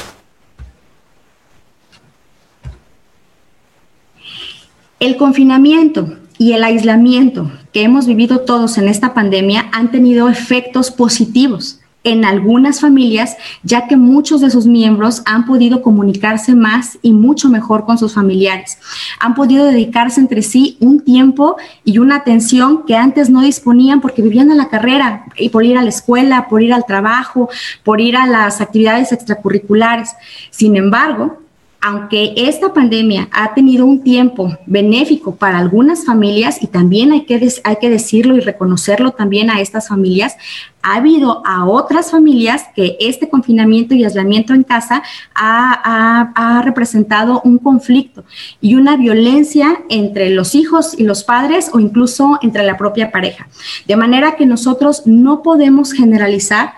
El 5.00 5.16
confinamiento 5.16 6.16
y 6.38 6.52
el 6.52 6.62
aislamiento 6.62 7.50
que 7.72 7.82
hemos 7.82 8.06
vivido 8.06 8.42
todos 8.42 8.78
en 8.78 8.86
esta 8.86 9.14
pandemia 9.14 9.68
han 9.72 9.90
tenido 9.90 10.28
efectos 10.28 10.92
positivos 10.92 11.80
en 12.04 12.24
algunas 12.24 12.80
familias, 12.80 13.36
ya 13.62 13.88
que 13.88 13.96
muchos 13.96 14.40
de 14.40 14.50
sus 14.50 14.66
miembros 14.66 15.22
han 15.24 15.46
podido 15.46 15.82
comunicarse 15.82 16.54
más 16.54 16.98
y 17.02 17.12
mucho 17.12 17.48
mejor 17.48 17.86
con 17.86 17.98
sus 17.98 18.14
familiares. 18.14 18.78
Han 19.20 19.34
podido 19.34 19.64
dedicarse 19.64 20.20
entre 20.20 20.42
sí 20.42 20.76
un 20.80 21.00
tiempo 21.00 21.56
y 21.84 21.98
una 21.98 22.16
atención 22.16 22.84
que 22.86 22.96
antes 22.96 23.30
no 23.30 23.42
disponían 23.42 24.00
porque 24.00 24.22
vivían 24.22 24.50
a 24.52 24.54
la 24.54 24.68
carrera 24.68 25.24
y 25.36 25.48
por 25.48 25.64
ir 25.64 25.78
a 25.78 25.82
la 25.82 25.88
escuela, 25.88 26.46
por 26.48 26.62
ir 26.62 26.72
al 26.72 26.84
trabajo, 26.84 27.48
por 27.82 28.00
ir 28.00 28.16
a 28.16 28.26
las 28.26 28.60
actividades 28.60 29.10
extracurriculares. 29.12 30.10
Sin 30.50 30.76
embargo, 30.76 31.43
aunque 31.86 32.32
esta 32.34 32.72
pandemia 32.72 33.28
ha 33.30 33.52
tenido 33.52 33.84
un 33.84 34.02
tiempo 34.02 34.56
benéfico 34.64 35.36
para 35.36 35.58
algunas 35.58 36.06
familias, 36.06 36.62
y 36.62 36.66
también 36.66 37.12
hay 37.12 37.26
que, 37.26 37.46
hay 37.62 37.76
que 37.76 37.90
decirlo 37.90 38.38
y 38.38 38.40
reconocerlo 38.40 39.10
también 39.10 39.50
a 39.50 39.60
estas 39.60 39.88
familias, 39.88 40.34
ha 40.80 40.94
habido 40.94 41.46
a 41.46 41.66
otras 41.66 42.10
familias 42.10 42.64
que 42.74 42.96
este 43.00 43.28
confinamiento 43.28 43.94
y 43.94 44.02
aislamiento 44.02 44.54
en 44.54 44.62
casa 44.62 45.02
ha, 45.34 46.32
ha, 46.34 46.62
representado 46.62 47.42
un 47.44 47.58
conflicto 47.58 48.24
y 48.62 48.76
una 48.76 48.96
violencia 48.96 49.82
entre 49.90 50.30
los 50.30 50.54
hijos 50.54 50.98
y 50.98 51.02
los 51.02 51.22
padres 51.22 51.68
o 51.74 51.80
incluso 51.80 52.38
entre 52.40 52.62
la 52.62 52.78
propia 52.78 53.12
pareja. 53.12 53.46
De 53.86 53.96
manera 53.96 54.36
que 54.36 54.46
nosotros 54.46 55.02
no 55.04 55.42
podemos 55.42 55.92
generalizar 55.92 56.72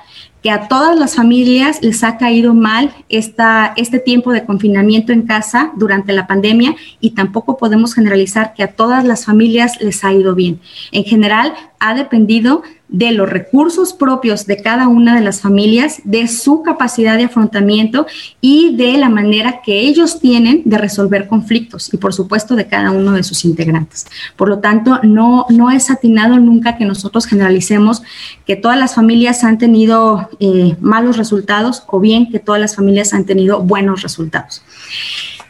que 0.47 0.53
a 0.53 0.69
todas 0.69 0.97
las 0.97 1.17
familias 1.17 1.83
les 1.83 2.05
ha 2.05 2.19
caído 2.19 2.55
mal 2.55 2.95
esta, 3.09 3.73
este 3.77 3.99
tiempo 3.99 4.31
de 4.31 4.45
confinamiento 4.45 5.13
en 5.13 5.23
casa 5.23 5.73
durante 5.75 6.13
la 6.13 6.29
pandemia 6.29 6.77
y 7.01 7.17
tampoco 7.17 7.57
podemos 7.57 7.95
generalizar 7.95 8.55
que 8.55 8.63
a 8.63 8.71
todas 8.71 9.05
las 9.05 9.25
familias 9.25 9.81
les 9.81 10.05
ha 10.05 10.13
ido 10.13 10.37
bien. 10.37 10.61
En 10.93 11.03
general, 11.03 11.53
ha 11.81 11.95
dependido 11.95 12.63
de 12.89 13.13
los 13.13 13.29
recursos 13.29 13.93
propios 13.93 14.47
de 14.47 14.63
cada 14.63 14.89
una 14.89 15.17
de 15.17 15.21
las 15.21 15.41
familias, 15.41 16.01
de 16.05 16.29
su 16.29 16.63
capacidad 16.63 17.17
de 17.17 17.25
afrontamiento 17.25 18.07
y 18.41 18.77
de 18.77 18.97
la 18.97 19.09
manera 19.09 19.61
que 19.65 19.81
ellos 19.81 20.21
tienen 20.21 20.63
de 20.65 20.79
resolver 20.79 21.27
conflictos 21.27 21.93
y 21.93 21.97
por 21.97 22.15
supuesto 22.15 22.55
de 22.55 22.67
cada 22.67 22.93
uno 22.93 23.13
de 23.13 23.25
sus 23.25 23.45
integrantes. 23.45 24.07
Por 24.37 24.49
lo 24.49 24.61
tanto, 24.61 25.01
no, 25.03 25.47
no 25.51 25.71
es 25.71 25.91
atinado 25.91 26.39
nunca 26.39 26.77
que 26.77 26.85
nosotros 26.85 27.27
generalicemos 27.27 28.03
que 28.47 28.57
todas 28.57 28.79
las 28.79 28.95
familias 28.95 29.43
han 29.43 29.59
tenido 29.59 30.29
eh, 30.39 30.77
malos 30.81 31.17
resultados 31.17 31.83
o 31.89 31.99
bien 31.99 32.31
que 32.31 32.39
todas 32.39 32.61
las 32.61 32.77
familias 32.77 33.13
han 33.13 33.25
tenido 33.25 33.61
buenos 33.61 34.03
resultados. 34.03 34.63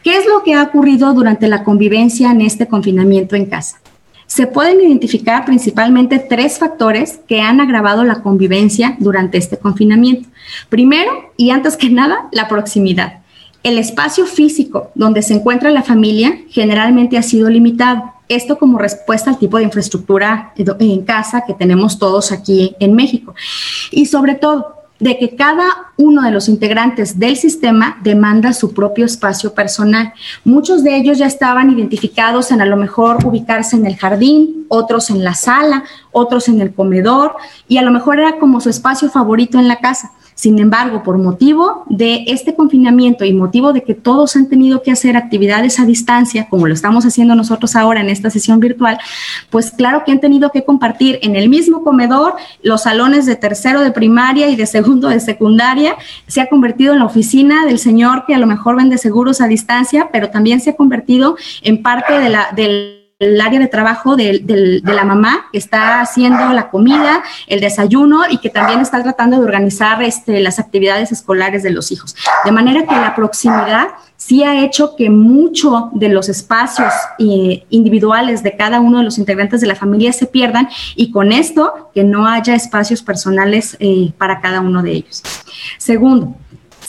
¿Qué 0.02 0.16
es 0.16 0.24
lo 0.26 0.42
que 0.42 0.54
ha 0.54 0.62
ocurrido 0.62 1.12
durante 1.14 1.48
la 1.48 1.64
convivencia 1.64 2.30
en 2.30 2.40
este 2.40 2.68
confinamiento 2.68 3.34
en 3.34 3.46
casa? 3.46 3.78
Se 4.26 4.46
pueden 4.46 4.80
identificar 4.80 5.44
principalmente 5.44 6.18
tres 6.18 6.58
factores 6.58 7.20
que 7.28 7.40
han 7.40 7.60
agravado 7.60 8.04
la 8.04 8.22
convivencia 8.22 8.96
durante 8.98 9.38
este 9.38 9.56
confinamiento. 9.56 10.28
Primero, 10.68 11.10
y 11.36 11.50
antes 11.50 11.76
que 11.76 11.90
nada, 11.90 12.28
la 12.32 12.48
proximidad. 12.48 13.20
El 13.62 13.78
espacio 13.78 14.26
físico 14.26 14.90
donde 14.94 15.22
se 15.22 15.34
encuentra 15.34 15.70
la 15.70 15.82
familia 15.82 16.38
generalmente 16.50 17.18
ha 17.18 17.22
sido 17.22 17.50
limitado. 17.50 18.12
Esto 18.28 18.58
como 18.58 18.78
respuesta 18.78 19.30
al 19.30 19.38
tipo 19.38 19.56
de 19.58 19.64
infraestructura 19.64 20.52
en 20.56 21.02
casa 21.04 21.44
que 21.46 21.54
tenemos 21.54 21.98
todos 21.98 22.32
aquí 22.32 22.74
en 22.80 22.94
México. 22.94 23.34
Y 23.90 24.06
sobre 24.06 24.34
todo, 24.34 24.75
de 24.98 25.18
que 25.18 25.36
cada 25.36 25.64
uno 25.96 26.22
de 26.22 26.30
los 26.30 26.48
integrantes 26.48 27.18
del 27.18 27.36
sistema 27.36 27.98
demanda 28.02 28.52
su 28.52 28.72
propio 28.72 29.04
espacio 29.04 29.54
personal. 29.54 30.12
Muchos 30.44 30.82
de 30.84 30.96
ellos 30.96 31.18
ya 31.18 31.26
estaban 31.26 31.70
identificados 31.70 32.50
en 32.50 32.60
a 32.60 32.66
lo 32.66 32.76
mejor 32.76 33.24
ubicarse 33.24 33.76
en 33.76 33.86
el 33.86 33.96
jardín, 33.96 34.66
otros 34.68 35.10
en 35.10 35.24
la 35.24 35.34
sala, 35.34 35.84
otros 36.12 36.48
en 36.48 36.60
el 36.60 36.74
comedor 36.74 37.36
y 37.68 37.78
a 37.78 37.82
lo 37.82 37.90
mejor 37.90 38.18
era 38.18 38.38
como 38.38 38.60
su 38.60 38.70
espacio 38.70 39.10
favorito 39.10 39.58
en 39.58 39.68
la 39.68 39.76
casa. 39.76 40.12
Sin 40.36 40.58
embargo, 40.58 41.02
por 41.02 41.16
motivo 41.16 41.84
de 41.88 42.24
este 42.26 42.54
confinamiento 42.54 43.24
y 43.24 43.32
motivo 43.32 43.72
de 43.72 43.82
que 43.82 43.94
todos 43.94 44.36
han 44.36 44.50
tenido 44.50 44.82
que 44.82 44.90
hacer 44.90 45.16
actividades 45.16 45.80
a 45.80 45.86
distancia, 45.86 46.46
como 46.50 46.66
lo 46.66 46.74
estamos 46.74 47.06
haciendo 47.06 47.34
nosotros 47.34 47.74
ahora 47.74 48.02
en 48.02 48.10
esta 48.10 48.28
sesión 48.28 48.60
virtual, 48.60 48.98
pues 49.48 49.70
claro 49.70 50.02
que 50.04 50.12
han 50.12 50.20
tenido 50.20 50.50
que 50.50 50.62
compartir 50.62 51.18
en 51.22 51.36
el 51.36 51.48
mismo 51.48 51.82
comedor 51.82 52.34
los 52.62 52.82
salones 52.82 53.24
de 53.24 53.36
tercero 53.36 53.80
de 53.80 53.92
primaria 53.92 54.50
y 54.50 54.56
de 54.56 54.66
segundo 54.66 55.08
de 55.08 55.20
secundaria. 55.20 55.96
Se 56.26 56.42
ha 56.42 56.50
convertido 56.50 56.92
en 56.92 56.98
la 56.98 57.06
oficina 57.06 57.64
del 57.64 57.78
señor 57.78 58.26
que 58.26 58.34
a 58.34 58.38
lo 58.38 58.46
mejor 58.46 58.76
vende 58.76 58.98
seguros 58.98 59.40
a 59.40 59.48
distancia, 59.48 60.10
pero 60.12 60.28
también 60.28 60.60
se 60.60 60.68
ha 60.68 60.76
convertido 60.76 61.36
en 61.62 61.82
parte 61.82 62.18
de 62.18 62.28
la, 62.28 62.48
del 62.54 63.05
el 63.18 63.40
área 63.40 63.58
de 63.58 63.66
trabajo 63.66 64.14
de, 64.14 64.82
la 64.84 65.04
mamá 65.04 65.46
que 65.50 65.56
está 65.56 66.00
haciendo 66.02 66.52
la 66.52 66.68
comida, 66.68 67.22
el 67.46 67.60
desayuno 67.60 68.24
y 68.28 68.38
que 68.38 68.50
también 68.50 68.80
está 68.80 69.02
tratando 69.02 69.38
de 69.38 69.44
organizar 69.44 70.02
este, 70.02 70.40
las 70.40 70.58
actividades 70.58 71.12
escolares 71.12 71.62
de 71.62 71.70
los 71.70 71.90
hijos. 71.92 72.14
De 72.44 72.52
manera 72.52 72.86
que 72.86 72.94
la 72.94 73.14
proximidad 73.14 73.88
sí 74.18 74.44
ha 74.44 74.62
hecho 74.62 74.96
que 74.96 75.08
mucho 75.08 75.90
de 75.94 76.10
los 76.10 76.28
espacios 76.28 76.92
eh, 77.18 77.64
individuales 77.70 78.42
de 78.42 78.54
cada 78.54 78.80
uno 78.80 78.98
de 78.98 79.04
los 79.04 79.16
integrantes 79.16 79.62
de 79.62 79.66
la 79.66 79.76
familia 79.76 80.12
se 80.12 80.26
pierdan 80.26 80.68
y 80.94 81.10
con 81.10 81.32
esto 81.32 81.90
que 81.94 82.04
no 82.04 82.26
haya 82.26 82.54
espacios 82.54 83.02
personales 83.02 83.78
eh, 83.80 84.12
para 84.18 84.40
cada 84.42 84.60
uno 84.60 84.82
de 84.82 84.92
ellos. 84.92 85.22
Segundo, 85.78 86.34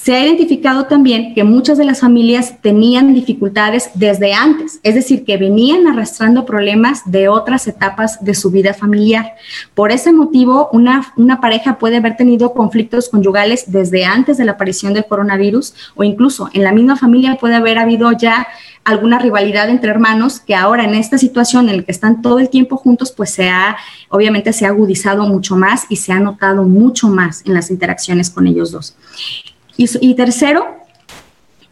se 0.08 0.16
ha 0.16 0.26
identificado 0.26 0.86
también 0.86 1.34
que 1.36 1.43
muchas 1.43 1.78
de 1.78 1.84
las 1.84 1.99
familias 1.99 2.62
tenían 2.62 3.14
dificultades 3.14 3.89
desde 3.93 4.34
antes, 4.34 4.80
es 4.84 4.95
decir, 4.95 5.26
que 5.26 5.36
venían 5.36 5.86
arrastrando 5.86 6.45
problemas 6.45 7.01
de 7.12 7.28
otras 7.28 7.68
etapas 7.68 8.24
de 8.24 8.34
su 8.34 8.49
vida 8.49 8.74
familiar. 8.74 9.34
Por 9.76 9.91
ese 9.91 10.14
motivo, 10.14 10.70
una, 10.72 11.41
pareja 11.41 11.78
puede 11.78 11.97
haber 11.97 12.16
tenido 12.16 12.53
conflictos 12.53 13.10
conyugales 13.10 13.70
desde 13.70 14.05
antes 14.05 14.38
de 14.38 14.45
la 14.45 14.53
aparición 14.53 14.93
del 14.93 15.08
coronavirus 15.08 15.74
o 15.95 16.05
incluso 16.05 16.49
en 16.53 16.64
la 16.64 16.72
misma 16.72 16.95
familia 16.95 17.36
puede 17.36 17.55
haber 17.55 17.78
habido 17.78 18.10
ya 18.14 18.47
alguna 18.86 19.20
rivalidad 19.20 19.70
entre 19.70 19.89
hermanos 19.89 20.39
que 20.39 20.55
ahora 20.55 20.86
en 20.86 20.95
esta 20.95 21.18
situación 21.18 21.68
en 21.68 21.76
la 21.76 21.84
que 21.84 21.91
están 21.91 22.22
todo 22.22 22.39
el 22.39 22.47
tiempo 22.47 22.78
juntos, 22.78 23.12
pues 23.12 23.32
se 23.32 23.49
ha, 23.49 23.76
obviamente 24.08 24.53
se 24.53 24.66
ha 24.66 24.70
agudizado 24.70 25.28
mucho 25.28 25.58
más 25.58 25.84
y 25.89 25.97
se 25.97 26.14
ha 26.14 26.22
notado 26.22 26.64
mucho 26.64 27.10
más 27.10 27.43
en 27.45 27.53
las 27.53 27.70
interacciones 27.72 28.30
con 28.30 28.47
ellos 28.47 28.72
dos. 28.72 28.95
Y, 29.78 30.16
tercero, 30.16 30.66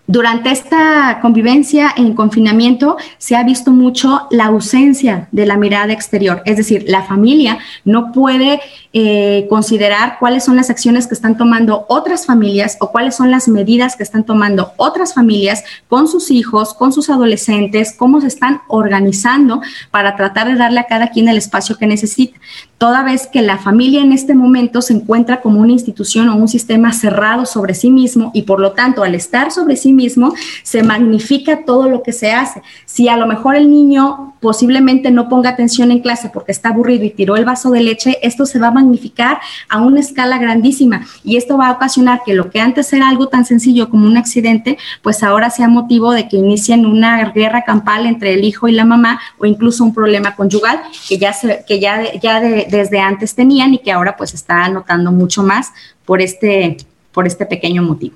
durante 0.08 0.52
esta 0.52 1.18
convivencia 1.20 1.92
en 1.98 2.14
confinamiento 2.14 2.98
se 3.18 3.36
ha 3.36 3.44
visto 3.44 3.72
mucho 3.72 4.28
la 4.30 4.46
ausencia 4.46 5.28
de 5.32 5.48
la 5.48 5.58
mirada 5.58 5.92
exterior, 5.92 6.44
es 6.46 6.58
decir, 6.58 6.86
la 6.88 7.02
familia 7.02 7.58
no 7.84 8.12
puede 8.12 8.62
eh, 8.94 9.48
considerar 9.50 10.18
cuáles 10.20 10.44
son 10.44 10.56
las 10.56 10.70
acciones 10.70 11.08
que 11.08 11.16
están 11.16 11.36
tomando 11.36 11.88
otras 11.90 12.28
familias 12.28 12.78
o 12.80 12.92
cuáles 12.92 13.16
son 13.16 13.32
las 13.32 13.48
medidas 13.48 13.96
que 13.96 14.04
están 14.04 14.24
tomando 14.24 14.74
otras 14.78 15.16
familias 15.16 15.64
con 15.88 16.08
sus 16.08 16.30
hijos, 16.30 16.76
con 16.76 16.94
sus 16.94 17.10
adolescentes, 17.10 17.96
cómo 17.98 18.22
se 18.22 18.28
están 18.28 18.62
organizando 18.68 19.62
para 19.90 20.16
tratar 20.16 20.48
de 20.48 20.56
darle 20.56 20.82
a 20.82 20.86
cada 20.86 21.08
quien 21.08 21.28
el 21.28 21.38
espacio 21.38 21.78
que 21.78 21.88
necesita 21.88 22.40
toda 22.78 23.04
vez 23.04 23.28
que 23.28 23.42
la 23.42 23.58
familia 23.58 24.02
en 24.02 24.12
este 24.12 24.36
momento 24.36 24.82
se 24.82 24.94
encuentra 24.94 25.42
como 25.42 25.62
una 25.62 25.72
institución 25.72 26.30
o 26.30 26.36
un 26.36 26.48
sistema 26.48 26.92
cerrado 26.92 27.46
sobre 27.46 27.74
sí 27.74 27.90
mismo 27.90 28.32
y 28.34 28.44
por 28.44 28.60
lo 28.60 28.74
tanto 28.74 29.04
al 29.04 29.16
estar 29.16 29.52
sobre 29.52 29.78
sí 29.78 29.94
mismo 29.94 30.34
se 30.64 30.84
magnifica 30.84 31.64
todo 31.66 31.90
lo 31.90 32.04
que 32.04 32.12
se 32.12 32.32
hace. 32.32 32.62
Si 32.86 33.08
a 33.08 33.18
lo 33.18 33.28
mejor 33.28 33.56
el 33.56 33.70
niño 33.70 34.34
posiblemente 34.42 35.10
no 35.10 35.28
ponga 35.30 35.50
atención 35.50 35.90
en 35.90 36.00
clase 36.00 36.30
porque 36.32 36.52
está 36.52 36.70
aburrido 36.70 37.04
y 37.06 37.10
tiró 37.10 37.36
el 37.36 37.46
vaso 37.46 37.72
de 37.72 37.82
leche, 37.82 38.20
esto 38.22 38.46
se 38.46 38.60
va 38.60 38.68
a 38.68 38.72
magnificar 38.72 39.40
a 39.70 39.82
una 39.82 40.00
escala 40.00 40.38
grandísima 40.38 41.06
y 41.24 41.38
esto 41.38 41.58
va 41.58 41.70
a 41.70 41.72
ocasionar 41.72 42.22
que 42.26 42.34
lo 42.34 42.52
que 42.52 42.60
antes 42.60 42.92
era 42.94 43.10
algo 43.10 43.28
tan 43.28 43.46
sencillo 43.46 43.90
como 43.90 44.06
un 44.06 44.18
accidente, 44.18 44.78
pues 45.02 45.24
ahora 45.24 45.50
sea 45.50 45.68
motivo 45.68 46.12
de 46.12 46.28
que 46.28 46.38
inicien 46.38 46.86
una 46.86 47.32
guerra 47.32 47.64
campal 47.64 48.06
entre 48.06 48.34
el 48.34 48.44
hijo 48.44 48.68
y 48.68 48.74
la 48.74 48.86
mamá 48.86 49.20
o 49.40 49.46
incluso 49.46 49.84
un 49.84 49.94
problema 49.94 50.36
conyugal 50.36 50.82
que 51.08 51.18
ya 51.18 51.34
se, 51.34 51.64
que 51.68 51.80
ya, 51.80 52.14
ya 52.20 52.40
de, 52.40 52.65
desde 52.70 53.00
antes 53.00 53.36
tenían 53.36 53.74
y 53.74 53.80
que 53.80 53.92
ahora 53.92 54.16
pues 54.16 54.34
está 54.34 54.68
notando 54.70 55.12
mucho 55.12 55.44
más 55.44 55.72
por 56.06 56.22
este, 56.22 56.78
por 57.12 57.28
este 57.28 57.46
pequeño 57.46 57.84
motivo. 57.84 58.16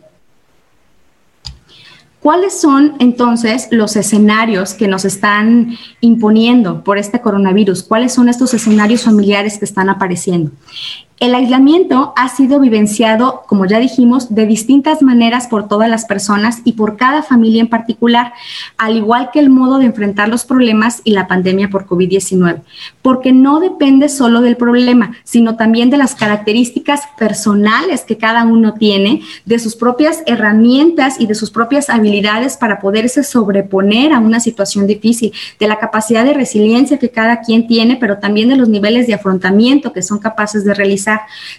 ¿Cuáles 2.20 2.60
son 2.60 2.95
entonces 3.00 3.70
los 3.72 3.95
escenarios 3.95 4.74
que 4.74 4.89
nos 4.89 5.06
están 5.06 5.78
imponiendo 6.02 6.84
por 6.84 6.97
este 6.97 7.22
coronavirus? 7.22 7.84
¿Cuáles 7.84 8.14
son 8.14 8.28
estos 8.28 8.54
escenarios 8.54 9.04
familiares 9.04 9.58
que 9.58 9.64
están 9.64 9.89
apareciendo? 9.89 10.52
El 11.20 11.36
aislamiento 11.36 12.13
ha 12.15 12.30
sido 12.30 12.61
vivenciado, 12.61 13.43
como 13.45 13.65
ya 13.65 13.80
dijimos, 13.80 14.34
de 14.34 14.45
distintas 14.45 15.01
maneras 15.01 15.47
por 15.47 15.67
todas 15.67 15.89
las 15.89 16.05
personas 16.05 16.61
y 16.63 16.74
por 16.74 16.95
cada 16.95 17.24
familia 17.24 17.59
en 17.59 17.67
particular, 17.67 18.32
al 18.78 18.95
igual 18.95 19.30
que 19.34 19.41
el 19.41 19.49
modo 19.49 19.80
de 19.80 19.86
enfrentar 19.86 20.30
los 20.30 20.45
problemas 20.45 21.01
y 21.03 21.11
la 21.11 21.28
pandemia 21.28 21.70
por 21.70 21.86
COVID-19, 21.88 22.61
porque 23.01 23.34
no 23.34 23.59
depende 23.59 24.07
solo 24.07 24.39
del 24.39 24.55
problema, 24.55 25.11
sino 25.26 25.57
también 25.57 25.89
de 25.89 25.97
las 25.97 26.15
características 26.15 27.01
personales 27.17 28.05
que 28.05 28.17
cada 28.17 28.45
uno 28.45 28.76
tiene, 28.76 29.22
de 29.43 29.59
sus 29.59 29.76
propias 29.76 30.24
herramientas 30.26 31.20
y 31.20 31.28
de 31.28 31.36
sus 31.36 31.51
propias 31.51 31.89
habilidades 31.89 32.55
para 32.55 32.80
poderse 32.80 33.26
sobreponer 33.26 34.13
a 34.13 34.20
una 34.20 34.39
situación 34.39 34.88
difícil, 34.88 35.34
de 35.59 35.67
la 35.67 35.80
capacidad 35.80 36.24
de 36.24 36.34
resiliencia 36.34 36.97
que 36.97 37.09
cada 37.09 37.41
quien 37.41 37.67
tiene, 37.67 37.97
pero 37.97 38.20
también 38.20 38.47
de 38.47 38.55
los 38.55 38.70
niveles 38.70 39.05
de 39.05 39.15
afrontamiento 39.15 39.91
que 39.91 40.01
son 40.01 40.20
capaces 40.20 40.63
de 40.63 40.74
realizar 40.74 41.09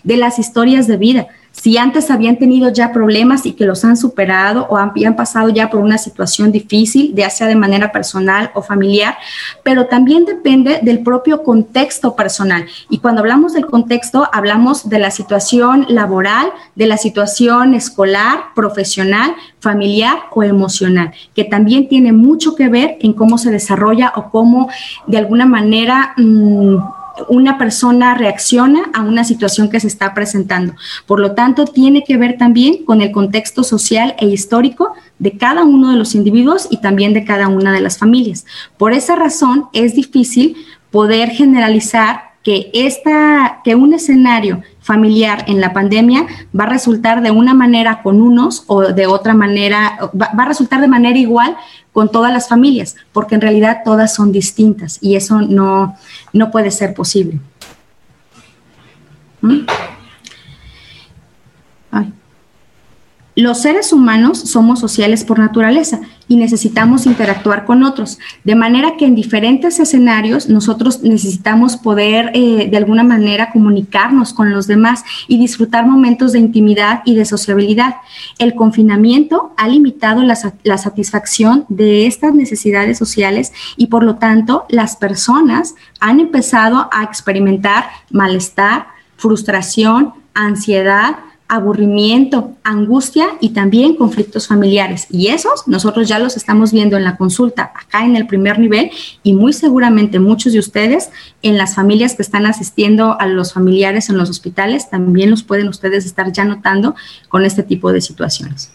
de 0.02 0.16
las 0.16 0.38
historias 0.38 0.86
de 0.86 0.96
vida. 0.96 1.26
Si 1.52 1.76
antes 1.76 2.10
habían 2.10 2.38
tenido 2.38 2.70
ya 2.70 2.92
problemas 2.92 3.44
y 3.44 3.52
que 3.52 3.66
los 3.66 3.84
han 3.84 3.96
superado 3.96 4.66
o 4.70 4.76
habían 4.76 5.16
pasado 5.16 5.48
ya 5.48 5.68
por 5.68 5.80
una 5.80 5.98
situación 5.98 6.52
difícil, 6.52 7.12
ya 7.14 7.28
sea 7.28 7.48
de 7.48 7.56
manera 7.56 7.92
personal 7.92 8.50
o 8.54 8.62
familiar, 8.62 9.18
pero 9.62 9.86
también 9.86 10.24
depende 10.24 10.80
del 10.82 11.00
propio 11.00 11.42
contexto 11.42 12.14
personal. 12.14 12.66
Y 12.88 12.98
cuando 12.98 13.20
hablamos 13.20 13.52
del 13.52 13.66
contexto, 13.66 14.28
hablamos 14.32 14.88
de 14.88 15.00
la 15.00 15.10
situación 15.10 15.86
laboral, 15.88 16.50
de 16.76 16.86
la 16.86 16.96
situación 16.96 17.74
escolar, 17.74 18.54
profesional, 18.54 19.34
familiar 19.58 20.16
o 20.30 20.42
emocional, 20.42 21.12
que 21.34 21.44
también 21.44 21.88
tiene 21.88 22.12
mucho 22.12 22.54
que 22.54 22.68
ver 22.68 22.96
en 23.00 23.12
cómo 23.12 23.38
se 23.38 23.50
desarrolla 23.50 24.12
o 24.14 24.30
cómo 24.30 24.70
de 25.06 25.18
alguna 25.18 25.46
manera... 25.46 26.14
Mm, 26.16 26.99
una 27.28 27.58
persona 27.58 28.14
reacciona 28.14 28.90
a 28.94 29.02
una 29.02 29.24
situación 29.24 29.68
que 29.68 29.80
se 29.80 29.86
está 29.86 30.14
presentando. 30.14 30.74
Por 31.06 31.20
lo 31.20 31.32
tanto, 31.32 31.64
tiene 31.64 32.04
que 32.04 32.16
ver 32.16 32.38
también 32.38 32.84
con 32.84 33.02
el 33.02 33.12
contexto 33.12 33.64
social 33.64 34.14
e 34.18 34.26
histórico 34.26 34.94
de 35.18 35.36
cada 35.36 35.64
uno 35.64 35.90
de 35.90 35.96
los 35.96 36.14
individuos 36.14 36.68
y 36.70 36.78
también 36.78 37.12
de 37.12 37.24
cada 37.24 37.48
una 37.48 37.72
de 37.72 37.80
las 37.80 37.98
familias. 37.98 38.46
Por 38.78 38.92
esa 38.92 39.16
razón, 39.16 39.66
es 39.72 39.94
difícil 39.94 40.56
poder 40.90 41.30
generalizar 41.30 42.29
que, 42.42 42.70
esta, 42.72 43.60
que 43.64 43.74
un 43.74 43.92
escenario 43.92 44.62
familiar 44.80 45.44
en 45.46 45.60
la 45.60 45.72
pandemia 45.72 46.26
va 46.58 46.64
a 46.64 46.68
resultar 46.68 47.22
de 47.22 47.30
una 47.30 47.54
manera 47.54 48.02
con 48.02 48.22
unos 48.22 48.64
o 48.66 48.92
de 48.92 49.06
otra 49.06 49.34
manera, 49.34 49.98
va, 50.20 50.30
a 50.36 50.44
resultar 50.46 50.80
de 50.80 50.88
manera 50.88 51.18
igual 51.18 51.56
con 51.92 52.10
todas 52.10 52.32
las 52.32 52.48
familias, 52.48 52.96
porque 53.12 53.34
en 53.34 53.40
realidad 53.40 53.82
todas 53.84 54.14
son 54.14 54.32
distintas 54.32 54.98
y 55.02 55.16
eso 55.16 55.40
no, 55.42 55.96
no 56.32 56.50
puede 56.50 56.70
ser 56.70 56.94
posible. 56.94 57.40
¿Mm? 59.42 59.60
Los 63.40 63.62
seres 63.62 63.94
humanos 63.94 64.38
somos 64.38 64.80
sociales 64.80 65.24
por 65.24 65.38
naturaleza 65.38 66.00
y 66.28 66.36
necesitamos 66.36 67.06
interactuar 67.06 67.64
con 67.64 67.82
otros, 67.84 68.18
de 68.44 68.54
manera 68.54 68.98
que 68.98 69.06
en 69.06 69.14
diferentes 69.14 69.80
escenarios 69.80 70.50
nosotros 70.50 71.02
necesitamos 71.02 71.78
poder 71.78 72.32
eh, 72.34 72.68
de 72.70 72.76
alguna 72.76 73.02
manera 73.02 73.50
comunicarnos 73.50 74.34
con 74.34 74.50
los 74.50 74.66
demás 74.66 75.04
y 75.26 75.38
disfrutar 75.38 75.86
momentos 75.86 76.32
de 76.32 76.38
intimidad 76.38 77.00
y 77.06 77.14
de 77.14 77.24
sociabilidad. 77.24 77.94
El 78.38 78.54
confinamiento 78.54 79.54
ha 79.56 79.68
limitado 79.68 80.22
la, 80.22 80.36
la 80.62 80.76
satisfacción 80.76 81.64
de 81.70 82.06
estas 82.06 82.34
necesidades 82.34 82.98
sociales 82.98 83.54
y 83.78 83.86
por 83.86 84.04
lo 84.04 84.16
tanto 84.16 84.66
las 84.68 84.96
personas 84.96 85.76
han 85.98 86.20
empezado 86.20 86.90
a 86.92 87.04
experimentar 87.04 87.86
malestar, 88.10 88.88
frustración, 89.16 90.12
ansiedad, 90.34 91.16
aburrimiento, 91.50 92.52
angustia 92.62 93.26
y 93.40 93.50
también 93.50 93.96
conflictos 93.96 94.46
familiares. 94.46 95.06
Y 95.10 95.26
esos 95.28 95.66
nosotros 95.66 96.08
ya 96.08 96.20
los 96.20 96.36
estamos 96.36 96.72
viendo 96.72 96.96
en 96.96 97.02
la 97.02 97.16
consulta 97.16 97.72
acá 97.74 98.04
en 98.04 98.14
el 98.14 98.28
primer 98.28 98.60
nivel 98.60 98.90
y 99.24 99.34
muy 99.34 99.52
seguramente 99.52 100.20
muchos 100.20 100.52
de 100.52 100.60
ustedes 100.60 101.10
en 101.42 101.58
las 101.58 101.74
familias 101.74 102.14
que 102.14 102.22
están 102.22 102.46
asistiendo 102.46 103.20
a 103.20 103.26
los 103.26 103.52
familiares 103.52 104.08
en 104.08 104.16
los 104.16 104.30
hospitales 104.30 104.88
también 104.90 105.30
los 105.30 105.42
pueden 105.42 105.68
ustedes 105.68 106.06
estar 106.06 106.32
ya 106.32 106.44
notando 106.44 106.94
con 107.28 107.44
este 107.44 107.64
tipo 107.64 107.92
de 107.92 108.00
situaciones. 108.00 108.70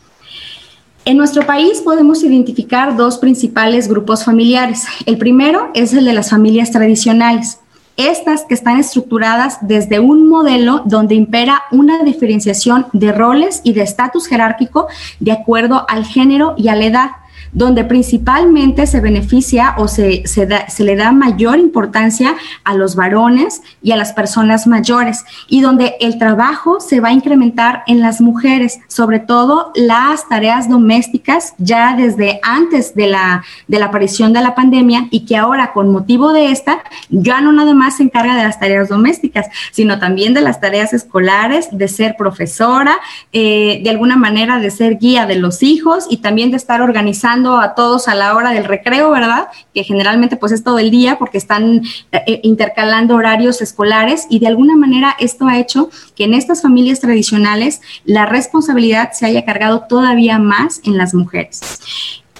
En 1.05 1.17
nuestro 1.17 1.45
país 1.45 1.81
podemos 1.81 2.23
identificar 2.23 2.97
dos 2.97 3.19
principales 3.19 3.87
grupos 3.87 4.25
familiares. 4.25 4.85
El 5.05 5.17
primero 5.17 5.69
es 5.73 5.93
el 5.93 6.03
de 6.03 6.13
las 6.13 6.31
familias 6.31 6.71
tradicionales. 6.71 7.59
Estas 7.97 8.43
que 8.43 8.53
están 8.53 8.77
estructuradas 8.77 9.59
desde 9.61 9.99
un 9.99 10.27
modelo 10.27 10.81
donde 10.85 11.15
impera 11.15 11.63
una 11.71 12.03
diferenciación 12.03 12.87
de 12.91 13.13
roles 13.13 13.61
y 13.63 13.73
de 13.73 13.83
estatus 13.83 14.27
jerárquico 14.27 14.87
de 15.19 15.31
acuerdo 15.31 15.85
al 15.87 16.05
género 16.05 16.55
y 16.57 16.67
a 16.67 16.75
la 16.75 16.85
edad 16.85 17.09
donde 17.55 17.85
principalmente 17.85 18.85
se 18.85 18.99
beneficia 18.99 19.75
o 19.77 19.87
se, 19.87 20.23
se, 20.27 20.83
le 20.83 20.95
da 20.95 21.11
mayor 21.13 21.57
importancia 21.57 22.35
a 22.65 22.75
los 22.75 22.95
varones 22.95 23.61
y 23.81 23.93
a 23.93 23.95
las 23.95 24.11
personas 24.11 24.67
mayores, 24.67 25.23
y 25.47 25.61
donde 25.61 25.95
el 26.01 26.19
trabajo 26.19 26.79
se 26.81 26.99
va 26.99 27.09
a 27.09 27.13
incrementar 27.13 27.83
en 27.87 28.01
las 28.01 28.19
mujeres, 28.19 28.79
sobre 28.87 29.19
todo 29.19 29.71
las 29.73 30.27
tareas 30.27 30.69
domésticas 30.69 31.53
ya 31.57 31.95
desde 31.95 32.39
antes 32.43 32.93
de 32.93 33.07
la, 33.07 33.43
de 33.67 33.79
la 33.79 33.85
aparición 33.85 34.33
de 34.33 34.41
la 34.41 34.53
pandemia 34.53 35.07
y 35.09 35.25
que 35.25 35.37
ahora 35.37 35.71
con 35.71 35.91
motivo 35.91 36.33
de 36.33 36.51
esta 36.51 36.83
ya 37.09 37.39
no 37.39 37.53
nada 37.53 37.73
más 37.73 37.97
se 37.97 38.03
encarga 38.03 38.35
de 38.35 38.43
las 38.43 38.59
tareas 38.59 38.89
domésticas, 38.89 39.47
sino 39.71 39.97
también 39.97 40.33
de 40.33 40.41
las 40.41 40.59
tareas 40.59 40.93
escolares, 40.93 41.69
de 41.71 41.87
ser 41.87 42.17
profesora, 42.17 42.97
eh, 43.31 43.79
de 43.81 43.89
alguna 43.89 44.17
manera 44.17 44.59
de 44.59 44.71
ser 44.71 44.97
guía 44.97 45.25
de 45.25 45.35
los 45.35 45.63
hijos 45.63 46.05
y 46.09 46.17
también 46.17 46.51
de 46.51 46.57
estar 46.57 46.81
organizando 46.81 47.44
a 47.53 47.75
todos 47.75 48.07
a 48.07 48.15
la 48.15 48.35
hora 48.35 48.51
del 48.51 48.65
recreo, 48.65 49.11
¿verdad? 49.11 49.47
Que 49.73 49.83
generalmente 49.83 50.37
pues 50.37 50.51
es 50.51 50.63
todo 50.63 50.79
el 50.79 50.91
día 50.91 51.17
porque 51.17 51.37
están 51.37 51.83
eh, 52.11 52.23
eh, 52.27 52.39
intercalando 52.43 53.15
horarios 53.15 53.61
escolares 53.61 54.27
y 54.29 54.39
de 54.39 54.47
alguna 54.47 54.75
manera 54.75 55.15
esto 55.19 55.47
ha 55.47 55.59
hecho 55.59 55.89
que 56.15 56.25
en 56.25 56.33
estas 56.33 56.61
familias 56.61 56.99
tradicionales 56.99 57.81
la 58.03 58.25
responsabilidad 58.25 59.11
se 59.13 59.25
haya 59.25 59.45
cargado 59.45 59.85
todavía 59.87 60.39
más 60.39 60.81
en 60.83 60.97
las 60.97 61.13
mujeres. 61.13 61.79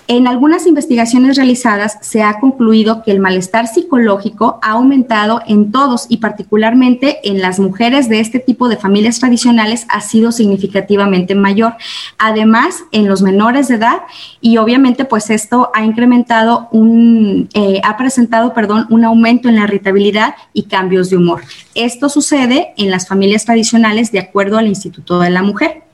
En 0.08 0.28
algunas 0.28 0.68
investigaciones 0.68 1.36
realizadas 1.36 1.98
se 2.02 2.22
ha 2.22 2.40
concluido 2.40 3.02
que 3.02 3.10
el 3.10 3.20
malestar 3.20 3.68
psicológico 3.68 4.60
ha 4.62 4.74
aumentado 4.74 5.42
en 5.48 5.72
todos 5.72 6.06
y 6.10 6.18
particularmente 6.18 7.28
en 7.28 7.42
las 7.42 7.60
mujeres 7.60 8.08
de 8.08 8.20
este 8.20 8.38
tipo 8.38 8.68
de 8.68 8.78
familias 8.78 9.20
tradicionales 9.20 9.88
ha 9.90 10.02
sido 10.02 10.32
significativamente 10.32 11.34
mayor. 11.34 11.74
Además, 12.20 12.84
en 12.92 13.08
los 13.08 13.24
menores 13.24 13.68
de 13.68 13.76
edad 13.76 14.02
y 14.42 14.58
obviamente 14.58 15.06
pues 15.06 15.32
esto 15.32 15.72
ha 15.74 15.84
incrementado 15.84 16.68
un, 16.72 17.50
eh, 17.56 17.82
ha 17.84 17.98
presentado, 17.98 18.54
perdón, 18.54 18.86
un 18.92 19.06
aumento 19.06 19.50
en 19.50 19.56
la 19.56 19.64
irritabilidad 19.64 20.36
y 20.54 20.64
cambios 20.64 21.10
de 21.10 21.18
humor. 21.18 21.42
Esto 21.74 22.10
sucede 22.10 22.76
en 22.78 22.92
las 22.92 23.08
familias 23.08 23.46
tradicionales 23.46 24.12
de 24.12 24.20
acuerdo 24.20 24.60
al 24.60 24.68
Instituto 24.68 25.20
de 25.20 25.32
la 25.32 25.42
Mujer. 25.42 25.85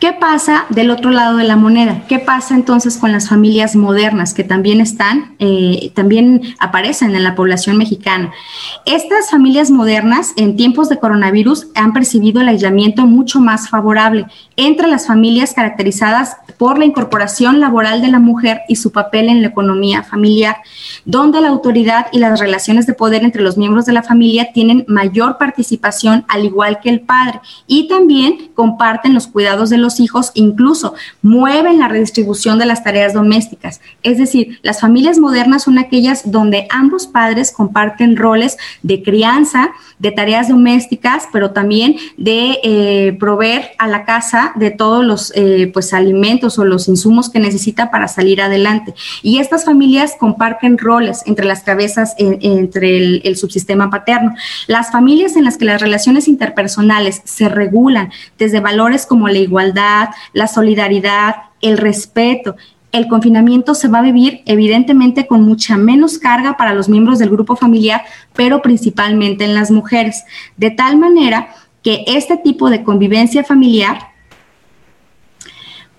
¿Qué 0.00 0.14
pasa 0.14 0.64
del 0.70 0.90
otro 0.90 1.10
lado 1.10 1.36
de 1.36 1.44
la 1.44 1.56
moneda? 1.56 2.04
¿Qué 2.08 2.18
pasa 2.18 2.54
entonces 2.54 2.96
con 2.96 3.12
las 3.12 3.28
familias 3.28 3.76
modernas 3.76 4.32
que 4.32 4.44
también 4.44 4.80
están, 4.80 5.34
eh, 5.38 5.92
también 5.94 6.40
aparecen 6.58 7.14
en 7.14 7.22
la 7.22 7.34
población 7.34 7.76
mexicana? 7.76 8.32
Estas 8.86 9.28
familias 9.30 9.70
modernas 9.70 10.32
en 10.38 10.56
tiempos 10.56 10.88
de 10.88 10.98
coronavirus 10.98 11.66
han 11.74 11.92
percibido 11.92 12.40
el 12.40 12.48
aislamiento 12.48 13.04
mucho 13.04 13.40
más 13.40 13.68
favorable 13.68 14.24
entre 14.66 14.88
las 14.88 15.06
familias 15.06 15.54
caracterizadas 15.54 16.36
por 16.58 16.78
la 16.78 16.84
incorporación 16.84 17.60
laboral 17.60 18.02
de 18.02 18.08
la 18.08 18.18
mujer 18.18 18.60
y 18.68 18.76
su 18.76 18.92
papel 18.92 19.28
en 19.28 19.40
la 19.40 19.48
economía 19.48 20.02
familiar, 20.02 20.56
donde 21.04 21.40
la 21.40 21.48
autoridad 21.48 22.06
y 22.12 22.18
las 22.18 22.38
relaciones 22.38 22.86
de 22.86 22.92
poder 22.92 23.24
entre 23.24 23.42
los 23.42 23.56
miembros 23.56 23.86
de 23.86 23.92
la 23.92 24.02
familia 24.02 24.52
tienen 24.52 24.84
mayor 24.86 25.38
participación 25.38 26.24
al 26.28 26.44
igual 26.44 26.80
que 26.80 26.90
el 26.90 27.00
padre 27.00 27.40
y 27.66 27.88
también 27.88 28.50
comparten 28.54 29.14
los 29.14 29.26
cuidados 29.26 29.70
de 29.70 29.78
los 29.78 30.00
hijos, 30.00 30.32
incluso 30.34 30.94
mueven 31.22 31.78
la 31.78 31.88
redistribución 31.88 32.58
de 32.58 32.66
las 32.66 32.84
tareas 32.84 33.14
domésticas. 33.14 33.80
Es 34.02 34.18
decir, 34.18 34.58
las 34.62 34.80
familias 34.80 35.18
modernas 35.18 35.62
son 35.62 35.78
aquellas 35.78 36.30
donde 36.30 36.66
ambos 36.70 37.06
padres 37.06 37.52
comparten 37.52 38.16
roles 38.16 38.58
de 38.82 39.02
crianza, 39.02 39.70
de 39.98 40.10
tareas 40.10 40.48
domésticas, 40.48 41.28
pero 41.32 41.52
también 41.52 41.96
de 42.16 42.58
eh, 42.62 43.16
proveer 43.18 43.70
a 43.78 43.88
la 43.88 44.04
casa 44.04 44.49
de 44.56 44.70
todos 44.70 45.04
los 45.04 45.32
eh, 45.34 45.70
pues, 45.72 45.92
alimentos 45.92 46.58
o 46.58 46.64
los 46.64 46.88
insumos 46.88 47.30
que 47.30 47.40
necesita 47.40 47.90
para 47.90 48.08
salir 48.08 48.40
adelante. 48.42 48.94
Y 49.22 49.38
estas 49.38 49.64
familias 49.64 50.14
comparten 50.18 50.78
roles 50.78 51.22
entre 51.26 51.46
las 51.46 51.62
cabezas, 51.62 52.14
entre 52.18 52.96
el, 52.96 53.22
el 53.24 53.36
subsistema 53.36 53.90
paterno. 53.90 54.34
Las 54.66 54.90
familias 54.90 55.36
en 55.36 55.44
las 55.44 55.58
que 55.58 55.64
las 55.64 55.80
relaciones 55.80 56.28
interpersonales 56.28 57.22
se 57.24 57.48
regulan 57.48 58.10
desde 58.38 58.60
valores 58.60 59.06
como 59.06 59.28
la 59.28 59.38
igualdad, 59.38 60.10
la 60.32 60.46
solidaridad, 60.46 61.36
el 61.60 61.78
respeto. 61.78 62.56
El 62.92 63.06
confinamiento 63.06 63.74
se 63.74 63.88
va 63.88 64.00
a 64.00 64.02
vivir 64.02 64.42
evidentemente 64.46 65.26
con 65.26 65.42
mucha 65.42 65.76
menos 65.76 66.18
carga 66.18 66.56
para 66.56 66.74
los 66.74 66.88
miembros 66.88 67.18
del 67.18 67.30
grupo 67.30 67.54
familiar, 67.54 68.02
pero 68.34 68.62
principalmente 68.62 69.44
en 69.44 69.54
las 69.54 69.70
mujeres, 69.70 70.24
de 70.56 70.70
tal 70.70 70.96
manera 70.96 71.54
que 71.82 72.04
este 72.06 72.36
tipo 72.36 72.68
de 72.68 72.82
convivencia 72.82 73.44
familiar 73.44 74.10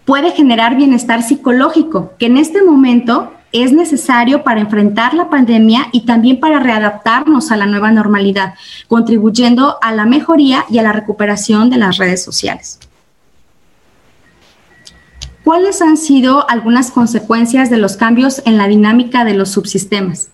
puede 0.06 0.32
generar 0.32 0.76
bienestar 0.76 1.24
psicológico, 1.24 2.14
que 2.18 2.28
en 2.28 2.38
este 2.38 2.64
momento 2.64 3.34
es 3.52 3.74
necesario 3.74 4.44
para 4.44 4.62
enfrentar 4.62 5.14
la 5.14 5.30
pandemia 5.30 5.88
y 5.92 6.06
también 6.06 6.40
para 6.40 6.60
readaptarnos 6.60 7.52
a 7.52 7.58
la 7.58 7.66
nueva 7.66 7.92
normalidad, 7.92 8.54
contribuyendo 8.88 9.78
a 9.82 9.92
la 9.94 10.06
mejoría 10.06 10.66
y 10.70 10.80
a 10.80 10.84
la 10.84 10.94
recuperación 10.94 11.70
de 11.70 11.78
las 11.78 11.98
redes 11.98 12.24
sociales. 12.24 12.80
¿Cuáles 15.44 15.82
han 15.82 15.98
sido 15.98 16.50
algunas 16.50 16.92
consecuencias 16.92 17.70
de 17.70 17.78
los 17.78 17.98
cambios 17.98 18.42
en 18.46 18.58
la 18.58 18.68
dinámica 18.68 19.26
de 19.26 19.34
los 19.34 19.50
subsistemas? 19.50 20.30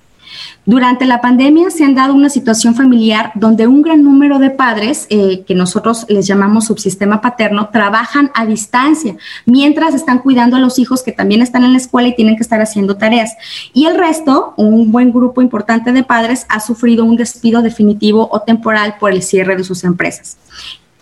Durante 0.66 1.06
la 1.06 1.22
pandemia 1.22 1.70
se 1.70 1.86
han 1.86 1.96
dado 1.96 2.14
una 2.14 2.30
situación 2.30 2.76
familiar 2.76 3.32
donde 3.36 3.68
un 3.68 3.82
gran 3.82 4.04
número 4.04 4.40
de 4.40 4.50
padres, 4.50 5.08
eh, 5.10 5.44
que 5.48 5.56
nosotros 5.56 6.06
les 6.10 6.28
llamamos 6.28 6.66
subsistema 6.66 7.22
paterno, 7.22 7.70
trabajan 7.70 8.32
a 8.34 8.46
distancia, 8.46 9.16
mientras 9.46 9.94
están 9.94 10.20
cuidando 10.20 10.58
a 10.58 10.60
los 10.60 10.80
hijos 10.80 11.04
que 11.04 11.12
también 11.12 11.42
están 11.42 11.64
en 11.64 11.72
la 11.72 11.78
escuela 11.78 12.10
y 12.10 12.16
tienen 12.16 12.36
que 12.36 12.44
estar 12.44 12.62
haciendo 12.62 12.98
tareas. 12.98 13.36
Y 13.74 13.86
el 13.86 13.98
resto, 13.98 14.54
un 14.58 14.92
buen 14.92 15.12
grupo 15.12 15.42
importante 15.42 15.92
de 15.92 16.04
padres, 16.04 16.46
ha 16.50 16.60
sufrido 16.60 17.06
un 17.06 17.16
despido 17.18 17.62
definitivo 17.62 18.30
o 18.32 18.42
temporal 18.42 18.96
por 19.00 19.12
el 19.12 19.22
cierre 19.22 19.56
de 19.56 19.64
sus 19.64 19.84
empresas. 19.84 20.38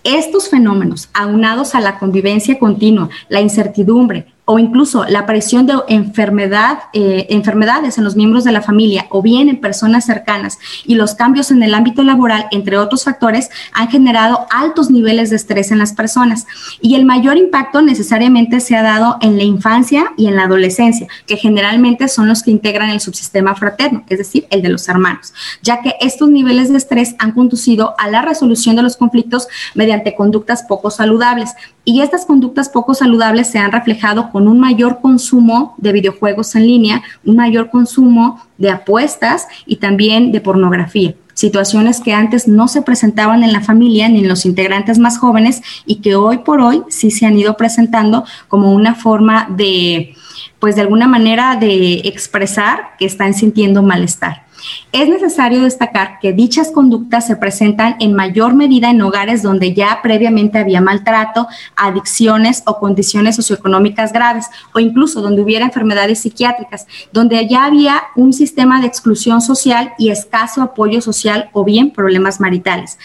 Estos 0.04 0.50
fenómenos, 0.50 1.10
aunados 1.14 1.74
a 1.74 1.82
la 1.82 1.98
convivencia 1.98 2.60
continua, 2.60 3.10
la 3.28 3.42
incertidumbre, 3.42 4.28
o 4.46 4.60
incluso 4.60 5.06
la 5.06 5.20
aparición 5.20 5.66
de 5.66 5.74
enfermedad, 5.88 6.80
eh, 6.94 7.28
enfermedades 7.30 7.98
en 7.98 8.04
los 8.04 8.16
miembros 8.16 8.44
de 8.44 8.52
la 8.52 8.62
familia 8.62 9.08
o 9.10 9.22
bien 9.22 9.50
en 9.50 9.60
personas 9.60 10.06
cercanas 10.06 10.60
y 10.86 10.96
los 10.96 11.16
cambios 11.16 11.52
en 11.52 11.64
el 11.64 11.74
ámbito 11.74 12.04
laboral, 12.04 12.48
entre 12.52 12.78
otros 12.78 13.04
factores, 13.04 13.50
han 13.74 13.90
generado 13.90 14.46
altos 14.52 14.92
niveles 14.92 15.32
de 15.32 15.36
estrés 15.36 15.72
en 15.72 15.80
las 15.80 15.94
personas. 15.94 16.46
Y 16.80 16.96
el 16.96 17.06
mayor 17.06 17.38
impacto 17.38 17.82
necesariamente 17.82 18.60
se 18.60 18.76
ha 18.76 18.84
dado 18.84 19.18
en 19.22 19.38
la 19.38 19.44
infancia 19.44 20.14
y 20.16 20.28
en 20.28 20.36
la 20.36 20.44
adolescencia, 20.44 21.08
que 21.26 21.38
generalmente 21.38 22.08
son 22.08 22.28
los 22.28 22.44
que 22.44 22.52
integran 22.52 22.92
el 22.92 23.02
subsistema 23.02 23.56
fraterno, 23.56 24.04
es 24.10 24.20
decir, 24.20 24.46
el 24.52 24.62
de 24.62 24.70
los 24.70 24.88
hermanos, 24.88 25.34
ya 25.62 25.82
que 25.82 25.96
estos 26.00 26.30
niveles 26.30 26.72
de 26.72 26.78
estrés 26.78 27.16
han 27.18 27.32
conducido 27.32 27.96
a 27.98 28.10
la 28.10 28.22
resolución 28.22 28.76
de 28.76 28.84
los 28.84 28.98
conflictos 28.98 29.48
mediante 29.74 30.16
conductas 30.16 30.64
poco 30.64 30.92
saludables. 30.92 31.52
Y 31.88 32.02
estas 32.02 32.26
conductas 32.26 32.68
poco 32.68 32.96
saludables 32.96 33.48
se 33.48 33.60
han 33.60 33.72
reflejado 33.72 34.32
con 34.32 34.48
un 34.48 34.60
mayor 34.60 35.02
consumo 35.02 35.76
de 35.78 35.92
videojuegos 35.92 36.56
en 36.56 36.66
línea, 36.66 37.04
un 37.24 37.36
mayor 37.36 37.70
consumo 37.70 38.42
de 38.58 38.72
apuestas 38.72 39.48
y 39.68 39.76
también 39.76 40.32
de 40.32 40.42
pornografía. 40.42 41.14
Situaciones 41.36 42.02
que 42.02 42.14
antes 42.14 42.48
no 42.48 42.68
se 42.68 42.82
presentaban 42.82 43.44
en 43.44 43.54
la 43.54 43.62
familia 43.62 44.10
ni 44.10 44.20
en 44.20 44.28
los 44.28 44.48
integrantes 44.48 44.98
más 44.98 45.20
jóvenes 45.20 45.62
y 45.86 45.98
que 45.98 46.16
hoy 46.16 46.40
por 46.40 46.60
hoy 46.60 46.82
sí 46.90 47.12
se 47.12 47.28
han 47.28 47.38
ido 47.38 47.56
presentando 47.56 48.26
como 48.48 48.72
una 48.72 48.96
forma 48.96 49.48
de, 49.56 50.16
pues 50.58 50.76
de 50.76 50.82
alguna 50.82 51.08
manera 51.08 51.56
de 51.56 52.02
expresar 52.06 52.96
que 52.98 53.06
están 53.06 53.36
sintiendo 53.36 53.84
malestar. 53.84 54.45
Es 54.92 55.10
necesario 55.10 55.62
destacar 55.62 56.20
que 56.20 56.34
dichas 56.34 56.72
conductas 56.72 57.28
se 57.28 57.36
presentan 57.36 57.96
en 58.00 58.14
mayor 58.14 58.54
medida 58.54 58.90
en 58.90 59.02
hogares 59.02 59.44
donde 59.44 59.74
ya 59.74 60.00
previamente 60.02 60.58
había 60.58 60.82
maltrato, 60.82 61.48
adicciones 61.76 62.64
o 62.66 62.80
condiciones 62.80 63.36
socioeconómicas 63.36 64.14
graves, 64.14 64.46
o 64.74 64.80
incluso 64.80 65.22
donde 65.22 65.42
hubiera 65.42 65.66
enfermedades 65.66 66.20
psiquiátricas, 66.20 66.88
donde 67.12 67.48
ya 67.48 67.66
había 67.66 68.04
un 68.16 68.34
sistema 68.34 68.82
de 68.82 68.88
exclusión 68.88 69.42
social 69.42 69.94
y 69.98 70.10
escaso 70.10 70.62
apoyo 70.62 71.02
social 71.02 71.50
o 71.54 71.64
bien 71.64 71.92
problemas 71.92 72.40
maritales. 72.40 72.98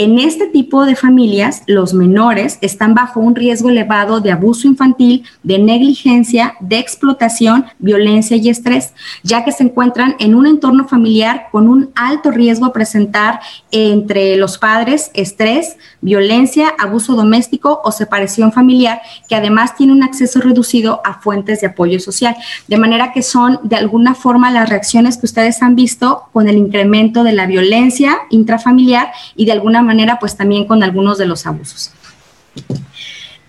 En 0.00 0.20
este 0.20 0.46
tipo 0.46 0.86
de 0.86 0.94
familias, 0.94 1.64
los 1.66 1.92
menores 1.92 2.58
están 2.60 2.94
bajo 2.94 3.18
un 3.18 3.34
riesgo 3.34 3.68
elevado 3.68 4.20
de 4.20 4.30
abuso 4.30 4.68
infantil, 4.68 5.24
de 5.42 5.58
negligencia, 5.58 6.54
de 6.60 6.78
explotación, 6.78 7.66
violencia 7.80 8.36
y 8.36 8.48
estrés, 8.48 8.92
ya 9.24 9.44
que 9.44 9.50
se 9.50 9.64
encuentran 9.64 10.14
en 10.20 10.36
un 10.36 10.46
entorno 10.46 10.86
familiar 10.86 11.48
con 11.50 11.68
un 11.68 11.90
alto 11.96 12.30
riesgo 12.30 12.66
a 12.66 12.72
presentar 12.72 13.40
entre 13.72 14.36
los 14.36 14.56
padres 14.56 15.10
estrés, 15.14 15.76
violencia, 16.00 16.72
abuso 16.78 17.16
doméstico 17.16 17.80
o 17.82 17.90
separación 17.90 18.52
familiar, 18.52 19.00
que 19.28 19.34
además 19.34 19.74
tiene 19.74 19.94
un 19.94 20.04
acceso 20.04 20.40
reducido 20.40 21.00
a 21.04 21.14
fuentes 21.14 21.60
de 21.60 21.66
apoyo 21.66 21.98
social. 21.98 22.36
De 22.68 22.78
manera 22.78 23.12
que 23.12 23.22
son 23.22 23.58
de 23.64 23.74
alguna 23.74 24.14
forma 24.14 24.52
las 24.52 24.68
reacciones 24.68 25.16
que 25.16 25.26
ustedes 25.26 25.60
han 25.60 25.74
visto 25.74 26.28
con 26.32 26.48
el 26.48 26.56
incremento 26.56 27.24
de 27.24 27.32
la 27.32 27.46
violencia 27.46 28.16
intrafamiliar 28.30 29.10
y 29.34 29.44
de 29.44 29.50
alguna 29.50 29.82
manera 29.82 29.87
pues 30.20 30.36
también 30.36 30.66
con 30.66 30.82
algunos 30.82 31.18
de 31.18 31.26
los 31.26 31.46
abusos. 31.46 31.92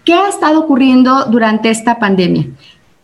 ¿Qué 0.05 0.13
ha 0.13 0.27
estado 0.27 0.59
ocurriendo 0.59 1.25
durante 1.25 1.69
esta 1.69 1.99
pandemia? 1.99 2.47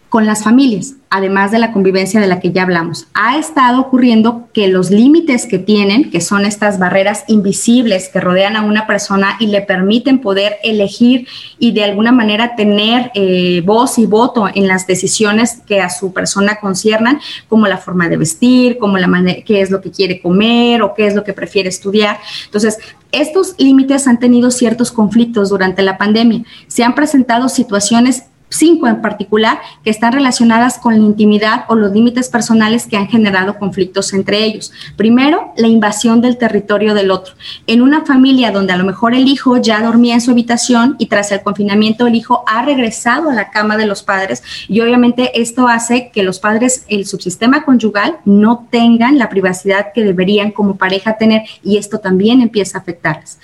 Con 0.09 0.25
las 0.25 0.43
familias 0.43 0.95
además 1.15 1.51
de 1.51 1.59
la 1.59 1.71
convivencia 1.71 2.19
de 2.19 2.27
la 2.27 2.41
que 2.41 2.51
ya 2.51 2.63
hablamos. 2.63 3.07
Ha 3.13 3.37
estado 3.37 3.79
ocurriendo 3.79 4.49
que 4.53 4.67
los 4.67 4.91
límites 4.91 5.45
que 5.45 5.59
tienen, 5.59 6.11
que 6.11 6.19
son 6.19 6.45
estas 6.45 6.77
barreras 6.77 7.23
invisibles 7.29 8.09
que 8.09 8.19
rodean 8.19 8.57
a 8.57 8.63
una 8.63 8.85
persona 8.85 9.37
y 9.39 9.47
le 9.47 9.61
permiten 9.61 10.19
poder 10.19 10.57
elegir 10.61 11.25
y 11.57 11.71
de 11.71 11.85
alguna 11.85 12.11
manera 12.11 12.57
tener 12.57 13.11
eh, 13.13 13.61
voz 13.65 13.97
y 13.97 14.05
voto 14.07 14.49
en 14.53 14.67
las 14.67 14.87
decisiones 14.87 15.61
que 15.65 15.79
a 15.79 15.89
su 15.89 16.11
persona 16.11 16.57
conciernan, 16.59 17.21
como 17.47 17.65
la 17.67 17.77
forma 17.77 18.09
de 18.09 18.17
vestir, 18.17 18.77
como 18.77 18.97
la 18.97 19.07
manera, 19.07 19.41
qué 19.45 19.61
es 19.61 19.71
lo 19.71 19.79
que 19.79 19.91
quiere 19.91 20.19
comer 20.19 20.81
o 20.81 20.93
qué 20.93 21.07
es 21.07 21.15
lo 21.15 21.23
que 21.23 21.31
prefiere 21.31 21.69
estudiar. 21.69 22.19
Entonces, 22.43 22.77
estos 23.21 23.55
límites 23.57 24.07
han 24.07 24.19
tenido 24.19 24.51
ciertos 24.51 24.91
conflictos 24.91 25.49
durante 25.49 25.81
la 25.81 25.97
pandemia. 25.97 26.43
Se 26.67 26.83
han 26.83 26.95
presentado 26.95 27.49
situaciones 27.49 28.25
cinco 28.49 28.87
en 28.87 29.01
particular, 29.01 29.59
que 29.83 29.89
están 29.89 30.13
relacionadas 30.13 30.77
con 30.77 30.93
la 30.93 31.05
intimidad 31.05 31.65
o 31.67 31.75
los 31.75 31.91
límites 31.91 32.29
personales 32.29 32.87
que 32.87 32.97
han 32.97 33.07
generado 33.07 33.57
conflictos 33.57 34.13
entre 34.13 34.43
ellos. 34.43 34.71
Primero, 34.95 35.53
la 35.57 35.67
invasión 35.67 36.21
del 36.21 36.37
territorio 36.37 36.93
del 36.93 37.11
otro. 37.11 37.35
En 37.67 37.81
una 37.81 38.05
familia 38.05 38.51
donde 38.51 38.73
a 38.73 38.77
lo 38.77 38.85
mejor 38.85 39.13
el 39.13 39.27
hijo 39.27 39.57
ya 39.57 39.81
dormía 39.81 40.15
en 40.15 40.21
su 40.21 40.31
habitación 40.31 40.95
y 40.99 41.07
tras 41.07 41.31
el 41.31 41.41
confinamiento 41.41 42.07
el 42.07 42.15
hijo 42.15 42.43
ha 42.47 42.63
regresado 42.63 43.29
a 43.29 43.33
la 43.33 43.49
cama 43.49 43.77
de 43.77 43.85
los 43.85 44.03
padres 44.03 44.43
y 44.67 44.81
obviamente 44.81 45.39
esto 45.39 45.67
hace 45.67 46.11
que 46.11 46.23
los 46.23 46.39
padres, 46.39 46.85
el 46.87 47.05
subsistema 47.05 47.63
conyugal, 47.63 48.17
no 48.25 48.67
tengan 48.69 49.17
la 49.17 49.29
privacidad 49.29 49.93
que 49.93 50.03
deberían 50.03 50.51
como 50.51 50.77
pareja 50.77 51.17
tener 51.17 51.43
y 51.63 51.77
esto 51.77 51.99
también 51.99 52.41
empieza 52.41 52.77
a 52.77 52.81
afectarles. 52.81 53.39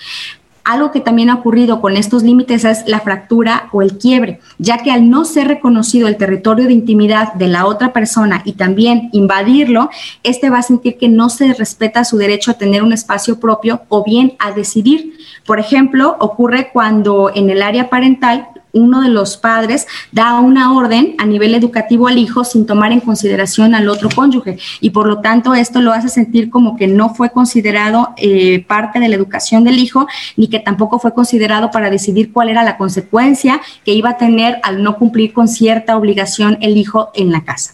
Algo 0.63 0.91
que 0.91 0.99
también 0.99 1.29
ha 1.29 1.35
ocurrido 1.35 1.81
con 1.81 1.97
estos 1.97 2.23
límites 2.23 2.65
es 2.65 2.83
la 2.87 2.99
fractura 2.99 3.69
o 3.71 3.81
el 3.81 3.97
quiebre, 3.97 4.39
ya 4.57 4.77
que 4.77 4.91
al 4.91 5.09
no 5.09 5.25
ser 5.25 5.47
reconocido 5.47 6.07
el 6.07 6.17
territorio 6.17 6.67
de 6.67 6.73
intimidad 6.73 7.33
de 7.33 7.47
la 7.47 7.65
otra 7.65 7.93
persona 7.93 8.41
y 8.45 8.53
también 8.53 9.09
invadirlo, 9.11 9.89
este 10.23 10.49
va 10.49 10.59
a 10.59 10.63
sentir 10.63 10.97
que 10.97 11.09
no 11.09 11.29
se 11.29 11.53
respeta 11.53 12.05
su 12.05 12.17
derecho 12.17 12.51
a 12.51 12.55
tener 12.55 12.83
un 12.83 12.93
espacio 12.93 13.39
propio 13.39 13.81
o 13.89 14.03
bien 14.03 14.33
a 14.39 14.51
decidir. 14.51 15.17
Por 15.45 15.59
ejemplo, 15.59 16.15
ocurre 16.19 16.69
cuando 16.71 17.31
en 17.33 17.49
el 17.49 17.61
área 17.61 17.89
parental 17.89 18.49
uno 18.73 19.01
de 19.01 19.09
los 19.09 19.37
padres 19.37 19.87
da 20.11 20.39
una 20.39 20.73
orden 20.73 21.15
a 21.17 21.25
nivel 21.25 21.55
educativo 21.55 22.07
al 22.07 22.17
hijo 22.17 22.43
sin 22.43 22.65
tomar 22.65 22.91
en 22.91 22.99
consideración 22.99 23.75
al 23.75 23.89
otro 23.89 24.09
cónyuge 24.13 24.57
y 24.79 24.91
por 24.91 25.07
lo 25.07 25.19
tanto 25.19 25.53
esto 25.53 25.81
lo 25.81 25.91
hace 25.93 26.09
sentir 26.09 26.49
como 26.49 26.75
que 26.75 26.87
no 26.87 27.13
fue 27.13 27.31
considerado 27.31 28.13
eh, 28.17 28.63
parte 28.67 28.99
de 28.99 29.09
la 29.09 29.15
educación 29.15 29.63
del 29.63 29.79
hijo 29.79 30.07
ni 30.37 30.47
que 30.47 30.59
tampoco 30.59 30.99
fue 30.99 31.13
considerado 31.13 31.71
para 31.71 31.89
decidir 31.89 32.31
cuál 32.31 32.49
era 32.49 32.63
la 32.63 32.77
consecuencia 32.77 33.61
que 33.85 33.93
iba 33.93 34.11
a 34.11 34.17
tener 34.17 34.59
al 34.63 34.83
no 34.83 34.97
cumplir 34.97 35.33
con 35.33 35.47
cierta 35.47 35.97
obligación 35.97 36.57
el 36.61 36.77
hijo 36.77 37.11
en 37.13 37.31
la 37.31 37.43
casa. 37.43 37.73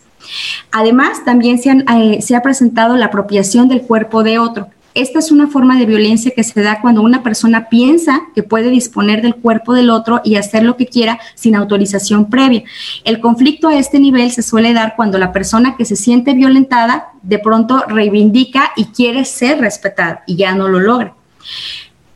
Además, 0.71 1.23
también 1.23 1.57
se, 1.57 1.71
eh, 1.71 2.21
se 2.21 2.35
ha 2.35 2.41
presentado 2.41 2.95
la 2.97 3.05
apropiación 3.05 3.67
del 3.67 3.81
cuerpo 3.81 4.23
de 4.23 4.39
otro. 4.39 4.69
Esta 4.97 5.19
es 5.19 5.31
una 5.31 5.45
forma 5.47 5.77
de 5.77 5.85
violencia 5.85 6.31
que 6.35 6.43
se 6.43 6.59
da 6.59 6.81
cuando 6.81 7.03
una 7.03 7.21
persona 7.21 7.69
piensa 7.69 8.23
que 8.33 8.41
puede 8.41 8.71
disponer 8.71 9.21
del 9.21 9.35
cuerpo 9.35 9.75
del 9.75 9.91
otro 9.91 10.21
y 10.23 10.37
hacer 10.37 10.63
lo 10.63 10.75
que 10.75 10.87
quiera 10.87 11.19
sin 11.35 11.55
autorización 11.55 12.31
previa. 12.31 12.63
El 13.03 13.19
conflicto 13.19 13.67
a 13.67 13.77
este 13.77 13.99
nivel 13.99 14.31
se 14.31 14.41
suele 14.41 14.73
dar 14.73 14.95
cuando 14.95 15.19
la 15.19 15.31
persona 15.31 15.75
que 15.77 15.85
se 15.85 15.95
siente 15.95 16.33
violentada 16.33 17.11
de 17.21 17.37
pronto 17.37 17.83
reivindica 17.87 18.71
y 18.75 18.85
quiere 18.85 19.23
ser 19.23 19.59
respetada 19.59 20.23
y 20.25 20.35
ya 20.35 20.55
no 20.55 20.67
lo 20.67 20.79
logra. 20.79 21.13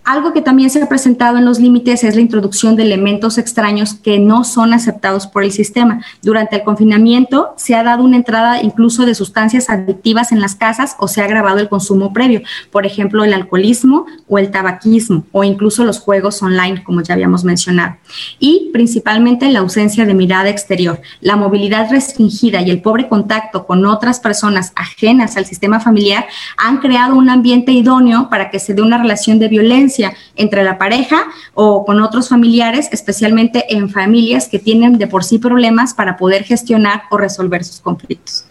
Algo 0.04 0.34
que 0.34 0.42
también 0.42 0.72
se 0.72 0.82
ha 0.82 0.90
presentado 0.90 1.38
en 1.38 1.46
los 1.46 1.60
límites 1.60 2.04
es 2.04 2.16
la 2.16 2.22
introducción 2.22 2.76
de 2.76 2.82
elementos 2.82 3.38
extraños 3.38 3.94
que 3.94 4.18
no 4.18 4.44
son 4.44 4.74
aceptados 4.74 5.28
por 5.28 5.44
el 5.44 5.52
sistema. 5.52 6.04
Durante 6.24 6.56
el 6.56 6.64
confinamiento 6.64 7.54
se 7.56 7.76
ha 7.76 7.84
dado 7.84 8.04
una 8.04 8.18
entrada 8.18 8.64
incluso 8.64 9.06
de 9.06 9.14
sustancias 9.14 9.70
adictivas 9.70 10.32
en 10.32 10.42
las 10.42 10.56
casas 10.56 10.96
o 10.98 11.08
se 11.08 11.22
ha 11.22 11.26
agravado 11.26 11.60
el 11.60 11.70
consumo 11.70 12.14
previo, 12.14 12.42
por 12.72 12.88
ejemplo, 12.88 13.24
el 13.24 13.32
alcoholismo 13.32 14.08
o 14.28 14.40
el 14.40 14.50
tabaquismo 14.50 15.24
o 15.32 15.44
incluso 15.44 15.86
los 15.86 16.00
juegos 16.00 16.42
online, 16.42 16.84
como 16.84 17.02
ya 17.02 17.14
habíamos 17.14 17.44
mencionado. 17.44 17.98
Y 18.40 18.72
principalmente 18.74 19.52
la 19.52 19.60
ausencia 19.60 20.08
de 20.08 20.16
mirada 20.16 20.50
exterior, 20.50 21.00
la 21.22 21.36
movilidad 21.36 21.92
restringida 21.92 22.62
y 22.62 22.72
el 22.72 22.82
pobre 22.82 23.08
contacto 23.08 23.68
con 23.68 23.86
otras 23.86 24.20
personas 24.20 24.74
ajenas 24.76 25.38
al 25.38 25.46
sistema 25.46 25.80
familiar 25.80 26.26
han 26.58 26.80
creado 26.80 27.16
un 27.16 27.30
ambiente 27.30 27.72
idóneo 27.72 28.30
para 28.32 28.50
que 28.50 28.58
se 28.58 28.74
dé 28.74 28.82
una 28.82 28.98
relación 28.98 29.38
de 29.38 29.48
violencia 29.48 29.91
entre 30.36 30.64
la 30.64 30.78
pareja 30.78 31.26
o 31.54 31.86
con 31.86 32.02
otros 32.02 32.30
familiares, 32.30 32.90
especialmente 32.92 33.76
en 33.76 33.90
familias 33.90 34.48
que 34.48 34.60
tienen 34.60 34.98
de 34.98 35.08
por 35.08 35.24
sí 35.24 35.40
problemas 35.40 35.94
para 35.94 36.18
poder 36.18 36.44
gestionar 36.44 37.04
o 37.10 37.18
resolver 37.18 37.64
sus 37.64 37.80
conflictos. 37.80 38.46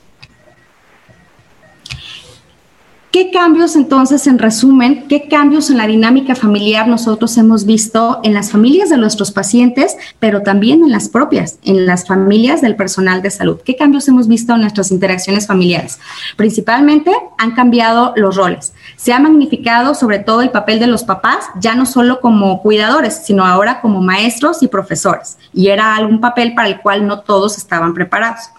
¿Qué 3.11 3.33
cambios 3.33 3.75
entonces, 3.75 4.29
en 4.29 4.39
resumen, 4.39 5.09
qué 5.09 5.27
cambios 5.27 5.69
en 5.69 5.79
la 5.79 5.89
dinámica 5.89 6.37
familiar 6.37 6.87
nosotros 6.87 7.37
hemos 7.39 7.67
visto 7.67 8.21
en 8.23 8.35
las 8.35 8.53
familias 8.53 8.89
de 8.89 8.99
nuestros 8.99 9.33
pacientes, 9.33 9.97
pero 10.21 10.43
también 10.43 10.85
en 10.85 10.93
las 10.93 11.09
propias, 11.09 11.59
en 11.65 11.87
las 11.87 12.07
familias 12.07 12.61
del 12.61 12.77
personal 12.77 13.21
de 13.21 13.33
salud? 13.33 13.59
¿Qué 13.65 13.75
cambios 13.75 14.07
hemos 14.07 14.29
visto 14.29 14.55
en 14.55 14.61
nuestras 14.61 14.93
interacciones 14.93 15.49
familiares? 15.49 15.99
Principalmente 16.37 17.11
han 17.37 17.57
cambiado 17.57 18.13
los 18.15 18.37
roles. 18.37 18.75
Se 18.95 19.13
ha 19.13 19.19
magnificado 19.19 19.97
sobre 19.97 20.21
todo 20.21 20.43
el 20.43 20.51
papel 20.51 20.79
de 20.79 20.87
los 20.87 21.03
papás, 21.03 21.47
ya 21.59 21.75
no 21.75 21.87
solo 21.87 22.21
como 22.21 22.63
cuidadores, 22.63 23.23
sino 23.25 23.45
ahora 23.45 23.81
como 23.81 24.01
maestros 24.01 24.63
y 24.63 24.69
profesores. 24.69 25.37
Y 25.53 25.67
era 25.67 25.97
algún 25.97 26.21
papel 26.21 26.55
para 26.55 26.69
el 26.69 26.81
cual 26.81 27.09
no 27.09 27.23
todos 27.23 27.59
estaban 27.59 27.93
preparados 27.93 28.51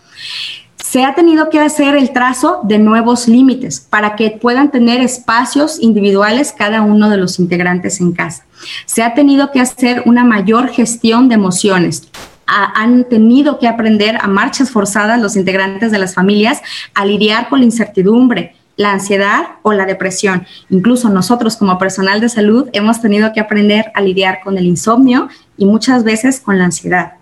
se 0.91 1.05
ha 1.05 1.15
tenido 1.15 1.49
que 1.49 1.61
hacer 1.61 1.95
el 1.95 2.11
trazo 2.11 2.59
de 2.63 2.77
nuevos 2.77 3.29
límites 3.29 3.79
para 3.79 4.17
que 4.17 4.29
puedan 4.31 4.71
tener 4.71 4.99
espacios 4.99 5.79
individuales 5.79 6.51
cada 6.51 6.81
uno 6.81 7.09
de 7.09 7.15
los 7.15 7.39
integrantes 7.39 8.01
en 8.01 8.11
casa. 8.11 8.45
Se 8.85 9.01
ha 9.01 9.13
tenido 9.13 9.53
que 9.53 9.61
hacer 9.61 10.03
una 10.05 10.25
mayor 10.25 10.67
gestión 10.67 11.29
de 11.29 11.35
emociones. 11.35 12.09
han 12.45 13.05
tenido 13.05 13.57
que 13.57 13.69
aprender 13.69 14.17
a 14.19 14.27
marchas 14.27 14.69
forzadas 14.69 15.21
los 15.21 15.37
integrantes 15.37 15.93
de 15.93 15.97
las 15.97 16.13
familias 16.13 16.61
a 16.93 17.05
lidiar 17.05 17.47
con 17.47 17.59
la 17.59 17.65
incertidumbre, 17.65 18.57
la 18.75 18.91
ansiedad 18.91 19.43
o 19.61 19.71
la 19.71 19.85
depresión. 19.85 20.45
Incluso 20.69 21.07
nosotros 21.07 21.55
como 21.55 21.77
personal 21.77 22.19
de 22.19 22.27
salud 22.27 22.67
hemos 22.73 22.99
tenido 22.99 23.31
que 23.31 23.39
aprender 23.39 23.93
a 23.95 24.01
lidiar 24.01 24.41
con 24.43 24.57
el 24.57 24.65
insomnio 24.65 25.29
y 25.57 25.65
muchas 25.65 26.03
veces 26.03 26.41
con 26.41 26.57
la 26.57 26.65
ansiedad 26.65 27.20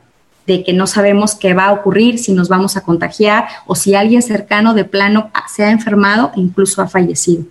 de 0.50 0.64
que 0.64 0.74
no 0.74 0.88
sabemos 0.88 1.36
qué 1.36 1.54
va 1.54 1.66
a 1.66 1.72
ocurrir, 1.72 2.18
si 2.18 2.34
nos 2.34 2.50
vamos 2.50 2.76
a 2.76 2.82
contagiar 2.82 3.48
o 3.68 3.76
si 3.76 3.94
alguien 3.94 4.24
cercano 4.24 4.74
de 4.74 4.84
plano 4.84 5.30
se 5.48 5.64
ha 5.64 5.70
enfermado 5.70 6.32
e 6.36 6.40
incluso 6.40 6.82
ha 6.82 6.88
fallecido. 6.88 7.44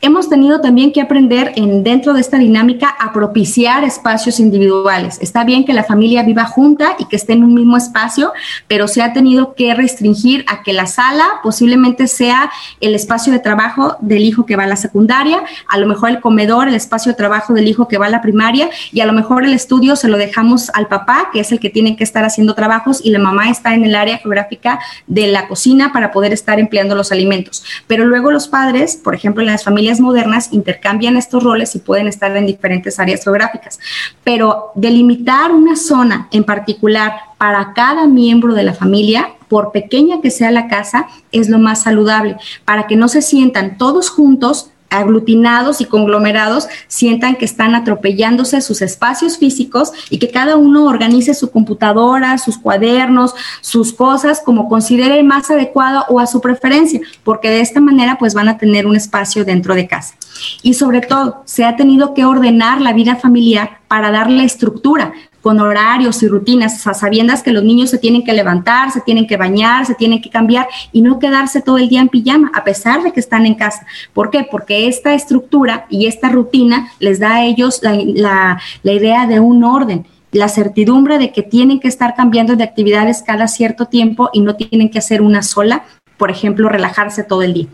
Hemos 0.00 0.28
tenido 0.28 0.60
también 0.60 0.92
que 0.92 1.00
aprender 1.00 1.52
en, 1.56 1.82
dentro 1.82 2.12
de 2.12 2.20
esta 2.20 2.38
dinámica 2.38 2.88
a 2.88 3.12
propiciar 3.12 3.84
espacios 3.84 4.40
individuales. 4.40 5.18
Está 5.20 5.44
bien 5.44 5.64
que 5.64 5.72
la 5.72 5.84
familia 5.84 6.22
viva 6.22 6.44
junta 6.44 6.96
y 6.98 7.06
que 7.06 7.16
esté 7.16 7.32
en 7.32 7.44
un 7.44 7.54
mismo 7.54 7.76
espacio, 7.76 8.32
pero 8.68 8.88
se 8.88 9.02
ha 9.02 9.12
tenido 9.12 9.54
que 9.54 9.74
restringir 9.74 10.44
a 10.48 10.62
que 10.62 10.72
la 10.72 10.86
sala 10.86 11.24
posiblemente 11.42 12.06
sea 12.06 12.50
el 12.80 12.94
espacio 12.94 13.32
de 13.32 13.38
trabajo 13.38 13.96
del 14.00 14.22
hijo 14.22 14.46
que 14.46 14.56
va 14.56 14.64
a 14.64 14.68
la 14.68 14.76
secundaria, 14.76 15.42
a 15.68 15.78
lo 15.78 15.86
mejor 15.86 16.10
el 16.10 16.20
comedor, 16.20 16.68
el 16.68 16.74
espacio 16.74 17.12
de 17.12 17.16
trabajo 17.16 17.54
del 17.54 17.68
hijo 17.68 17.88
que 17.88 17.98
va 17.98 18.06
a 18.06 18.10
la 18.10 18.22
primaria 18.22 18.68
y 18.92 19.00
a 19.00 19.06
lo 19.06 19.12
mejor 19.12 19.44
el 19.44 19.52
estudio 19.52 19.96
se 19.96 20.08
lo 20.08 20.18
dejamos 20.18 20.70
al 20.74 20.88
papá, 20.88 21.30
que 21.32 21.40
es 21.40 21.52
el 21.52 21.60
que 21.60 21.70
tiene 21.70 21.96
que 21.96 22.04
estar 22.04 22.24
haciendo 22.24 22.54
trabajos 22.54 23.00
y 23.02 23.10
la 23.10 23.18
mamá 23.18 23.50
está 23.50 23.74
en 23.74 23.84
el 23.84 23.94
área 23.94 24.18
geográfica 24.18 24.78
de 25.06 25.26
la 25.28 25.48
cocina 25.48 25.92
para 25.92 26.12
poder 26.12 26.32
estar 26.32 26.58
empleando 26.58 26.94
los 26.94 27.12
alimentos. 27.12 27.64
Pero 27.86 28.04
luego 28.04 28.30
los 28.30 28.48
padres, 28.48 28.96
por 28.96 29.14
ejemplo, 29.14 29.42
en 29.42 29.48
las 29.48 29.64
familias 29.64 29.85
modernas 30.00 30.52
intercambian 30.52 31.16
estos 31.16 31.42
roles 31.42 31.74
y 31.74 31.78
pueden 31.78 32.08
estar 32.08 32.36
en 32.36 32.46
diferentes 32.46 32.98
áreas 32.98 33.24
geográficas. 33.24 33.78
Pero 34.24 34.72
delimitar 34.74 35.52
una 35.52 35.76
zona 35.76 36.28
en 36.32 36.44
particular 36.44 37.14
para 37.38 37.72
cada 37.74 38.06
miembro 38.06 38.54
de 38.54 38.62
la 38.62 38.74
familia, 38.74 39.30
por 39.48 39.72
pequeña 39.72 40.20
que 40.20 40.30
sea 40.30 40.50
la 40.50 40.68
casa, 40.68 41.06
es 41.32 41.48
lo 41.48 41.58
más 41.58 41.82
saludable, 41.82 42.36
para 42.64 42.86
que 42.86 42.96
no 42.96 43.08
se 43.08 43.22
sientan 43.22 43.78
todos 43.78 44.10
juntos 44.10 44.70
aglutinados 44.90 45.80
y 45.80 45.84
conglomerados 45.84 46.68
sientan 46.88 47.36
que 47.36 47.44
están 47.44 47.74
atropellándose 47.74 48.60
sus 48.60 48.82
espacios 48.82 49.38
físicos 49.38 49.92
y 50.10 50.18
que 50.18 50.30
cada 50.30 50.56
uno 50.56 50.84
organice 50.84 51.34
su 51.34 51.50
computadora, 51.50 52.38
sus 52.38 52.58
cuadernos, 52.58 53.34
sus 53.60 53.92
cosas 53.92 54.40
como 54.44 54.68
considere 54.68 55.22
más 55.22 55.50
adecuado 55.50 56.04
o 56.08 56.20
a 56.20 56.26
su 56.26 56.40
preferencia, 56.40 57.00
porque 57.24 57.50
de 57.50 57.60
esta 57.60 57.80
manera 57.80 58.16
pues 58.18 58.34
van 58.34 58.48
a 58.48 58.58
tener 58.58 58.86
un 58.86 58.96
espacio 58.96 59.44
dentro 59.44 59.74
de 59.74 59.86
casa. 59.86 60.14
Y 60.62 60.74
sobre 60.74 61.00
todo, 61.00 61.42
se 61.44 61.64
ha 61.64 61.76
tenido 61.76 62.14
que 62.14 62.24
ordenar 62.24 62.80
la 62.80 62.92
vida 62.92 63.16
familiar 63.16 63.78
para 63.88 64.10
darle 64.10 64.44
estructura, 64.44 65.12
con 65.46 65.60
horarios 65.60 66.24
y 66.24 66.26
rutinas, 66.26 66.80
sabiendas 66.80 67.40
que 67.40 67.52
los 67.52 67.62
niños 67.62 67.90
se 67.90 67.98
tienen 67.98 68.24
que 68.24 68.32
levantar, 68.32 68.90
se 68.90 69.00
tienen 69.00 69.28
que 69.28 69.36
bañar, 69.36 69.86
se 69.86 69.94
tienen 69.94 70.20
que 70.20 70.28
cambiar 70.28 70.66
y 70.90 71.02
no 71.02 71.20
quedarse 71.20 71.62
todo 71.62 71.78
el 71.78 71.88
día 71.88 72.00
en 72.00 72.08
pijama, 72.08 72.50
a 72.52 72.64
pesar 72.64 73.04
de 73.04 73.12
que 73.12 73.20
están 73.20 73.46
en 73.46 73.54
casa. 73.54 73.86
¿Por 74.12 74.30
qué? 74.30 74.44
Porque 74.50 74.88
esta 74.88 75.14
estructura 75.14 75.86
y 75.88 76.06
esta 76.06 76.30
rutina 76.30 76.90
les 76.98 77.20
da 77.20 77.36
a 77.36 77.44
ellos 77.44 77.78
la, 77.80 78.58
la 78.82 78.92
idea 78.92 79.28
de 79.28 79.38
un 79.38 79.62
orden 79.62 80.04
la 80.32 80.48
certidumbre 80.48 81.16
de 81.16 81.30
que 81.30 81.44
tienen 81.44 81.78
que 81.78 81.86
estar 81.86 82.16
cambiando 82.16 82.56
de 82.56 82.64
actividades 82.64 83.22
cada 83.24 83.46
cierto 83.46 83.86
tiempo 83.86 84.30
y 84.32 84.40
no 84.40 84.56
tienen 84.56 84.90
que 84.90 84.98
hacer 84.98 85.22
una 85.22 85.44
sola, 85.44 85.84
por 86.16 86.32
ejemplo, 86.32 86.68
relajarse 86.68 87.22
todo 87.22 87.42
el 87.42 87.54
día. 87.54 87.66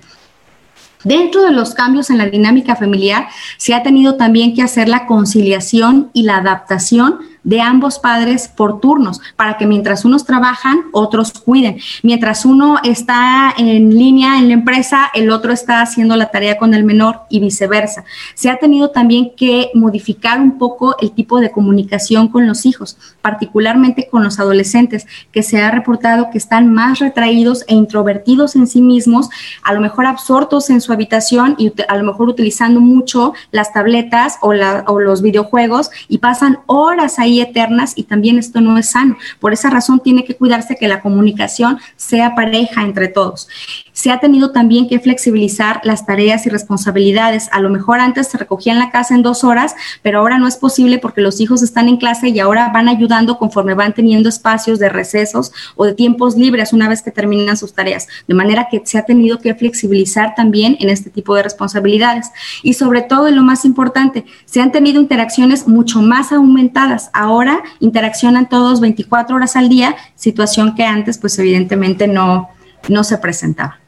Dentro 1.04 1.42
de 1.42 1.52
los 1.52 1.74
cambios 1.74 2.10
en 2.10 2.18
la 2.18 2.26
dinámica 2.26 2.76
familiar, 2.76 3.28
se 3.56 3.72
ha 3.72 3.82
tenido 3.82 4.16
también 4.16 4.54
que 4.54 4.60
hacer 4.60 4.90
la 4.90 5.06
conciliación 5.06 6.10
y 6.12 6.24
la 6.24 6.36
adaptación 6.36 7.31
de 7.44 7.60
ambos 7.60 7.98
padres 7.98 8.48
por 8.48 8.80
turnos, 8.80 9.20
para 9.36 9.56
que 9.56 9.66
mientras 9.66 10.04
unos 10.04 10.24
trabajan, 10.24 10.84
otros 10.92 11.32
cuiden. 11.32 11.78
Mientras 12.02 12.44
uno 12.44 12.78
está 12.82 13.52
en 13.56 13.96
línea 13.96 14.38
en 14.38 14.48
la 14.48 14.54
empresa, 14.54 15.10
el 15.14 15.30
otro 15.30 15.52
está 15.52 15.80
haciendo 15.80 16.16
la 16.16 16.30
tarea 16.30 16.58
con 16.58 16.74
el 16.74 16.84
menor 16.84 17.22
y 17.28 17.40
viceversa. 17.40 18.04
Se 18.34 18.50
ha 18.50 18.58
tenido 18.58 18.90
también 18.90 19.32
que 19.36 19.70
modificar 19.74 20.40
un 20.40 20.58
poco 20.58 20.96
el 21.00 21.12
tipo 21.12 21.40
de 21.40 21.50
comunicación 21.50 22.28
con 22.28 22.46
los 22.46 22.64
hijos, 22.66 22.96
particularmente 23.20 24.08
con 24.10 24.22
los 24.22 24.38
adolescentes, 24.38 25.06
que 25.32 25.42
se 25.42 25.60
ha 25.60 25.70
reportado 25.70 26.28
que 26.30 26.38
están 26.38 26.72
más 26.72 26.98
retraídos 26.98 27.64
e 27.66 27.74
introvertidos 27.74 28.56
en 28.56 28.66
sí 28.66 28.80
mismos, 28.80 29.28
a 29.62 29.72
lo 29.72 29.80
mejor 29.80 30.06
absortos 30.06 30.70
en 30.70 30.80
su 30.80 30.92
habitación 30.92 31.56
y 31.58 31.72
a 31.88 31.96
lo 31.96 32.04
mejor 32.04 32.28
utilizando 32.28 32.80
mucho 32.80 33.32
las 33.50 33.72
tabletas 33.72 34.38
o, 34.42 34.52
o 34.86 35.00
los 35.00 35.22
videojuegos 35.22 35.90
y 36.08 36.18
pasan 36.18 36.58
horas 36.66 37.18
ahí 37.18 37.31
eternas 37.40 37.92
y 37.96 38.04
también 38.04 38.38
esto 38.38 38.60
no 38.60 38.78
es 38.78 38.90
sano. 38.90 39.16
Por 39.40 39.52
esa 39.52 39.70
razón 39.70 40.00
tiene 40.00 40.24
que 40.24 40.36
cuidarse 40.36 40.76
que 40.76 40.88
la 40.88 41.00
comunicación 41.00 41.78
sea 41.96 42.34
pareja 42.34 42.82
entre 42.82 43.08
todos. 43.08 43.48
Se 43.92 44.10
ha 44.10 44.20
tenido 44.20 44.52
también 44.52 44.88
que 44.88 44.98
flexibilizar 44.98 45.80
las 45.84 46.06
tareas 46.06 46.46
y 46.46 46.48
responsabilidades. 46.50 47.48
A 47.52 47.60
lo 47.60 47.68
mejor 47.68 48.00
antes 48.00 48.28
se 48.28 48.38
recogía 48.38 48.72
en 48.72 48.78
la 48.78 48.90
casa 48.90 49.14
en 49.14 49.22
dos 49.22 49.44
horas, 49.44 49.74
pero 50.00 50.20
ahora 50.20 50.38
no 50.38 50.48
es 50.48 50.56
posible 50.56 50.98
porque 50.98 51.20
los 51.20 51.40
hijos 51.40 51.62
están 51.62 51.88
en 51.88 51.98
clase 51.98 52.30
y 52.30 52.40
ahora 52.40 52.70
van 52.72 52.88
ayudando 52.88 53.36
conforme 53.36 53.74
van 53.74 53.92
teniendo 53.92 54.30
espacios 54.30 54.78
de 54.78 54.88
recesos 54.88 55.52
o 55.76 55.84
de 55.84 55.92
tiempos 55.92 56.36
libres 56.36 56.72
una 56.72 56.88
vez 56.88 57.02
que 57.02 57.10
terminan 57.10 57.58
sus 57.58 57.74
tareas. 57.74 58.08
De 58.26 58.34
manera 58.34 58.68
que 58.70 58.80
se 58.84 58.96
ha 58.96 59.04
tenido 59.04 59.38
que 59.40 59.54
flexibilizar 59.54 60.34
también 60.34 60.76
en 60.80 60.88
este 60.88 61.10
tipo 61.10 61.34
de 61.34 61.42
responsabilidades. 61.42 62.30
Y 62.62 62.72
sobre 62.74 63.02
todo, 63.02 63.28
y 63.28 63.32
lo 63.32 63.42
más 63.42 63.66
importante, 63.66 64.24
se 64.46 64.62
han 64.62 64.72
tenido 64.72 65.00
interacciones 65.00 65.68
mucho 65.68 66.00
más 66.00 66.32
aumentadas. 66.32 67.10
Ahora 67.12 67.62
interaccionan 67.80 68.48
todos 68.48 68.80
24 68.80 69.36
horas 69.36 69.54
al 69.54 69.68
día, 69.68 69.96
situación 70.14 70.74
que 70.74 70.84
antes 70.84 71.18
pues 71.18 71.38
evidentemente 71.38 72.08
no, 72.08 72.48
no 72.88 73.04
se 73.04 73.18
presentaba. 73.18 73.81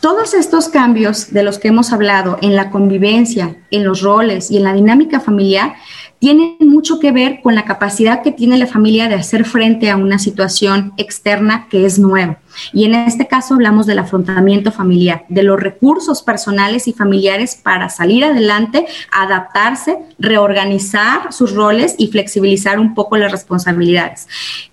Todos 0.00 0.32
estos 0.32 0.68
cambios 0.68 1.30
de 1.30 1.42
los 1.42 1.58
que 1.58 1.68
hemos 1.68 1.92
hablado 1.92 2.38
en 2.40 2.56
la 2.56 2.70
convivencia, 2.70 3.56
en 3.70 3.84
los 3.84 4.00
roles 4.00 4.50
y 4.50 4.56
en 4.56 4.64
la 4.64 4.72
dinámica 4.72 5.20
familiar 5.20 5.74
tienen 6.18 6.56
mucho 6.60 6.98
que 6.98 7.12
ver 7.12 7.40
con 7.42 7.54
la 7.54 7.66
capacidad 7.66 8.22
que 8.22 8.32
tiene 8.32 8.56
la 8.56 8.66
familia 8.66 9.08
de 9.08 9.16
hacer 9.16 9.44
frente 9.44 9.90
a 9.90 9.96
una 9.96 10.18
situación 10.18 10.94
externa 10.96 11.66
que 11.70 11.84
es 11.84 11.98
nueva. 11.98 12.38
Y 12.72 12.84
en 12.84 12.94
este 12.94 13.26
caso 13.26 13.54
hablamos 13.54 13.86
del 13.86 13.98
afrontamiento 13.98 14.72
familiar, 14.72 15.24
de 15.28 15.42
los 15.42 15.60
recursos 15.60 16.22
personales 16.22 16.88
y 16.88 16.92
familiares 16.92 17.58
para 17.60 17.88
salir 17.88 18.24
adelante, 18.24 18.86
adaptarse, 19.12 19.98
reorganizar 20.18 21.32
sus 21.32 21.52
roles 21.52 21.94
y 21.98 22.08
flexibilizar 22.08 22.78
un 22.78 22.94
poco 22.94 23.16
las 23.16 23.32
responsabilidades. 23.32 24.26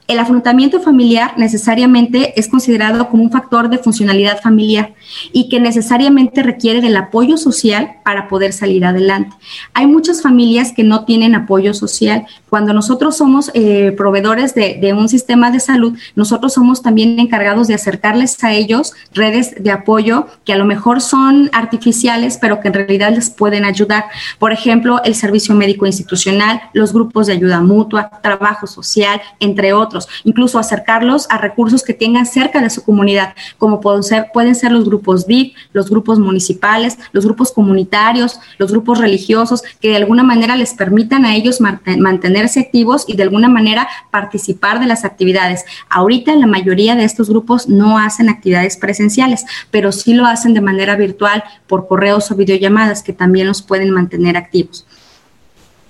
El 0.08 0.20
afrontamiento 0.20 0.80
familiar 0.80 1.34
necesariamente 1.38 2.40
es 2.40 2.48
considerado 2.48 3.10
como 3.10 3.24
un 3.24 3.32
factor 3.32 3.70
de 3.70 3.78
funcionalidad 3.78 4.40
familiar 4.42 4.94
y 5.34 5.50
que 5.50 5.60
necesariamente 5.60 6.44
requiere 6.44 6.80
del 6.80 6.96
apoyo 6.96 7.36
social 7.36 7.98
para 8.06 8.30
poder 8.30 8.54
salir 8.54 8.86
adelante. 8.86 9.36
Hay 9.74 9.86
muchas 9.86 10.22
familias 10.22 10.72
que 10.72 10.86
no 10.86 11.04
tienen 11.04 11.36
apoyo 11.36 11.74
social. 11.74 12.26
Cuando 12.50 12.72
nosotros 12.72 13.18
somos 13.18 13.52
eh, 13.54 13.94
proveedores 13.98 14.56
de, 14.56 14.78
de 14.80 14.94
un 14.94 15.10
sistema 15.10 15.52
de 15.52 15.60
salud, 15.60 15.98
nosotros 16.16 16.54
somos 16.54 16.82
también 16.82 17.20
encargados 17.20 17.68
de 17.68 17.74
acercarles 17.78 18.44
a 18.44 18.54
ellos 18.54 18.94
redes 19.14 19.56
de 19.58 19.72
apoyo 19.72 20.28
que 20.46 20.54
a 20.54 20.58
lo 20.58 20.66
mejor 20.66 21.02
son 21.02 21.50
artificiales, 21.54 22.38
pero 22.40 22.60
que 22.60 22.68
en 22.68 22.74
realidad 22.74 23.12
les 23.14 23.30
pueden 23.30 23.66
ayudar. 23.66 24.06
Por 24.40 24.52
ejemplo, 24.52 25.02
el 25.04 25.16
servicio 25.16 25.56
médico 25.56 25.86
institucional, 25.86 26.62
los 26.74 26.94
grupos 26.94 27.28
de 27.28 27.34
ayuda 27.34 27.62
mutua, 27.62 28.10
trabajo 28.22 28.68
social, 28.68 29.22
entre 29.40 29.74
otros. 29.74 30.08
Incluso 30.24 30.60
acercarlos 30.60 31.28
a 31.30 31.38
recursos 31.38 31.84
que 31.84 31.94
tengan 31.94 32.26
cerca 32.26 32.62
de 32.62 32.70
su 32.70 32.84
comunidad, 32.84 33.34
como 33.58 33.82
pueden 33.82 34.04
ser, 34.04 34.28
pueden 34.34 34.56
ser 34.56 34.72
los 34.72 34.86
grupos 34.86 35.26
VIP, 35.26 35.56
los 35.74 35.90
grupos 35.90 36.20
municipales, 36.20 36.98
los 37.12 37.26
grupos 37.26 37.52
comunitarios, 37.52 38.40
los 38.58 38.72
grupos 38.72 39.00
religiosos, 39.00 39.64
que 39.80 39.90
de 39.90 39.98
alguna 39.98 40.24
manera 40.24 40.56
les 40.56 40.74
permitan 40.74 41.26
a 41.26 41.36
ellos 41.36 41.60
mantenerse 41.62 42.60
activos 42.60 43.06
y 43.08 43.16
de 43.16 43.24
alguna 43.24 43.48
manera 43.48 43.88
participar 44.12 44.80
de 44.80 44.88
las 44.88 45.06
actividades. 45.06 45.66
Ahorita 45.90 46.36
la 46.36 46.48
mayoría 46.48 46.96
de 46.96 47.04
estos 47.04 47.30
grupos 47.30 47.57
no 47.66 47.98
hacen 47.98 48.30
actividades 48.30 48.78
presenciales, 48.78 49.46
pero 49.72 49.92
sí 49.92 50.14
lo 50.14 50.26
hacen 50.28 50.54
de 50.54 50.62
manera 50.62 50.96
virtual 50.96 51.44
por 51.66 51.88
correos 51.88 52.30
o 52.30 52.36
videollamadas 52.36 53.02
que 53.02 53.14
también 53.14 53.48
los 53.48 53.62
pueden 53.62 53.90
mantener 53.90 54.38
activos. 54.38 54.86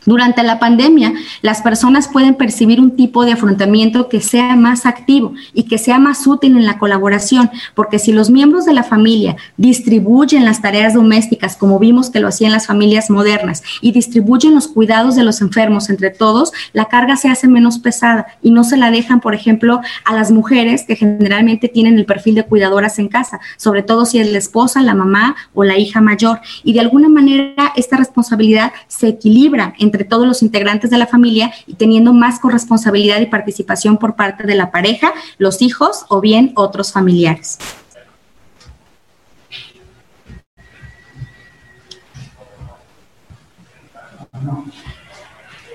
Durante 0.08 0.42
la 0.42 0.58
pandemia, 0.58 1.14
las 1.42 1.62
personas 1.62 2.08
pueden 2.08 2.36
percibir 2.36 2.80
un 2.80 2.96
tipo 2.96 3.26
de 3.26 3.34
afrontamiento 3.34 4.08
que 4.08 4.22
sea 4.22 4.56
más 4.56 4.86
activo 4.86 5.34
y 5.54 5.64
que 5.64 5.78
sea 5.78 6.00
más 6.00 6.26
útil 6.26 6.56
en 6.56 6.66
la 6.66 6.80
colaboración, 6.80 7.52
porque 7.76 8.00
si 8.00 8.14
los 8.14 8.30
miembros 8.30 8.64
de 8.64 8.72
la 8.72 8.84
familia 8.84 9.36
distribuyen 9.58 10.46
las 10.46 10.62
tareas 10.62 10.94
domésticas, 10.94 11.58
como 11.58 11.78
vimos 11.78 12.10
que 12.10 12.22
lo 12.22 12.30
hacían 12.30 12.54
las 12.54 12.68
familias 12.68 13.10
modernas, 13.10 13.64
y 13.82 13.92
distribuyen 13.92 14.56
los 14.56 14.70
cuidados 14.70 15.18
de 15.18 15.26
los 15.26 15.42
enfermos 15.42 15.90
entre 15.90 16.10
todos, 16.10 16.54
la 16.72 16.86
carga 16.86 17.18
se 17.18 17.28
hace 17.28 17.50
menos 17.50 17.78
pesada 17.78 18.28
y 18.42 18.52
no 18.52 18.64
se 18.64 18.78
la 18.78 18.92
dejan, 18.92 19.20
por 19.20 19.36
ejemplo, 19.36 19.82
a 20.06 20.14
las 20.14 20.32
mujeres 20.32 20.86
que 20.88 20.96
generalmente 20.96 21.68
tienen 21.68 21.98
el 21.98 22.06
perfil 22.06 22.36
de 22.36 22.44
cuidadoras 22.44 22.98
en 22.98 23.10
casa, 23.10 23.42
sobre 23.58 23.84
todo 23.84 24.06
si 24.06 24.20
es 24.20 24.32
la 24.32 24.38
esposa, 24.38 24.82
la 24.84 24.96
mamá 24.96 25.36
o 25.54 25.66
la 25.66 25.78
hija 25.78 26.00
mayor. 26.00 26.40
Y 26.64 26.72
de 26.72 26.80
alguna 26.80 27.10
manera 27.10 27.74
esta 27.76 27.98
responsabilidad 27.98 28.72
se 28.88 29.10
equilibra 29.10 29.74
entre 29.80 29.97
todos 30.04 30.28
los 30.28 30.42
integrantes 30.42 30.90
de 30.90 30.98
la 30.98 31.08
familia 31.08 31.52
y 31.66 31.76
teniendo 31.76 32.14
más 32.14 32.40
corresponsabilidad 32.40 33.20
y 33.20 33.26
participación 33.28 33.98
por 33.98 34.16
parte 34.16 34.44
de 34.46 34.56
la 34.56 34.72
pareja, 34.72 35.14
los 35.38 35.62
hijos 35.62 36.06
o 36.10 36.22
bien 36.22 36.52
otros 36.56 36.92
familiares. 36.92 37.58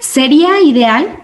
Sería 0.01 0.61
ideal 0.61 1.23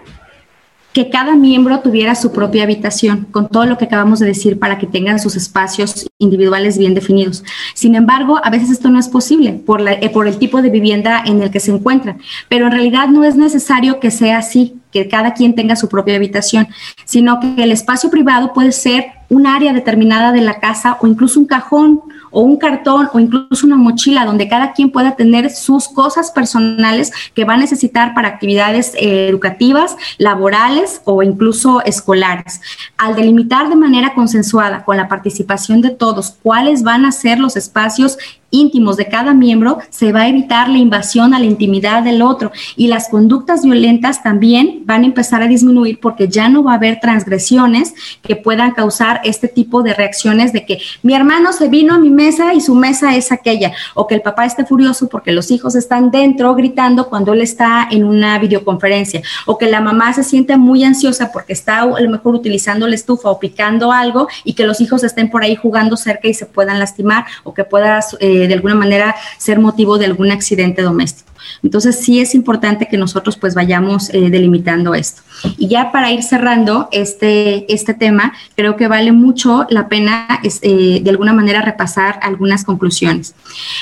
que 0.99 1.09
cada 1.09 1.33
miembro 1.33 1.79
tuviera 1.79 2.13
su 2.13 2.33
propia 2.33 2.63
habitación, 2.63 3.25
con 3.31 3.47
todo 3.47 3.65
lo 3.65 3.77
que 3.77 3.85
acabamos 3.85 4.19
de 4.19 4.25
decir, 4.25 4.59
para 4.59 4.77
que 4.77 4.85
tengan 4.85 5.17
sus 5.17 5.37
espacios 5.37 6.09
individuales 6.17 6.77
bien 6.77 6.93
definidos. 6.93 7.41
Sin 7.73 7.95
embargo, 7.95 8.41
a 8.43 8.49
veces 8.49 8.69
esto 8.69 8.89
no 8.89 8.99
es 8.99 9.07
posible 9.07 9.53
por, 9.53 9.81
eh, 9.87 10.09
por 10.09 10.27
el 10.27 10.37
tipo 10.37 10.61
de 10.61 10.69
vivienda 10.69 11.23
en 11.25 11.41
el 11.41 11.51
que 11.51 11.61
se 11.61 11.71
encuentran, 11.71 12.19
pero 12.49 12.65
en 12.65 12.73
realidad 12.73 13.07
no 13.07 13.23
es 13.23 13.37
necesario 13.37 14.01
que 14.01 14.11
sea 14.11 14.39
así, 14.39 14.75
que 14.91 15.07
cada 15.07 15.33
quien 15.33 15.55
tenga 15.55 15.77
su 15.77 15.87
propia 15.87 16.17
habitación, 16.17 16.67
sino 17.05 17.39
que 17.39 17.63
el 17.63 17.71
espacio 17.71 18.09
privado 18.09 18.51
puede 18.51 18.73
ser 18.73 19.05
un 19.29 19.47
área 19.47 19.71
determinada 19.71 20.33
de 20.33 20.41
la 20.41 20.59
casa 20.59 20.97
o 20.99 21.07
incluso 21.07 21.39
un 21.39 21.45
cajón 21.45 22.01
o 22.31 22.41
un 22.41 22.57
cartón 22.57 23.09
o 23.13 23.19
incluso 23.19 23.65
una 23.65 23.75
mochila 23.75 24.25
donde 24.25 24.47
cada 24.47 24.73
quien 24.73 24.91
pueda 24.91 25.15
tener 25.15 25.49
sus 25.49 25.87
cosas 25.87 26.31
personales 26.31 27.11
que 27.33 27.45
va 27.45 27.53
a 27.53 27.57
necesitar 27.57 28.13
para 28.13 28.27
actividades 28.27 28.93
eh, 28.95 29.27
educativas, 29.27 29.95
laborales 30.17 31.01
o 31.05 31.23
incluso 31.23 31.81
escolares. 31.83 32.61
Al 32.97 33.15
delimitar 33.15 33.69
de 33.69 33.75
manera 33.75 34.13
consensuada 34.13 34.83
con 34.83 34.97
la 34.97 35.07
participación 35.07 35.81
de 35.81 35.91
todos 35.91 36.35
cuáles 36.43 36.83
van 36.83 37.05
a 37.05 37.11
ser 37.11 37.39
los 37.39 37.55
espacios 37.55 38.17
íntimos 38.51 38.97
de 38.97 39.07
cada 39.07 39.33
miembro, 39.33 39.79
se 39.89 40.11
va 40.11 40.21
a 40.21 40.27
evitar 40.27 40.69
la 40.69 40.77
invasión 40.77 41.33
a 41.33 41.39
la 41.39 41.45
intimidad 41.45 42.03
del 42.03 42.21
otro 42.21 42.51
y 42.75 42.87
las 42.87 43.09
conductas 43.09 43.63
violentas 43.63 44.23
también 44.23 44.81
van 44.85 45.03
a 45.03 45.05
empezar 45.05 45.41
a 45.41 45.47
disminuir 45.47 45.99
porque 45.99 46.27
ya 46.27 46.49
no 46.49 46.63
va 46.63 46.73
a 46.73 46.75
haber 46.75 46.99
transgresiones 46.99 47.93
que 48.21 48.35
puedan 48.35 48.71
causar 48.71 49.21
este 49.23 49.47
tipo 49.47 49.83
de 49.83 49.93
reacciones 49.93 50.53
de 50.53 50.65
que 50.65 50.79
mi 51.03 51.13
hermano 51.13 51.53
se 51.53 51.67
vino 51.67 51.93
a 51.93 51.99
mi 51.99 52.09
mesa 52.23 52.53
y 52.53 52.59
su 52.59 52.75
mesa 52.75 53.15
es 53.15 53.31
aquella, 53.31 53.71
o 53.93 54.05
que 54.07 54.15
el 54.15 54.21
papá 54.21 54.43
esté 54.45 54.65
furioso 54.65 55.07
porque 55.07 55.31
los 55.31 55.51
hijos 55.51 55.73
están 55.75 56.11
dentro 56.11 56.53
gritando 56.53 57.07
cuando 57.07 57.31
él 57.31 57.41
está 57.41 57.87
en 57.89 58.03
una 58.03 58.37
videoconferencia, 58.39 59.21
o 59.45 59.57
que 59.57 59.67
la 59.67 59.79
mamá 59.79 60.13
se 60.13 60.23
siente 60.23 60.57
muy 60.57 60.83
ansiosa 60.83 61.31
porque 61.31 61.53
está 61.53 61.75
a 61.83 62.01
lo 62.01 62.09
mejor 62.09 62.35
utilizando 62.35 62.87
la 62.87 62.95
estufa 62.95 63.29
o 63.29 63.39
picando 63.39 63.91
algo 63.91 64.27
y 64.43 64.51
que 64.53 64.65
los 64.65 64.81
hijos 64.81 65.03
estén 65.03 65.29
por 65.29 65.43
ahí 65.43 65.55
jugando 65.55 65.95
cerca 65.95 66.27
y 66.27 66.33
se 66.33 66.45
puedan 66.45 66.77
lastimar 66.79 67.25
o 67.43 67.53
que 67.53 67.63
pueda 67.63 68.01
eh, 68.19 68.47
de 68.47 68.53
alguna 68.53 68.75
manera 68.75 69.15
ser 69.37 69.59
motivo 69.59 69.97
de 69.97 70.05
algún 70.05 70.31
accidente 70.31 70.81
doméstico. 70.81 71.28
Entonces 71.63 71.99
sí 71.99 72.19
es 72.19 72.35
importante 72.35 72.87
que 72.87 72.97
nosotros 72.97 73.37
pues 73.37 73.55
vayamos 73.55 74.13
eh, 74.13 74.29
delimitando 74.29 74.93
esto. 74.93 75.21
Y 75.57 75.67
ya 75.67 75.91
para 75.91 76.11
ir 76.11 76.23
cerrando 76.23 76.89
este, 76.91 77.71
este 77.73 77.93
tema, 77.93 78.33
creo 78.55 78.75
que 78.75 78.87
vale 78.87 79.11
mucho 79.11 79.65
la 79.69 79.87
pena 79.87 80.39
eh, 80.43 81.01
de 81.01 81.09
alguna 81.09 81.33
manera 81.33 81.61
repasar 81.61 82.19
algunas 82.21 82.63
conclusiones. 82.63 83.35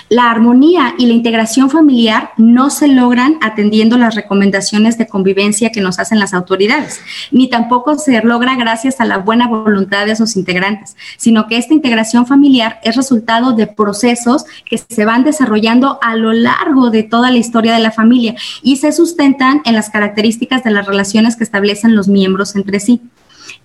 La 0.09 0.30
armonía 0.30 0.95
y 0.97 1.05
la 1.07 1.13
integración 1.13 1.69
familiar 1.69 2.32
no 2.38 2.69
se 2.69 2.88
logran 2.88 3.38
atendiendo 3.41 3.97
las 3.97 4.15
recomendaciones 4.15 4.97
de 4.97 5.07
convivencia 5.07 5.71
que 5.71 5.82
nos 5.82 5.99
hacen 5.99 6.19
las 6.19 6.34
autoridades, 6.34 7.01
ni 7.32 7.49
tampoco 7.49 7.97
se 7.97 8.21
logra 8.23 8.55
gracias 8.55 8.99
a 8.99 9.05
la 9.05 9.17
buena 9.17 9.47
voluntad 9.47 10.05
de 10.05 10.15
sus 10.15 10.36
integrantes, 10.36 10.95
sino 11.17 11.47
que 11.47 11.57
esta 11.57 11.73
integración 11.73 12.25
familiar 12.25 12.80
es 12.84 12.95
resultado 12.95 13.53
de 13.53 13.67
procesos 13.67 14.45
que 14.65 14.78
se 14.78 15.05
van 15.05 15.23
desarrollando 15.23 15.99
a 16.01 16.15
lo 16.15 16.34
largo 16.34 16.89
de 16.89 17.03
toda 17.03 17.32
la 17.32 17.38
historia 17.38 17.66
de 17.74 17.80
la 17.80 17.91
familia 17.91 18.36
y 18.63 18.78
se 18.78 18.91
sustentan 18.91 19.61
en 19.65 19.76
las 19.76 19.89
características 19.89 20.63
de 20.63 20.72
las 20.72 20.86
relaciones 20.86 21.36
que 21.36 21.43
establecen 21.43 21.95
los 21.95 22.07
miembros 22.07 22.55
entre 22.55 22.80
sí. 22.80 23.01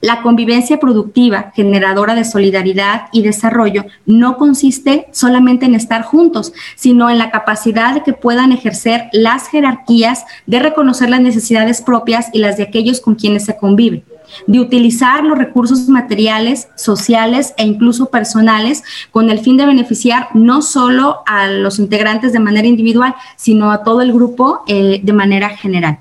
La 0.00 0.22
convivencia 0.22 0.80
productiva, 0.80 1.53
generadora 1.55 2.14
de 2.14 2.24
solidaridad 2.24 3.03
y 3.12 3.22
desarrollo, 3.22 3.84
no 4.07 4.36
consiste 4.36 5.07
solamente 5.12 5.66
en 5.66 5.74
estar 5.74 6.03
juntos, 6.03 6.53
sino 6.76 7.09
en 7.09 7.18
la 7.18 7.30
capacidad 7.30 7.94
de 7.94 8.03
que 8.03 8.12
puedan 8.12 8.53
ejercer 8.53 9.05
las 9.12 9.48
jerarquías 9.48 10.24
de 10.46 10.59
reconocer 10.59 11.09
las 11.09 11.20
necesidades 11.20 11.82
propias 11.82 12.30
y 12.32 12.38
las 12.38 12.57
de 12.57 12.64
aquellos 12.64 13.00
con 13.00 13.14
quienes 13.14 13.44
se 13.44 13.57
convive 13.57 14.05
de 14.47 14.61
utilizar 14.61 15.24
los 15.24 15.39
recursos 15.39 15.89
materiales, 15.89 16.68
sociales 16.76 17.55
e 17.57 17.64
incluso 17.64 18.07
personales 18.07 18.83
con 19.11 19.30
el 19.30 19.41
fin 19.41 19.57
de 19.57 19.66
beneficiar 19.66 20.28
no 20.35 20.62
solo 20.62 21.22
a 21.26 21.49
los 21.49 21.78
integrantes 21.78 22.33
de 22.33 22.41
manera 22.41 22.68
individual, 22.68 23.14
sino 23.37 23.70
a 23.70 23.83
todo 23.83 24.01
el 24.01 24.12
grupo 24.12 24.62
eh, 24.66 25.01
de 25.03 25.12
manera 25.12 25.51
general. 25.51 25.99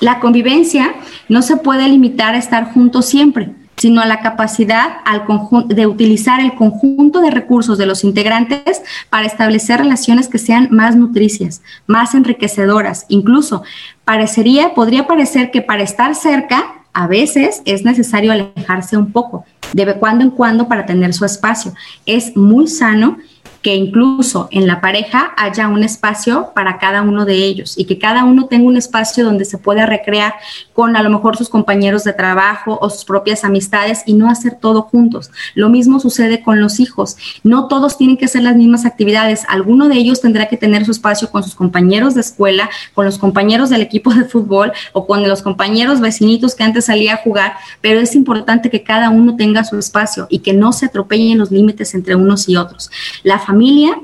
La 0.00 0.18
convivencia 0.18 0.94
no 1.28 1.42
se 1.42 1.56
puede 1.56 1.86
limitar 1.86 2.34
a 2.34 2.38
estar 2.38 2.72
juntos 2.72 3.06
siempre 3.06 3.61
sino 3.76 4.04
la 4.04 4.20
capacidad 4.20 4.98
al 5.04 5.24
de 5.66 5.86
utilizar 5.86 6.40
el 6.40 6.54
conjunto 6.54 7.20
de 7.20 7.30
recursos 7.30 7.78
de 7.78 7.86
los 7.86 8.04
integrantes 8.04 8.82
para 9.10 9.26
establecer 9.26 9.80
relaciones 9.80 10.28
que 10.28 10.38
sean 10.38 10.68
más 10.70 10.96
nutricias, 10.96 11.62
más 11.86 12.14
enriquecedoras. 12.14 13.06
Incluso 13.08 13.62
parecería, 14.04 14.74
podría 14.74 15.06
parecer 15.06 15.50
que 15.50 15.62
para 15.62 15.82
estar 15.82 16.14
cerca, 16.14 16.82
a 16.92 17.06
veces 17.06 17.62
es 17.64 17.84
necesario 17.84 18.32
alejarse 18.32 18.96
un 18.96 19.12
poco, 19.12 19.44
de 19.72 19.94
cuando 19.94 20.24
en 20.24 20.30
cuando 20.30 20.68
para 20.68 20.84
tener 20.84 21.14
su 21.14 21.24
espacio. 21.24 21.72
Es 22.04 22.36
muy 22.36 22.68
sano 22.68 23.16
que 23.62 23.74
incluso 23.74 24.48
en 24.50 24.66
la 24.66 24.80
pareja 24.80 25.32
haya 25.36 25.68
un 25.68 25.84
espacio 25.84 26.50
para 26.54 26.78
cada 26.78 27.02
uno 27.02 27.24
de 27.24 27.36
ellos 27.36 27.78
y 27.78 27.84
que 27.84 27.98
cada 27.98 28.24
uno 28.24 28.46
tenga 28.46 28.66
un 28.66 28.76
espacio 28.76 29.24
donde 29.24 29.44
se 29.44 29.58
pueda 29.58 29.86
recrear 29.86 30.34
con 30.72 30.96
a 30.96 31.02
lo 31.02 31.10
mejor 31.10 31.36
sus 31.36 31.48
compañeros 31.48 32.04
de 32.04 32.12
trabajo 32.12 32.78
o 32.80 32.90
sus 32.90 33.04
propias 33.04 33.44
amistades 33.44 34.02
y 34.06 34.14
no 34.14 34.28
hacer 34.28 34.56
todo 34.60 34.82
juntos. 34.82 35.30
Lo 35.54 35.68
mismo 35.68 36.00
sucede 36.00 36.42
con 36.42 36.60
los 36.60 36.80
hijos. 36.80 37.16
No 37.44 37.68
todos 37.68 37.96
tienen 37.96 38.16
que 38.16 38.24
hacer 38.24 38.42
las 38.42 38.56
mismas 38.56 38.84
actividades. 38.84 39.44
Alguno 39.48 39.88
de 39.88 39.96
ellos 39.96 40.20
tendrá 40.20 40.48
que 40.48 40.56
tener 40.56 40.84
su 40.84 40.90
espacio 40.90 41.30
con 41.30 41.42
sus 41.42 41.54
compañeros 41.54 42.14
de 42.14 42.20
escuela, 42.20 42.68
con 42.94 43.04
los 43.04 43.18
compañeros 43.18 43.70
del 43.70 43.82
equipo 43.82 44.12
de 44.12 44.24
fútbol 44.24 44.72
o 44.92 45.06
con 45.06 45.26
los 45.28 45.42
compañeros 45.42 46.00
vecinitos 46.00 46.54
que 46.54 46.64
antes 46.64 46.86
salía 46.86 47.14
a 47.14 47.16
jugar, 47.18 47.54
pero 47.80 48.00
es 48.00 48.14
importante 48.14 48.70
que 48.70 48.82
cada 48.82 49.10
uno 49.10 49.36
tenga 49.36 49.64
su 49.64 49.78
espacio 49.78 50.26
y 50.28 50.40
que 50.40 50.52
no 50.52 50.72
se 50.72 50.86
atropellen 50.86 51.38
los 51.38 51.50
límites 51.50 51.94
entre 51.94 52.16
unos 52.16 52.48
y 52.48 52.56
otros. 52.56 52.90
La 53.22 53.38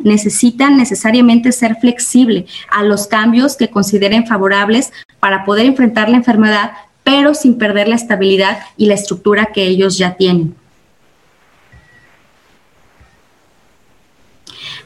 necesita 0.02 0.70
necesariamente 0.70 1.52
ser 1.52 1.76
flexible 1.76 2.46
a 2.70 2.82
los 2.82 3.06
cambios 3.06 3.56
que 3.56 3.70
consideren 3.70 4.26
favorables 4.26 4.92
para 5.20 5.44
poder 5.44 5.66
enfrentar 5.66 6.08
la 6.08 6.16
enfermedad, 6.16 6.72
pero 7.04 7.34
sin 7.34 7.58
perder 7.58 7.88
la 7.88 7.96
estabilidad 7.96 8.58
y 8.76 8.86
la 8.86 8.94
estructura 8.94 9.46
que 9.46 9.66
ellos 9.66 9.98
ya 9.98 10.16
tienen. 10.16 10.54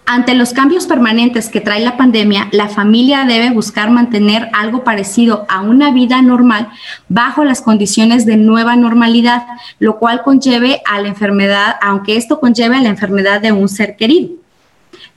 Ante 0.04 0.34
los 0.34 0.52
cambios 0.52 0.86
permanentes 0.86 1.48
que 1.48 1.60
trae 1.60 1.80
la 1.80 1.96
pandemia, 1.96 2.48
la 2.50 2.68
familia 2.68 3.24
debe 3.24 3.50
buscar 3.50 3.90
mantener 3.90 4.48
algo 4.52 4.82
parecido 4.82 5.46
a 5.48 5.62
una 5.62 5.92
vida 5.92 6.20
normal 6.22 6.68
bajo 7.08 7.44
las 7.44 7.62
condiciones 7.62 8.26
de 8.26 8.36
nueva 8.36 8.74
normalidad, 8.74 9.46
lo 9.78 9.98
cual 9.98 10.22
conlleve 10.22 10.82
a 10.86 11.00
la 11.00 11.08
enfermedad, 11.08 11.76
aunque 11.80 12.16
esto 12.16 12.40
conlleve 12.40 12.76
a 12.76 12.82
la 12.82 12.88
enfermedad 12.88 13.40
de 13.40 13.52
un 13.52 13.68
ser 13.68 13.96
querido. 13.96 14.41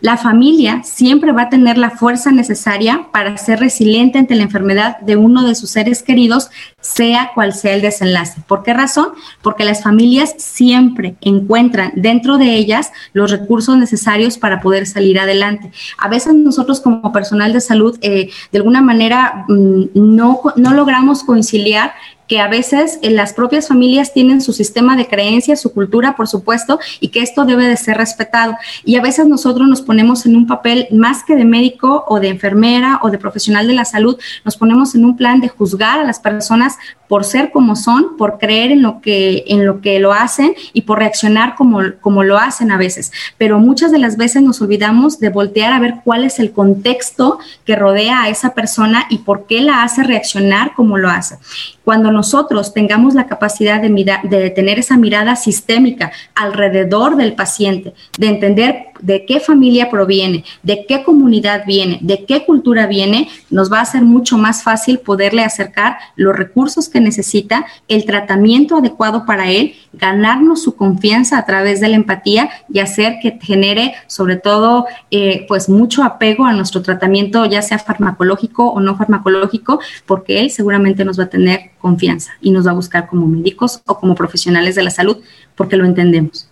La 0.06 0.18
familia 0.18 0.84
siempre 0.84 1.32
va 1.32 1.41
a 1.41 1.49
tener 1.49 1.80
la 1.80 1.89
fuerza 1.89 2.32
necesaria 2.32 3.08
para 3.12 3.38
ser 3.38 3.60
resiliente 3.60 4.20
ante 4.20 4.36
la 4.36 4.43
enfermedad 4.43 4.99
de 4.99 5.16
uno 5.16 5.43
de 5.43 5.56
sus 5.56 5.72
seres 5.72 6.03
queridos, 6.03 6.51
sea 6.80 7.32
cual 7.34 7.56
sea 7.56 7.74
el 7.74 7.82
desenlace. 7.82 8.39
¿Por 8.47 8.62
qué 8.62 8.76
razón? 8.76 9.14
Porque 9.41 9.66
las 9.66 9.82
familias 9.82 10.36
siempre 10.38 11.16
encuentran 11.22 11.91
dentro 11.95 12.38
de 12.38 12.53
ellas 12.53 12.91
los 13.14 13.32
recursos 13.32 13.76
necesarios 13.78 14.38
para 14.38 14.62
poder 14.62 14.86
salir 14.86 15.20
adelante. 15.20 15.72
A 15.97 16.08
veces 16.08 16.36
nosotros 16.36 16.82
como 16.82 17.12
personal 17.12 17.51
de 17.51 17.62
salud, 17.62 17.97
eh, 18.03 18.30
de 18.51 18.58
alguna 18.60 18.82
manera, 18.82 19.45
mm, 19.47 19.86
no, 19.95 20.39
no 20.56 20.74
logramos 20.76 21.24
conciliar 21.24 21.95
que 22.28 22.40
a 22.40 22.48
veces 22.48 23.00
en 23.02 23.16
las 23.16 23.34
propias 23.34 23.68
familias 23.68 24.14
tienen 24.14 24.42
su 24.42 24.54
sistema 24.54 24.96
de 24.96 25.08
creencias, 25.08 25.62
su 25.62 25.74
cultura, 25.74 26.16
por 26.16 26.28
supuesto, 26.28 26.80
y 27.00 27.10
que 27.10 27.22
esto 27.22 27.46
debe 27.46 27.66
de 27.66 27.78
ser 27.78 27.98
respetado. 27.98 28.58
Y 28.84 28.96
a 28.96 29.02
veces 29.02 29.28
nosotros 29.28 29.68
nos 29.68 29.82
ponemos 29.82 30.26
en 30.26 30.36
un 30.36 30.48
papel 30.48 30.88
más 30.92 31.24
que 31.24 31.36
de 31.36 31.46
médico 31.46 32.06
o 32.08 32.20
de 32.20 32.30
enfermera 32.30 33.00
o 33.04 33.10
de 33.10 33.18
profesional 33.18 33.68
de 33.68 33.74
la 33.74 33.86
salud, 33.86 34.18
nos 34.44 34.58
ponemos 34.58 34.96
en 34.96 35.06
un 35.06 35.16
plan 35.16 35.42
de 35.42 35.50
juzgar 35.50 36.00
a 36.00 36.04
las 36.04 36.20
personas 36.20 36.78
por 37.08 37.24
ser 37.24 37.51
como 37.51 37.76
son, 37.76 38.18
por 38.18 38.38
creer 38.38 38.72
en 38.72 38.82
lo 38.82 39.01
que, 39.01 39.43
en 39.47 39.66
lo, 39.66 39.82
que 39.82 39.99
lo 39.99 40.14
hacen 40.14 40.53
y 40.74 40.82
por 40.82 40.99
reaccionar 40.99 41.56
como, 41.56 41.80
como 42.01 42.24
lo 42.24 42.38
hacen 42.38 42.72
a 42.72 42.78
veces. 42.78 43.12
Pero 43.38 43.60
muchas 43.60 43.91
de 43.91 43.99
las 43.99 44.18
veces 44.18 44.41
nos 44.41 44.62
olvidamos 44.62 45.20
de 45.20 45.30
voltear 45.30 45.74
a 45.74 45.80
ver 45.80 45.95
cuál 46.03 46.24
es 46.24 46.39
el 46.39 46.51
contexto 46.51 47.39
que 47.66 47.76
rodea 47.76 48.24
a 48.24 48.30
esa 48.30 48.53
persona 48.53 49.06
y 49.10 49.20
por 49.20 49.45
qué 49.45 49.62
la 49.62 49.84
hace 49.84 50.03
reaccionar 50.03 50.74
como 50.76 50.97
lo 50.97 51.10
hace. 51.10 51.38
Cuando 51.84 52.12
nosotros 52.12 52.74
tengamos 52.74 53.14
la 53.14 53.28
capacidad 53.28 53.82
de, 53.82 53.89
de 54.24 54.49
tener 54.49 54.80
esa 54.80 54.97
mirada 54.97 55.36
sistémica 55.36 56.12
alrededor 56.34 57.16
del 57.16 57.34
paciente, 57.34 57.93
de 58.18 58.28
entender 58.28 58.88
de 59.01 59.26
qué 59.26 59.39
familia 59.39 59.89
proviene, 59.89 60.43
de 60.64 60.86
qué 60.88 61.03
comunidad 61.03 61.64
viene, 61.66 61.99
de 62.01 62.26
qué 62.26 62.45
cultura 62.45 62.88
viene, 62.88 63.30
nos 63.49 63.72
va 63.72 63.82
a 63.82 63.86
ser 63.86 64.01
mucho 64.01 64.38
más 64.38 64.64
fácil 64.64 64.99
poderle 64.99 65.43
acercar 65.43 65.97
los 66.16 66.36
recursos 66.36 66.89
que 66.89 66.95
necesita, 67.00 67.66
el 67.88 68.06
tratamiento 68.06 68.78
adecuado 68.78 69.26
para 69.26 69.50
él, 69.50 69.76
ganarnos 69.93 70.64
su 70.64 70.76
confianza 70.76 71.38
a 71.38 71.46
través 71.46 71.82
de 71.82 71.89
la 71.89 71.96
empatía 71.96 72.50
y 72.72 72.80
hacer 72.80 73.16
que 73.22 73.39
genere 73.41 73.93
sobre 74.08 74.36
todo 74.36 74.86
eh, 75.12 75.46
pues 75.48 75.70
mucho 75.70 76.04
apego 76.04 76.46
a 76.46 76.54
nuestro 76.54 76.82
tratamiento, 76.82 77.46
ya 77.46 77.62
sea 77.62 77.80
farmacológico 77.80 78.70
o 78.70 78.80
no 78.80 78.98
farmacológico, 78.98 79.80
porque 80.06 80.41
él 80.41 80.52
seguramente 80.52 81.06
nos 81.06 81.20
va 81.20 81.26
a 81.26 81.30
tener 81.30 81.72
confianza 81.80 82.32
y 82.41 82.52
nos 82.52 82.66
va 82.66 82.72
a 82.72 82.76
buscar 82.76 83.08
como 83.08 83.28
médicos 83.28 83.82
o 83.86 84.00
como 84.00 84.16
profesionales 84.16 84.76
de 84.76 84.84
la 84.84 84.89
salud, 84.89 85.18
porque 85.56 85.78
lo 85.78 85.86
entendemos. 85.86 86.50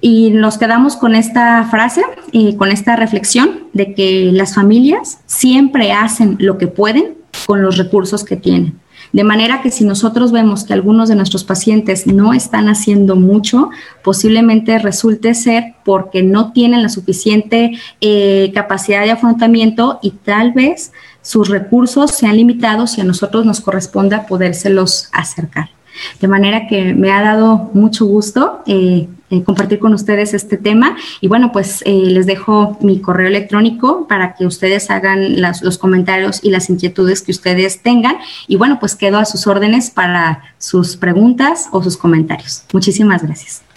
Y 0.00 0.30
nos 0.30 0.58
quedamos 0.58 0.96
con 0.96 1.16
esta 1.16 1.64
frase, 1.64 2.04
y 2.32 2.56
con 2.56 2.70
esta 2.70 2.96
reflexión 2.96 3.64
de 3.72 3.94
que 3.94 4.30
las 4.32 4.54
familias 4.54 5.20
siempre 5.26 5.92
hacen 5.92 6.36
lo 6.38 6.58
que 6.58 6.68
pueden 6.68 7.16
con 7.46 7.62
los 7.62 7.76
recursos 7.76 8.24
que 8.24 8.36
tienen. 8.36 8.78
De 9.12 9.24
manera 9.24 9.62
que 9.62 9.70
si 9.70 9.84
nosotros 9.84 10.32
vemos 10.32 10.64
que 10.64 10.72
algunos 10.72 11.08
de 11.08 11.14
nuestros 11.14 11.44
pacientes 11.44 12.06
no 12.06 12.34
están 12.34 12.68
haciendo 12.68 13.16
mucho, 13.16 13.70
posiblemente 14.02 14.78
resulte 14.78 15.34
ser 15.34 15.74
porque 15.84 16.22
no 16.22 16.52
tienen 16.52 16.82
la 16.82 16.88
suficiente 16.88 17.78
eh, 18.00 18.50
capacidad 18.54 19.04
de 19.04 19.12
afrontamiento 19.12 19.98
y 20.02 20.10
tal 20.10 20.52
vez 20.52 20.92
sus 21.22 21.48
recursos 21.48 22.10
sean 22.12 22.36
limitados 22.36 22.98
y 22.98 23.00
a 23.00 23.04
nosotros 23.04 23.44
nos 23.44 23.60
corresponda 23.60 24.26
podérselos 24.26 25.08
acercar. 25.12 25.77
De 26.20 26.28
manera 26.28 26.66
que 26.66 26.94
me 26.94 27.12
ha 27.12 27.22
dado 27.22 27.70
mucho 27.74 28.06
gusto 28.06 28.62
eh, 28.66 29.08
eh, 29.30 29.42
compartir 29.42 29.78
con 29.78 29.92
ustedes 29.92 30.32
este 30.32 30.56
tema. 30.56 30.96
Y 31.20 31.28
bueno, 31.28 31.52
pues 31.52 31.82
eh, 31.84 31.92
les 31.92 32.26
dejo 32.26 32.78
mi 32.80 33.00
correo 33.00 33.28
electrónico 33.28 34.06
para 34.08 34.34
que 34.34 34.46
ustedes 34.46 34.90
hagan 34.90 35.40
los 35.40 35.76
comentarios 35.76 36.40
y 36.42 36.50
las 36.50 36.70
inquietudes 36.70 37.22
que 37.22 37.32
ustedes 37.32 37.82
tengan. 37.82 38.16
Y 38.46 38.56
bueno, 38.56 38.78
pues 38.80 38.94
quedo 38.94 39.18
a 39.18 39.26
sus 39.26 39.46
órdenes 39.46 39.90
para 39.90 40.42
sus 40.56 40.96
preguntas 40.96 41.68
o 41.72 41.82
sus 41.82 41.96
comentarios. 41.96 42.64
Muchísimas 42.72 43.22
gracias. 43.22 43.67